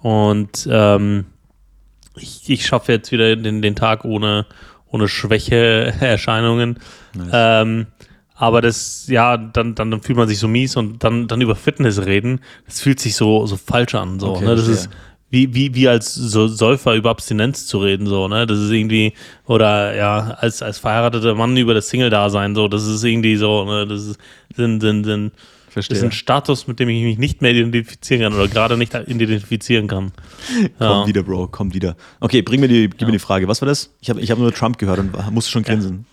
Und 0.00 0.68
ähm, 0.70 1.24
ich, 2.16 2.48
ich 2.48 2.64
schaffe 2.64 2.92
jetzt 2.92 3.10
wieder 3.10 3.34
den, 3.34 3.60
den 3.60 3.74
Tag 3.74 4.04
ohne, 4.04 4.46
ohne 4.90 5.08
Schwächeerscheinungen. 5.08 6.78
Nice. 7.16 7.30
Ähm, 7.32 7.86
aber 8.34 8.60
das, 8.60 9.06
ja, 9.08 9.38
dann, 9.38 9.74
dann, 9.74 9.90
dann 9.90 10.02
fühlt 10.02 10.18
man 10.18 10.28
sich 10.28 10.38
so 10.38 10.48
mies 10.48 10.76
und 10.76 11.02
dann, 11.02 11.28
dann 11.28 11.40
über 11.40 11.56
Fitness 11.56 12.04
reden, 12.04 12.40
das 12.66 12.82
fühlt 12.82 13.00
sich 13.00 13.16
so, 13.16 13.46
so 13.46 13.56
falsch 13.56 13.94
an. 13.94 14.20
So, 14.20 14.32
okay, 14.32 14.44
ne? 14.44 14.54
Das 14.54 14.68
ist 14.68 14.90
wie, 15.30 15.54
wie, 15.54 15.74
wie 15.74 15.88
als 15.88 16.14
so 16.14 16.46
Säufer 16.46 16.94
über 16.94 17.10
Abstinenz 17.10 17.66
zu 17.66 17.78
reden, 17.78 18.06
so, 18.06 18.28
ne? 18.28 18.46
Das 18.46 18.58
ist 18.58 18.70
irgendwie, 18.70 19.12
oder 19.46 19.94
ja, 19.94 20.36
als, 20.38 20.62
als 20.62 20.78
verheirateter 20.78 21.34
Mann 21.34 21.56
über 21.56 21.74
das 21.74 21.88
Single-Dasein, 21.88 22.54
so, 22.54 22.68
das 22.68 22.86
ist 22.86 23.02
irgendwie 23.02 23.36
so, 23.36 23.64
ne? 23.64 23.86
Das 23.86 24.04
ist, 24.04 24.20
sind, 24.54 24.80
sind, 24.80 25.04
sind, 25.04 25.32
Verstehe. 25.76 25.96
Das 25.96 26.04
ist 26.04 26.08
ein 26.08 26.12
Status, 26.12 26.66
mit 26.66 26.80
dem 26.80 26.88
ich 26.88 27.02
mich 27.04 27.18
nicht 27.18 27.42
mehr 27.42 27.50
identifizieren 27.50 28.22
kann 28.22 28.32
oder 28.32 28.48
gerade 28.48 28.78
nicht 28.78 28.94
identifizieren 28.94 29.88
kann. 29.88 30.12
Ja. 30.80 30.88
Komm 30.88 31.08
wieder, 31.08 31.22
Bro, 31.22 31.48
komm 31.48 31.74
wieder. 31.74 31.96
Okay, 32.20 32.40
bring 32.40 32.60
mir 32.60 32.68
die, 32.68 32.88
gib 32.88 33.02
ja. 33.02 33.06
mir 33.06 33.12
die 33.12 33.18
Frage. 33.18 33.46
Was 33.46 33.60
war 33.60 33.68
das? 33.68 33.94
Ich 34.00 34.08
habe 34.08 34.20
ich 34.20 34.30
hab 34.30 34.38
nur 34.38 34.52
Trump 34.54 34.78
gehört 34.78 34.98
und 35.00 35.32
musste 35.32 35.50
schon 35.50 35.64
grinsen. 35.64 36.06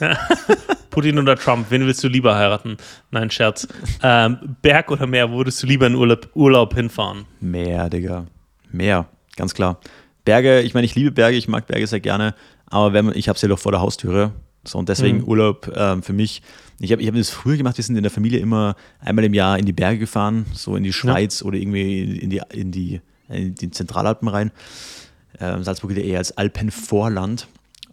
Ja. 0.00 0.16
Putin 0.90 1.18
oder 1.18 1.36
Trump, 1.36 1.66
wen 1.70 1.86
willst 1.86 2.02
du 2.02 2.08
lieber 2.08 2.34
heiraten? 2.34 2.78
Nein, 3.10 3.30
Scherz. 3.30 3.68
Ähm, 4.02 4.56
Berg 4.62 4.90
oder 4.90 5.06
Meer, 5.06 5.30
wo 5.30 5.36
würdest 5.36 5.62
du 5.62 5.66
lieber 5.66 5.86
in 5.86 5.94
Urlaub, 5.94 6.28
Urlaub 6.34 6.74
hinfahren? 6.74 7.26
Meer, 7.40 7.88
Digga. 7.90 8.26
Meer, 8.72 9.06
ganz 9.36 9.54
klar. 9.54 9.78
Berge, 10.24 10.62
ich 10.62 10.74
meine, 10.74 10.84
ich 10.84 10.94
liebe 10.96 11.12
Berge, 11.12 11.36
ich 11.36 11.46
mag 11.48 11.66
Berge 11.66 11.86
sehr 11.86 12.00
gerne, 12.00 12.34
aber 12.66 12.92
wenn 12.92 13.12
ich 13.14 13.28
habe 13.28 13.36
es 13.36 13.42
ja 13.42 13.48
doch 13.48 13.58
vor 13.58 13.72
der 13.72 13.80
Haustüre. 13.80 14.32
So, 14.64 14.78
und 14.78 14.88
deswegen 14.88 15.18
mhm. 15.18 15.28
Urlaub 15.28 15.70
ähm, 15.76 16.02
für 16.02 16.12
mich. 16.12 16.42
Ich 16.78 16.92
habe 16.92 17.00
ich 17.00 17.08
hab 17.08 17.14
das 17.14 17.30
früher 17.30 17.56
gemacht, 17.56 17.78
wir 17.78 17.84
sind 17.84 17.96
in 17.96 18.02
der 18.02 18.12
Familie 18.12 18.38
immer 18.38 18.76
einmal 19.00 19.24
im 19.24 19.34
Jahr 19.34 19.58
in 19.58 19.64
die 19.64 19.72
Berge 19.72 19.98
gefahren, 19.98 20.46
so 20.52 20.76
in 20.76 20.82
die 20.82 20.92
Schweiz 20.92 21.40
ja. 21.40 21.46
oder 21.46 21.56
irgendwie 21.56 22.18
in 22.18 22.30
die, 22.30 22.42
in 22.52 22.70
die, 22.70 23.00
in 23.28 23.54
die 23.54 23.70
Zentralalpen 23.70 24.28
rein. 24.28 24.50
Ähm, 25.40 25.62
Salzburg 25.62 25.94
gilt 25.94 26.04
eher 26.04 26.18
als 26.18 26.36
Alpenvorland. 26.36 27.48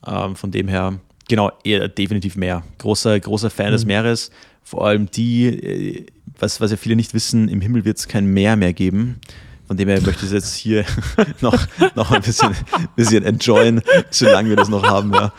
Ähm, 0.05 0.36
von 0.36 0.51
dem 0.51 0.67
her, 0.67 0.99
genau, 1.29 1.51
eher 1.63 1.88
definitiv 1.88 2.36
Meer. 2.36 2.63
Großer, 2.77 3.19
großer 3.19 3.49
Fan 3.49 3.67
mhm. 3.67 3.71
des 3.71 3.86
Meeres. 3.86 4.31
Vor 4.63 4.86
allem 4.86 5.09
die, 5.09 5.45
äh, 5.45 6.05
was, 6.39 6.59
was 6.59 6.71
ja 6.71 6.77
viele 6.77 6.95
nicht 6.95 7.13
wissen, 7.13 7.47
im 7.47 7.61
Himmel 7.61 7.86
wird 7.86 7.97
es 7.97 8.07
kein 8.07 8.25
Meer 8.25 8.55
mehr 8.55 8.73
geben. 8.73 9.19
Von 9.65 9.77
dem 9.77 9.88
her 9.88 10.01
möchte 10.01 10.25
ich 10.25 10.31
es 10.31 10.34
jetzt 10.34 10.55
hier 10.55 10.84
noch, 11.41 11.57
noch 11.95 12.11
ein 12.11 12.21
bisschen, 12.21 12.53
bisschen 12.95 13.23
enjoyen, 13.23 13.81
solange 14.09 14.49
wir 14.49 14.57
das 14.57 14.67
noch 14.67 14.84
haben, 14.84 15.13
ja. 15.13 15.34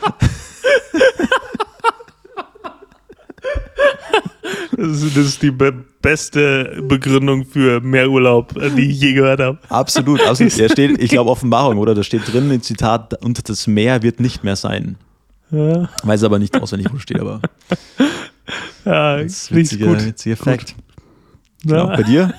Das 4.77 5.03
ist, 5.03 5.17
das 5.17 5.27
ist 5.27 5.43
die 5.43 5.51
be 5.51 5.73
beste 6.03 6.83
Begründung 6.87 7.47
für 7.47 7.81
mehr 7.81 8.11
Urlaub, 8.11 8.55
die 8.77 8.91
ich 8.91 9.01
je 9.01 9.15
gehört 9.15 9.41
habe. 9.41 9.59
Absolut, 9.71 10.21
absolut. 10.27 10.55
Ja, 10.57 10.69
steht, 10.69 11.01
ich 11.01 11.11
glaube, 11.11 11.31
Offenbarung, 11.31 11.79
oder? 11.79 11.95
Da 11.95 12.03
steht 12.03 12.31
drin 12.31 12.51
ein 12.51 12.61
Zitat, 12.61 13.23
und 13.25 13.49
das 13.49 13.67
Meer 13.67 14.03
wird 14.03 14.21
nicht 14.21 14.45
mehr 14.45 14.57
sein. 14.57 14.97
Ja. 15.51 15.89
Weiß 16.03 16.25
aber 16.25 16.39
nicht 16.39 16.61
auswendig, 16.61 16.89
wo 16.93 16.99
steht, 16.99 17.21
aber. 17.21 17.41
Ja, 18.85 19.17
das 19.17 19.45
ist 19.45 19.55
witziger, 19.55 19.87
gut. 19.87 20.05
witziger 20.05 20.37
Fakt. 20.37 20.75
Genau. 21.63 21.87
Bei 21.87 22.03
dir? 22.03 22.35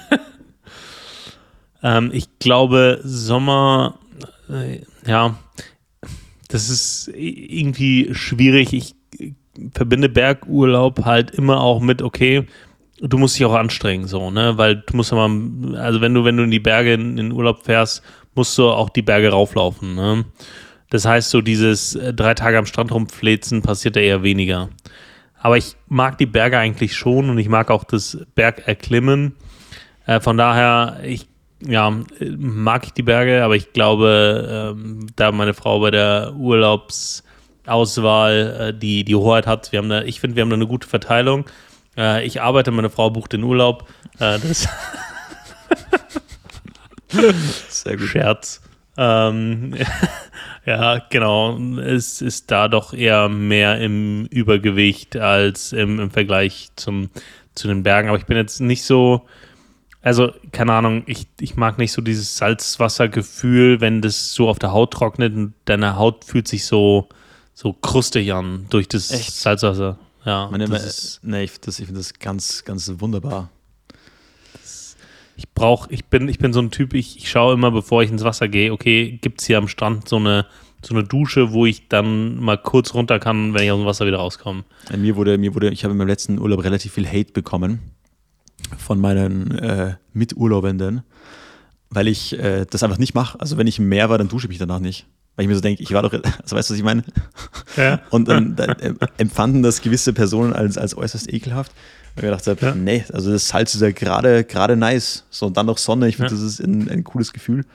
Ähm, 1.81 2.11
ich 2.13 2.38
glaube, 2.38 2.99
Sommer, 3.03 3.97
äh, 4.47 4.81
ja, 5.07 5.36
das 6.49 6.69
ist 6.69 7.07
irgendwie 7.15 8.13
schwierig. 8.13 8.73
Ich 8.73 8.95
verbinde 9.73 10.09
Bergurlaub 10.09 11.05
halt 11.05 11.31
immer 11.31 11.61
auch 11.61 11.79
mit, 11.79 12.01
okay, 12.01 12.45
du 12.99 13.17
musst 13.17 13.37
dich 13.37 13.45
auch 13.45 13.53
anstrengen, 13.53 14.07
so, 14.07 14.31
ne? 14.31 14.57
Weil 14.57 14.77
du 14.77 14.95
musst 14.95 15.11
ja 15.11 15.27
mal, 15.27 15.77
also 15.77 16.01
wenn 16.01 16.13
du, 16.13 16.23
wenn 16.23 16.37
du 16.37 16.43
in 16.43 16.51
die 16.51 16.59
Berge 16.59 16.93
in, 16.93 17.17
in 17.17 17.31
Urlaub 17.31 17.63
fährst, 17.63 18.03
musst 18.35 18.57
du 18.57 18.69
auch 18.69 18.89
die 18.89 19.01
Berge 19.01 19.29
rauflaufen, 19.29 19.95
ne? 19.95 20.25
Das 20.89 21.05
heißt, 21.05 21.29
so 21.29 21.41
dieses 21.41 21.95
äh, 21.95 22.13
drei 22.13 22.35
Tage 22.35 22.57
am 22.57 22.65
Strand 22.65 22.91
rumflezen 22.91 23.61
passiert 23.61 23.95
da 23.95 23.99
eher 23.99 24.23
weniger. 24.23 24.69
Aber 25.41 25.57
ich 25.57 25.75
mag 25.87 26.17
die 26.17 26.25
Berge 26.25 26.57
eigentlich 26.57 26.95
schon 26.95 27.29
und 27.29 27.37
ich 27.37 27.49
mag 27.49 27.69
auch 27.69 27.83
das 27.83 28.17
Bergerklimmen. 28.35 29.35
Äh, 30.05 30.19
von 30.19 30.37
daher, 30.37 30.99
ich 31.03 31.27
ja, 31.61 31.91
mag 32.37 32.85
ich 32.85 32.93
die 32.93 33.03
Berge, 33.03 33.43
aber 33.43 33.55
ich 33.55 33.73
glaube, 33.73 34.75
ähm, 34.75 35.07
da 35.15 35.31
meine 35.31 35.53
Frau 35.53 35.79
bei 35.79 35.91
der 35.91 36.33
Urlaubsauswahl 37.68 38.70
äh, 38.70 38.74
die, 38.78 39.03
die 39.03 39.16
Hoheit 39.16 39.47
hat, 39.47 39.72
wir 39.72 39.80
haben 39.80 39.89
da, 39.89 40.01
ich 40.03 40.20
finde, 40.20 40.36
wir 40.36 40.41
haben 40.41 40.49
da 40.49 40.55
eine 40.55 40.68
gute 40.68 40.88
Verteilung. 40.88 41.45
Äh, 41.97 42.26
ich 42.26 42.41
arbeite, 42.41 42.72
meine 42.72 42.89
Frau 42.89 43.09
bucht 43.09 43.34
den 43.34 43.43
Urlaub. 43.43 43.88
Äh, 44.20 44.39
das 44.39 44.68
Sehr 47.70 47.97
gut. 47.97 48.07
Scherz. 48.07 48.61
Ähm, 48.97 49.76
ja, 50.66 50.99
genau. 51.09 51.57
Es 51.80 52.22
ist 52.22 52.51
da 52.51 52.68
doch 52.68 52.93
eher 52.93 53.30
mehr 53.30 53.80
im 53.80 54.26
Übergewicht 54.28 55.18
als 55.18 55.74
im, 55.74 55.99
im 55.99 56.11
Vergleich 56.11 56.70
zum, 56.76 57.09
zu 57.55 57.68
den 57.68 57.84
Bergen. 57.84 58.09
Aber 58.09 58.18
ich 58.18 58.26
bin 58.26 58.38
jetzt 58.38 58.59
nicht 58.59 58.84
so 58.84 59.26
also, 60.05 60.32
keine 60.51 60.74
Ahnung, 60.74 61.01
ich, 61.07 61.26
ich 61.39 61.55
mag 61.55 61.80
nicht 61.80 61.91
so 61.91 61.99
dieses 61.99 62.38
Salzwassergefühl, 62.38 63.82
wenn 63.82 64.03
das 64.03 64.36
so 64.36 64.49
auf 64.49 64.59
der 64.59 64.72
Haut 64.72 64.93
trocknet 64.93 65.34
und 65.34 65.55
deine 65.66 65.95
Haut 65.95 66.26
fühlt 66.26 66.47
sich 66.47 66.66
so, 66.66 67.09
so 67.55 67.73
krustig 67.73 68.31
an 68.33 68.67
durch 68.69 68.87
das 68.87 69.09
Echt? 69.09 69.33
Salzwasser. 69.33 69.97
Ja, 70.25 70.49
Meine, 70.51 70.67
das 70.67 70.85
ist, 70.85 71.19
nee, 71.23 71.43
ich 71.43 71.51
finde 71.51 71.65
das, 71.67 71.77
find 71.77 71.97
das 71.97 72.13
ganz, 72.13 72.63
ganz 72.65 72.91
wunderbar. 72.97 73.49
ich 75.35 75.49
brauche, 75.53 75.91
ich 75.91 76.05
bin, 76.05 76.27
ich 76.27 76.37
bin 76.37 76.51
so 76.51 76.59
ein 76.59 76.69
Typ, 76.69 76.93
ich, 76.93 77.17
ich 77.17 77.29
schaue 77.29 77.53
immer, 77.53 77.71
bevor 77.71 78.03
ich 78.03 78.11
ins 78.11 78.23
Wasser 78.23 78.47
gehe, 78.47 78.73
okay, 78.73 79.17
gibt 79.21 79.41
es 79.41 79.47
hier 79.47 79.57
am 79.57 79.67
Strand 79.67 80.09
so 80.09 80.17
eine, 80.17 80.45
so 80.83 80.93
eine 80.93 81.03
Dusche, 81.03 81.53
wo 81.53 81.65
ich 81.65 81.87
dann 81.87 82.39
mal 82.39 82.57
kurz 82.57 82.93
runter 82.93 83.19
kann, 83.19 83.53
wenn 83.53 83.63
ich 83.63 83.71
aus 83.71 83.79
dem 83.79 83.85
Wasser 83.85 84.05
wieder 84.05 84.17
rauskomme. 84.17 84.63
Mir 84.97 85.15
wurde, 85.15 85.37
mir 85.37 85.55
wurde, 85.55 85.69
ich 85.69 85.83
habe 85.83 85.93
in 85.93 85.97
meinem 85.97 86.07
letzten 86.09 86.39
Urlaub 86.39 86.63
relativ 86.63 86.93
viel 86.93 87.07
Hate 87.07 87.31
bekommen 87.31 87.79
von 88.77 88.99
meinen 88.99 89.51
äh, 89.51 89.95
Miturlaubenden, 90.13 91.03
weil 91.89 92.07
ich 92.07 92.37
äh, 92.37 92.65
das 92.69 92.83
einfach 92.83 92.97
nicht 92.97 93.13
mache. 93.13 93.39
Also 93.39 93.57
wenn 93.57 93.67
ich 93.67 93.79
im 93.79 93.87
Meer 93.87 94.09
war, 94.09 94.17
dann 94.17 94.27
dusche 94.27 94.47
ich 94.47 94.49
mich 94.49 94.57
danach 94.57 94.79
nicht. 94.79 95.05
Weil 95.36 95.43
ich 95.43 95.49
mir 95.49 95.55
so 95.55 95.61
denke, 95.61 95.83
ich 95.83 95.93
war 95.93 96.01
doch, 96.01 96.13
also 96.13 96.55
weißt 96.55 96.69
du, 96.69 96.73
was 96.73 96.77
ich 96.77 96.83
meine? 96.83 97.03
Ja. 97.75 98.01
Und 98.09 98.27
dann, 98.27 98.55
dann 98.55 98.69
äh, 98.79 98.93
empfanden 99.17 99.63
das 99.63 99.81
gewisse 99.81 100.13
Personen 100.13 100.53
als, 100.53 100.77
als 100.77 100.95
äußerst 100.95 101.31
ekelhaft. 101.31 101.73
Weil 102.15 102.23
ich 102.23 102.29
gedacht 102.29 102.47
habe, 102.47 102.65
ja. 102.65 102.75
nee, 102.75 103.03
also 103.11 103.31
das 103.31 103.47
Salz 103.49 103.75
ist 103.75 103.81
ja 103.81 103.91
gerade, 103.91 104.45
gerade 104.45 104.77
nice. 104.77 105.25
So, 105.29 105.47
und 105.47 105.57
dann 105.57 105.65
noch 105.65 105.77
Sonne, 105.77 106.07
ich 106.07 106.15
finde, 106.15 106.31
ja. 106.31 106.38
das 106.38 106.45
ist 106.45 106.61
ein, 106.61 106.89
ein 106.89 107.03
cooles 107.03 107.33
Gefühl. 107.33 107.65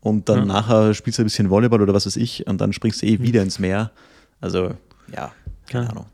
Und 0.00 0.28
dann 0.28 0.40
ja. 0.40 0.44
nachher 0.44 0.94
spielst 0.94 1.18
du 1.18 1.22
ein 1.22 1.26
bisschen 1.26 1.50
Volleyball 1.50 1.82
oder 1.82 1.92
was 1.92 2.06
weiß 2.06 2.16
ich 2.16 2.46
und 2.46 2.60
dann 2.60 2.72
springst 2.72 3.02
du 3.02 3.06
eh 3.06 3.20
wieder 3.20 3.42
ins 3.42 3.58
Meer. 3.58 3.90
Also, 4.40 4.74
ja, 5.14 5.32
keine 5.68 5.90
Ahnung. 5.90 6.06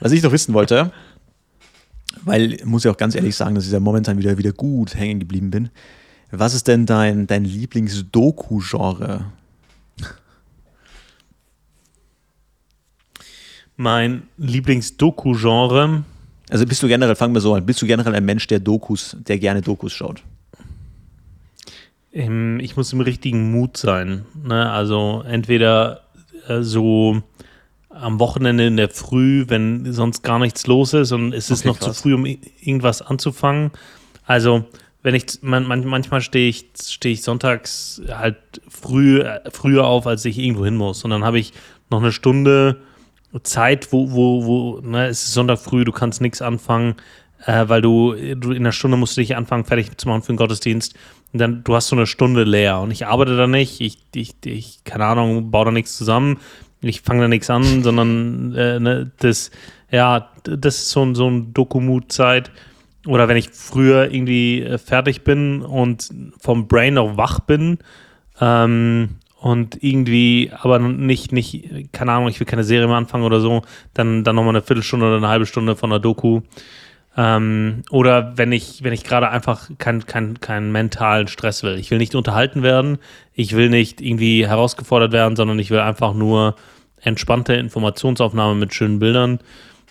Was 0.00 0.12
ich 0.12 0.22
noch 0.22 0.32
wissen 0.32 0.54
wollte, 0.54 0.92
weil, 2.24 2.58
muss 2.64 2.84
ich 2.84 2.90
auch 2.90 2.96
ganz 2.96 3.14
ehrlich 3.14 3.36
sagen, 3.36 3.54
dass 3.54 3.66
ich 3.66 3.72
da 3.72 3.80
momentan 3.80 4.18
wieder, 4.18 4.38
wieder 4.38 4.52
gut 4.52 4.94
hängen 4.94 5.20
geblieben 5.20 5.50
bin. 5.50 5.70
Was 6.30 6.54
ist 6.54 6.68
denn 6.68 6.86
dein, 6.86 7.26
dein 7.26 7.44
Lieblings-Doku-Genre? 7.44 9.26
Mein 13.82 14.28
Lieblings-Doku-Genre. 14.38 16.04
Also 16.50 16.66
bist 16.66 16.84
du 16.84 16.86
generell, 16.86 17.16
fangen 17.16 17.34
wir 17.34 17.40
so 17.40 17.52
an, 17.54 17.66
bist 17.66 17.82
du 17.82 17.86
generell 17.86 18.14
ein 18.14 18.24
Mensch, 18.24 18.46
der 18.46 18.60
Dokus, 18.60 19.16
der 19.26 19.40
gerne 19.40 19.60
Dokus 19.60 19.92
schaut? 19.92 20.22
Ich 22.12 22.76
muss 22.76 22.92
im 22.92 23.00
richtigen 23.00 23.50
Mut 23.50 23.76
sein. 23.76 24.24
Ne? 24.40 24.70
Also 24.70 25.24
entweder 25.26 26.02
äh, 26.46 26.62
so 26.62 27.24
am 27.88 28.20
Wochenende 28.20 28.66
in 28.66 28.76
der 28.76 28.88
Früh, 28.88 29.46
wenn 29.48 29.92
sonst 29.92 30.22
gar 30.22 30.38
nichts 30.38 30.68
los 30.68 30.92
ist 30.94 31.10
und 31.10 31.32
es 31.32 31.50
ist 31.50 31.62
okay, 31.62 31.68
noch 31.68 31.80
krass. 31.80 31.96
zu 31.96 32.02
früh, 32.02 32.14
um 32.14 32.24
irgendwas 32.24 33.02
anzufangen. 33.02 33.72
Also, 34.24 34.64
wenn 35.02 35.16
ich, 35.16 35.42
man, 35.42 35.66
manchmal 35.66 36.20
stehe 36.20 36.48
ich, 36.48 36.66
stehe 36.80 37.14
ich 37.14 37.22
sonntags 37.22 38.00
halt 38.08 38.36
früh, 38.68 39.24
früher 39.50 39.86
auf, 39.88 40.06
als 40.06 40.24
ich 40.24 40.38
irgendwo 40.38 40.64
hin 40.64 40.76
muss. 40.76 41.02
Und 41.02 41.10
dann 41.10 41.24
habe 41.24 41.40
ich 41.40 41.52
noch 41.90 42.00
eine 42.00 42.12
Stunde 42.12 42.80
Zeit, 43.42 43.92
wo, 43.92 44.12
wo, 44.12 44.44
wo, 44.44 44.80
ne, 44.80 45.06
es 45.06 45.24
ist 45.24 45.34
Sonntag 45.34 45.58
früh, 45.58 45.84
du 45.84 45.92
kannst 45.92 46.20
nichts 46.20 46.42
anfangen, 46.42 46.96
äh, 47.46 47.68
weil 47.68 47.82
du, 47.82 48.12
du 48.12 48.52
in 48.52 48.62
einer 48.62 48.72
Stunde 48.72 48.96
musst 48.96 49.16
du 49.16 49.20
dich 49.20 49.36
anfangen, 49.36 49.64
fertig 49.64 49.96
zu 49.96 50.08
machen 50.08 50.22
für 50.22 50.32
den 50.32 50.36
Gottesdienst. 50.36 50.94
Und 51.32 51.38
dann, 51.38 51.64
du 51.64 51.74
hast 51.74 51.88
so 51.88 51.96
eine 51.96 52.06
Stunde 52.06 52.44
leer 52.44 52.80
und 52.80 52.90
ich 52.90 53.06
arbeite 53.06 53.36
da 53.36 53.46
nicht, 53.46 53.80
ich, 53.80 53.98
ich, 54.14 54.34
ich 54.44 54.84
keine 54.84 55.06
Ahnung, 55.06 55.50
baue 55.50 55.66
da 55.66 55.70
nichts 55.70 55.96
zusammen, 55.96 56.38
ich 56.82 57.00
fange 57.00 57.22
da 57.22 57.28
nichts 57.28 57.48
an, 57.48 57.62
sondern 57.82 58.54
äh, 58.54 58.78
ne, 58.78 59.10
das, 59.18 59.50
ja, 59.90 60.30
das 60.44 60.76
ist 60.76 60.90
so, 60.90 61.14
so 61.14 61.28
ein 61.28 61.54
Dokumut-Zeit. 61.54 62.50
Oder 63.06 63.26
wenn 63.26 63.36
ich 63.36 63.50
früher 63.50 64.12
irgendwie 64.12 64.62
äh, 64.62 64.78
fertig 64.78 65.24
bin 65.24 65.62
und 65.62 66.10
vom 66.38 66.68
Brain 66.68 66.94
noch 66.94 67.16
wach 67.16 67.40
bin, 67.40 67.78
ähm, 68.40 69.16
und 69.42 69.82
irgendwie, 69.82 70.52
aber 70.56 70.78
nicht, 70.78 71.32
nicht, 71.32 71.92
keine 71.92 72.12
Ahnung, 72.12 72.28
ich 72.28 72.38
will 72.38 72.46
keine 72.46 72.62
Serie 72.62 72.86
mehr 72.86 72.96
anfangen 72.96 73.24
oder 73.24 73.40
so, 73.40 73.62
dann, 73.92 74.22
dann 74.22 74.36
nochmal 74.36 74.54
eine 74.54 74.62
Viertelstunde 74.62 75.04
oder 75.04 75.16
eine 75.16 75.26
halbe 75.26 75.46
Stunde 75.46 75.74
von 75.74 75.90
der 75.90 75.98
Doku. 75.98 76.42
Ähm, 77.16 77.82
oder 77.90 78.38
wenn 78.38 78.52
ich, 78.52 78.84
wenn 78.84 78.92
ich 78.92 79.02
gerade 79.02 79.30
einfach 79.30 79.68
keinen 79.78 80.06
kein, 80.06 80.38
kein 80.38 80.70
mentalen 80.70 81.26
Stress 81.26 81.64
will. 81.64 81.76
Ich 81.76 81.90
will 81.90 81.98
nicht 81.98 82.14
unterhalten 82.14 82.62
werden, 82.62 82.98
ich 83.34 83.56
will 83.56 83.68
nicht 83.68 84.00
irgendwie 84.00 84.46
herausgefordert 84.46 85.10
werden, 85.10 85.34
sondern 85.34 85.58
ich 85.58 85.72
will 85.72 85.80
einfach 85.80 86.14
nur 86.14 86.54
entspannte 87.00 87.54
Informationsaufnahme 87.54 88.54
mit 88.54 88.72
schönen 88.72 89.00
Bildern, 89.00 89.40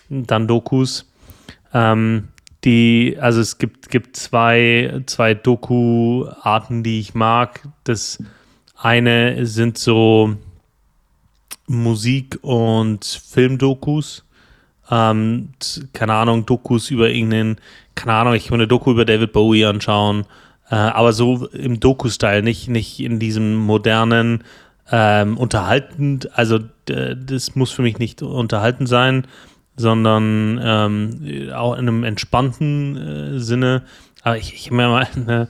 dann 0.08 0.48
Dokus. 0.48 1.12
Ähm, 1.74 2.30
die, 2.64 3.18
also 3.20 3.42
es 3.42 3.58
gibt, 3.58 3.90
gibt 3.90 4.16
zwei, 4.16 5.02
zwei 5.08 5.34
Doku-Arten, 5.34 6.84
die 6.84 7.02
ich 7.02 7.16
mag. 7.16 7.68
Das 7.84 8.18
eine 8.82 9.46
sind 9.46 9.78
so 9.78 10.36
Musik- 11.68 12.40
und 12.42 13.06
Filmdokus. 13.06 14.26
Ähm, 14.90 15.50
keine 15.94 16.14
Ahnung, 16.14 16.46
Dokus 16.46 16.90
über 16.90 17.10
irgendeinen, 17.10 17.58
keine 17.96 18.14
Ahnung, 18.14 18.34
ich 18.34 18.50
will 18.50 18.58
eine 18.58 18.68
Doku 18.68 18.92
über 18.92 19.06
David 19.06 19.32
Bowie 19.32 19.66
anschauen, 19.66 20.26
äh, 20.70 20.76
aber 20.76 21.14
so 21.14 21.48
im 21.48 21.80
Doku-Style, 21.80 22.44
nicht, 22.44 22.68
nicht 22.68 23.00
in 23.00 23.20
diesem 23.20 23.56
modernen, 23.56 24.44
ähm, 24.92 25.38
unterhaltend, 25.38 26.38
also 26.38 26.60
das 26.86 27.56
muss 27.56 27.72
für 27.72 27.82
mich 27.82 28.00
nicht 28.00 28.22
unterhalten 28.22 28.86
sein, 28.88 29.26
sondern 29.78 30.60
ähm, 30.62 31.50
auch 31.54 31.74
in 31.74 31.88
einem 31.88 32.04
entspannten 32.04 32.98
äh, 32.98 33.40
Sinne. 33.40 33.84
Aber 34.24 34.38
ich, 34.38 34.54
ich 34.54 34.66
habe 34.66 34.76
mir 34.76 34.90
mal 34.90 35.08
eine, 35.16 35.48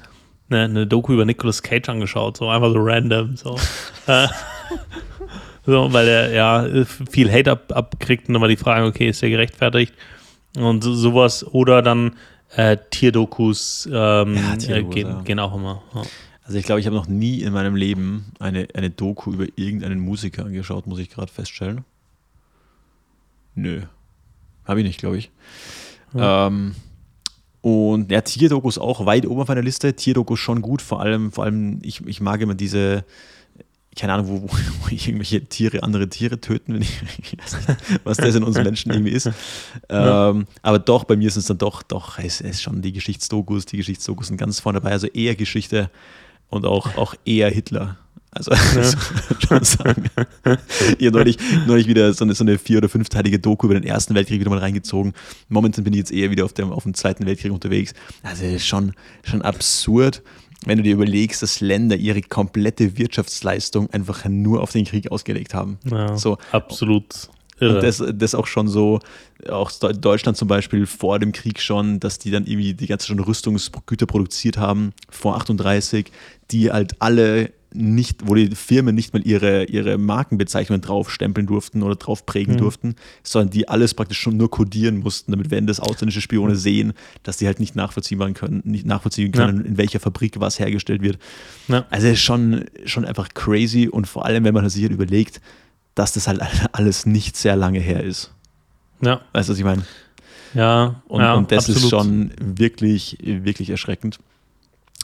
eine, 0.52 0.66
eine 0.66 0.88
Doku 0.88 1.14
über 1.14 1.26
Nicolas 1.26 1.64
Cage 1.64 1.90
angeschaut, 1.90 2.38
so 2.38 2.50
einfach 2.50 2.72
so 2.72 2.80
random. 2.80 3.36
So, 3.36 3.58
äh, 4.08 4.28
so 5.66 5.92
weil 5.94 6.08
er 6.08 6.32
ja 6.32 6.86
viel 7.10 7.32
Hate 7.32 7.52
ab, 7.52 7.72
abkriegt 7.72 8.28
und 8.28 8.34
dann 8.34 8.42
war 8.42 8.50
die 8.50 8.58
Frage, 8.58 8.86
okay, 8.86 9.10
ist 9.10 9.24
er 9.24 9.30
gerechtfertigt? 9.30 9.94
Und 10.58 10.84
so, 10.84 10.94
sowas. 10.94 11.46
Oder 11.46 11.82
dann 11.82 12.16
äh, 12.56 12.78
Tierdokus 12.90 13.88
ähm, 13.92 14.36
ja, 14.36 14.56
Tierdokus, 14.58 14.68
äh, 14.68 14.96
gehen, 14.96 15.08
ja. 15.08 15.22
gehen, 15.22 15.40
auch 15.40 15.56
immer. 15.56 15.82
Ja. 15.96 16.04
Also 16.44 16.58
ich 16.58 16.66
glaube, 16.66 16.82
ich 16.82 16.86
habe 16.86 16.96
noch 16.96 17.08
nie 17.08 17.42
in 17.42 17.54
meinem 17.54 17.76
Leben 17.76 18.34
eine, 18.40 18.68
eine 18.74 18.90
Doku 18.90 19.32
über 19.32 19.46
irgendeinen 19.56 20.00
Musiker 20.00 20.46
angeschaut, 20.46 20.88
muss 20.88 21.00
ich 21.00 21.10
gerade 21.10 21.32
feststellen. 21.32 21.86
Nö. 23.56 23.82
Habe 24.66 24.82
ich 24.82 24.86
nicht, 24.86 25.00
glaube 25.00 25.18
ich. 25.18 25.32
Ähm, 26.16 26.76
und 27.62 28.12
ja, 28.12 28.22
Tierdokus 28.22 28.78
auch 28.80 29.06
weit 29.06 29.28
oben 29.28 29.42
auf 29.42 29.48
meiner 29.48 29.62
Liste. 29.62 29.96
Tierdokus 29.96 30.40
schon 30.40 30.62
gut, 30.62 30.82
vor 30.82 31.00
allem, 31.00 31.32
vor 31.32 31.44
allem, 31.44 31.80
ich, 31.84 32.06
ich 32.08 32.20
mag 32.20 32.42
immer 32.42 32.56
diese, 32.56 33.06
keine 33.96 34.14
Ahnung, 34.14 34.28
wo, 34.30 34.42
wo 34.50 34.88
irgendwelche 34.90 35.46
Tiere 35.46 35.84
andere 35.84 36.10
Tiere 36.10 36.42
töten, 36.42 36.74
wenn 36.74 36.82
ich, 36.82 37.02
ich 37.20 37.38
weiß 37.38 37.68
nicht, 37.68 37.80
was 38.04 38.18
das 38.18 38.36
in 38.36 38.44
uns 38.44 38.58
Menschen 38.64 38.92
irgendwie 38.92 39.12
ist. 39.12 39.30
Ja. 39.90 40.30
Ähm, 40.30 40.48
aber 40.64 40.80
doch, 40.80 41.04
bei 41.04 41.16
mir 41.16 41.28
ist 41.28 41.38
es 41.38 41.46
dann 41.46 41.60
doch, 41.60 41.84
doch, 41.84 42.18
es 42.18 42.42
ist 42.42 42.64
schon 42.64 42.82
die 42.82 42.94
Geschichtsdokus, 42.94 43.66
die 43.68 43.78
Geschichtsdokus 43.78 44.28
sind 44.28 44.38
ganz 44.38 44.60
vorne 44.60 44.80
dabei, 44.80 44.92
also 44.92 45.08
eher 45.08 45.36
Geschichte 45.36 45.92
und 46.50 46.66
auch, 46.66 46.98
auch 46.98 47.14
eher 47.26 47.50
Hitler. 47.50 47.98
Also, 48.32 48.52
ja. 48.76 48.84
schon 49.46 49.64
sagen. 49.64 50.06
Ich 50.98 51.08
habe 51.08 51.18
neulich, 51.18 51.38
neulich 51.68 51.88
wieder 51.88 52.14
so 52.14 52.24
eine, 52.24 52.34
so 52.34 52.44
eine 52.44 52.58
vier- 52.58 52.78
oder 52.78 52.88
fünfteilige 52.88 53.40
Doku 53.40 53.68
über 53.68 53.74
den 53.74 53.84
Ersten 53.84 54.16
Weltkrieg 54.16 54.40
wieder 54.40 54.50
mal 54.50 54.60
reingezogen. 54.60 55.14
Momentan 55.50 55.84
bin 55.84 55.94
ich 55.94 56.00
jetzt 56.00 56.12
eher 56.12 56.32
wieder 56.32 56.46
auf 56.46 56.54
dem, 56.54 56.72
auf 56.72 56.84
dem 56.84 56.94
Zweiten 56.94 57.26
Weltkrieg 57.26 57.52
unterwegs. 57.52 57.94
Also, 58.24 58.44
das 58.44 58.54
ist 58.54 58.66
schon, 58.66 58.94
schon 59.24 59.42
absurd, 59.42 60.22
wenn 60.66 60.78
du 60.78 60.84
dir 60.84 60.94
überlegst, 60.94 61.42
dass 61.44 61.60
Länder 61.60 61.98
ihre 61.98 62.22
komplette 62.22 62.98
Wirtschaftsleistung 62.98 63.90
einfach 63.90 64.26
nur 64.26 64.62
auf 64.62 64.72
den 64.72 64.86
Krieg 64.86 65.12
ausgelegt 65.12 65.54
haben. 65.54 65.78
Ja, 65.90 66.16
so. 66.18 66.38
Absolut. 66.52 67.30
Irre. 67.60 67.76
Und 67.76 67.84
das, 67.84 68.04
das 68.16 68.34
auch 68.34 68.48
schon 68.48 68.68
so, 68.68 69.00
auch 69.48 69.72
Deutschland 69.72 70.38
zum 70.38 70.48
Beispiel 70.48 70.86
vor 70.88 71.20
dem 71.20 71.32
Krieg 71.32 71.60
schon, 71.60 72.00
dass 72.00 72.18
die 72.18 72.32
dann 72.32 72.46
irgendwie 72.46 72.74
die 72.74 72.88
ganze 72.88 73.08
schon 73.08 73.20
Rüstungsgüter 73.20 74.06
produziert 74.06 74.58
haben 74.58 74.94
vor 75.10 75.36
38, 75.36 76.12
die 76.50 76.72
halt 76.72 76.96
alle 77.00 77.52
nicht, 77.74 78.28
wo 78.28 78.36
die 78.36 78.54
Firmen 78.56 78.96
nicht 78.96 79.14
mal 79.14 79.26
ihre, 79.26 79.66
ihre 79.66 79.98
Markenbezeichnungen 79.98 80.82
draufstempeln 80.82 81.48
durften 81.48 81.84
oder 81.84 81.96
drauf 81.96 82.26
prägen 82.26 82.56
mhm. 82.56 82.60
durften, 82.60 82.96
sondern 83.24 83.52
die 83.52 83.70
alles 83.70 83.94
praktisch 83.94 84.20
schon 84.20 84.38
nur 84.38 84.50
codieren 84.50 85.00
mussten, 85.00 85.32
damit 85.32 85.52
wenn 85.52 85.68
das 85.68 85.80
ausländische 85.80 86.22
Spione 86.22 86.54
mhm. 86.54 86.58
sehen, 86.58 86.94
dass 87.24 87.38
die 87.38 87.46
halt 87.46 87.60
nicht 87.60 87.76
nachvollziehen 87.76 88.34
können, 88.34 88.62
nicht 88.66 88.86
nachvollziehen 88.86 89.32
können, 89.32 89.62
ja. 89.62 89.66
in 89.66 89.78
welcher 89.78 90.00
Fabrik 90.00 90.40
was 90.40 90.60
hergestellt 90.60 91.02
wird. 91.02 91.18
Ja. 91.68 91.86
Also 91.90 92.08
ist 92.08 92.22
schon, 92.22 92.66
schon 92.86 93.06
einfach 93.06 93.30
crazy 93.34 93.88
und 93.88 94.08
vor 94.08 94.26
allem, 94.26 94.44
wenn 94.44 94.54
man 94.54 94.68
sich 94.70 94.84
halt 94.84 94.94
überlegt, 94.94 95.42
dass 95.96 96.14
das 96.14 96.28
halt 96.28 96.42
alles 96.74 97.06
nicht 97.06 97.38
sehr 97.38 97.56
lange 97.56 97.80
her 97.80 98.04
ist. 98.04 98.32
Ja. 99.02 99.22
Weißt 99.34 99.50
du, 99.50 99.54
was 99.54 99.60
ich 99.60 99.66
meine? 99.66 99.84
Ja. 100.54 101.02
Und, 101.08 101.22
ja, 101.22 101.34
und 101.34 101.52
das 101.52 101.70
absolut. 101.70 101.84
ist 101.84 101.90
schon 101.90 102.32
wirklich, 102.40 103.18
wirklich 103.22 103.70
erschreckend. 103.70 104.20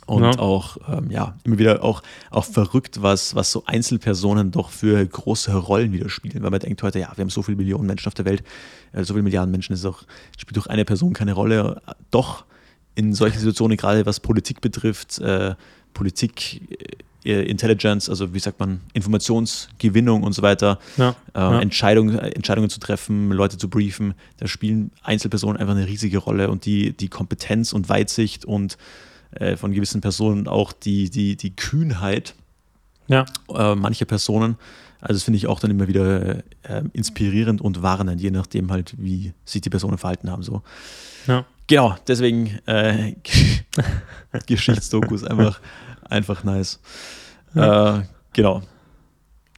Und 0.08 0.24
ja. 0.24 0.40
auch, 0.40 0.78
ähm, 0.90 1.12
ja, 1.12 1.36
immer 1.44 1.58
wieder 1.60 1.84
auch, 1.84 2.02
auch 2.32 2.46
verrückt, 2.46 3.02
was, 3.02 3.36
was 3.36 3.52
so 3.52 3.64
Einzelpersonen 3.66 4.52
doch 4.52 4.70
für 4.70 5.06
große 5.06 5.54
Rollen 5.54 5.92
wieder 5.92 6.10
spielen. 6.10 6.42
Weil 6.44 6.50
man 6.50 6.62
denkt 6.62 6.82
heute, 6.82 7.00
ja, 7.00 7.12
wir 7.16 7.24
haben 7.24 7.30
so 7.30 7.44
viele 7.44 7.58
Millionen 7.58 7.86
Menschen 7.86 8.08
auf 8.08 8.14
der 8.14 8.24
Welt, 8.24 8.42
äh, 8.94 9.04
so 9.04 9.14
viele 9.14 9.24
Milliarden 9.24 9.52
Menschen, 9.52 9.74
ist 9.74 9.86
auch, 9.86 10.04
spielt 10.38 10.56
doch 10.56 10.68
eine 10.68 10.86
Person 10.86 11.12
keine 11.12 11.34
Rolle. 11.34 11.82
Doch 12.10 12.46
in 12.96 13.14
solchen 13.14 13.38
Situationen, 13.38 13.76
gerade 13.76 14.06
was 14.06 14.22
Politik 14.22 14.62
betrifft, 14.62 15.20
äh, 15.20 15.56
Politik, 15.94 16.62
äh, 17.26 17.44
Intelligence, 17.44 18.10
also 18.10 18.34
wie 18.34 18.40
sagt 18.40 18.62
man, 18.62 18.80
Informationsgewinnung 18.94 20.24
und 20.24 20.32
so 20.32 20.42
weiter, 20.42 20.80
ja, 20.96 21.10
äh, 21.34 21.40
ja. 21.40 21.60
Entscheidung, 21.60 22.18
Entscheidungen 22.18 22.70
zu 22.70 22.80
treffen, 22.80 23.32
Leute 23.32 23.58
zu 23.58 23.70
briefen, 23.70 24.14
da 24.38 24.48
spielen 24.48 24.92
Einzelpersonen 25.04 25.58
einfach 25.58 25.76
eine 25.76 25.86
riesige 25.86 26.20
Rolle 26.20 26.50
und 26.50 26.66
die, 26.66 26.94
die 26.94 27.10
Kompetenz 27.10 27.74
und 27.74 27.90
Weitsicht 27.90 28.46
und 28.46 28.78
äh, 29.32 29.56
von 29.58 29.72
gewissen 29.72 30.02
Personen 30.02 30.48
auch 30.48 30.74
die, 30.74 31.10
die, 31.10 31.36
die 31.36 31.56
Kühnheit 31.56 32.36
ja. 33.08 33.26
äh, 33.54 33.76
mancher 33.76 34.06
Personen. 34.06 34.58
Also 35.00 35.14
das 35.14 35.24
finde 35.24 35.38
ich 35.38 35.48
auch 35.48 35.60
dann 35.60 35.72
immer 35.72 35.88
wieder 35.88 36.38
äh, 36.64 36.84
inspirierend 36.94 37.62
und 37.62 37.82
warnend, 37.82 38.20
je 38.20 38.32
nachdem 38.32 38.72
halt, 38.72 38.96
wie 38.98 39.34
sich 39.46 39.62
die 39.62 39.70
Personen 39.70 39.98
verhalten 39.98 40.32
haben. 40.32 40.44
So. 40.44 40.64
Ja. 41.28 41.46
Genau, 41.68 41.96
deswegen 42.08 42.60
äh, 42.66 43.14
Geschichtsdokus 44.48 45.24
einfach, 45.24 45.60
einfach 46.10 46.44
nice. 46.44 46.80
Ja. 47.54 48.00
Äh, 48.00 48.04
genau. 48.34 48.64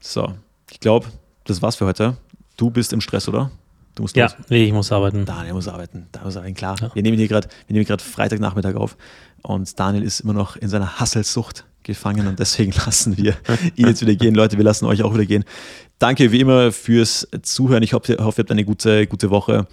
So, 0.02 0.34
ich 0.72 0.80
glaube, 0.80 1.08
das 1.46 1.62
war's 1.62 1.76
für 1.76 1.86
heute. 1.86 2.18
Du 2.58 2.70
bist 2.70 2.94
im 2.94 3.02
Stress, 3.02 3.30
oder? 3.30 3.52
Du 4.00 4.04
musst 4.04 4.16
ja, 4.16 4.28
los. 4.28 4.36
nee, 4.48 4.64
ich 4.64 4.72
muss 4.72 4.94
arbeiten. 4.94 5.26
Daniel 5.26 5.56
muss 5.56 5.68
arbeiten. 5.68 6.08
Da 6.14 6.24
muss 6.24 6.38
arbeiten, 6.38 6.54
klar. 6.54 6.78
Ja. 6.80 6.90
Wir 6.96 7.04
nehmen 7.04 7.18
hier 7.18 7.28
gerade 7.28 8.02
Freitagnachmittag 8.02 8.76
auf 8.76 8.96
und 9.42 9.78
Daniel 9.78 10.04
ist 10.04 10.22
immer 10.22 10.32
noch 10.32 10.56
in 10.56 10.70
seiner 10.70 11.02
Hasselsucht 11.02 11.66
gefangen 11.84 12.26
und 12.28 12.40
deswegen 12.40 12.72
lassen 12.86 13.18
wir 13.18 13.36
ihn 13.76 13.88
jetzt 13.88 14.00
wieder 14.02 14.16
gehen. 14.16 14.36
Leute, 14.36 14.56
wir 14.56 14.64
lassen 14.64 14.86
euch 14.86 15.04
auch 15.04 15.14
wieder 15.14 15.26
gehen. 15.26 15.44
Danke 15.98 16.32
wie 16.32 16.40
immer 16.40 16.72
fürs 16.72 17.28
Zuhören. 17.42 17.84
Ich 17.84 17.92
hoffe, 17.92 18.14
ihr 18.14 18.24
habt 18.24 18.52
eine 18.52 18.64
gute, 18.64 19.06
gute 19.06 19.32
Woche 19.32 19.68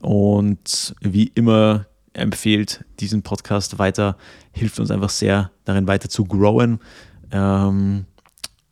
und 0.00 0.96
wie 1.00 1.30
immer 1.36 1.86
empfehlt 2.14 2.84
diesen 2.98 3.22
Podcast 3.22 3.78
weiter. 3.78 4.16
Hilft 4.50 4.80
uns 4.80 4.90
einfach 4.90 5.10
sehr, 5.10 5.52
darin 5.64 5.86
weiter 5.86 6.08
zu 6.08 6.24
growen. 6.24 6.80
Ähm, 7.30 8.06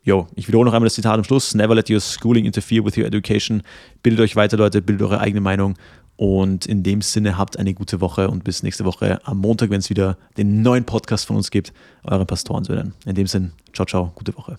Jo, 0.07 0.29
ich 0.37 0.47
wiederhole 0.47 0.67
noch 0.67 0.73
einmal 0.73 0.87
das 0.87 0.95
Zitat 0.95 1.19
am 1.19 1.25
Schluss. 1.25 1.53
Never 1.57 1.75
let 1.75 1.91
your 1.91 1.99
schooling 1.99 2.45
interfere 2.45 2.85
with 2.85 2.97
your 2.97 3.07
education. 3.07 3.65
Bildet 4.05 4.21
euch 4.21 4.37
weiter, 4.37 4.57
Leute, 4.57 4.81
bildet 4.81 5.03
eure 5.03 5.21
eigene 5.21 5.41
Meinung. 5.41 5.75
Und 6.15 6.65
in 6.65 6.85
dem 6.85 7.03
Sinne 7.03 7.37
habt 7.37 7.59
eine 7.59 7.75
gute 7.75 8.01
Woche 8.01 8.29
und 8.29 8.45
bis 8.45 8.63
nächste 8.63 8.85
Woche 8.85 9.19
am 9.27 9.39
Montag, 9.39 9.69
wenn 9.71 9.81
es 9.81 9.91
wieder 9.91 10.17
den 10.37 10.63
neuen 10.63 10.85
Podcast 10.85 11.27
von 11.27 11.37
uns 11.37 11.51
gibt, 11.51 11.73
eure 12.05 12.25
Pastorensöhnen. 12.25 12.95
In 13.05 13.17
dem 13.17 13.27
Sinne, 13.27 13.51
ciao, 13.73 13.85
ciao, 13.85 14.13
gute 14.15 14.35
Woche. 14.37 14.59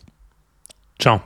Ciao. 1.00 1.22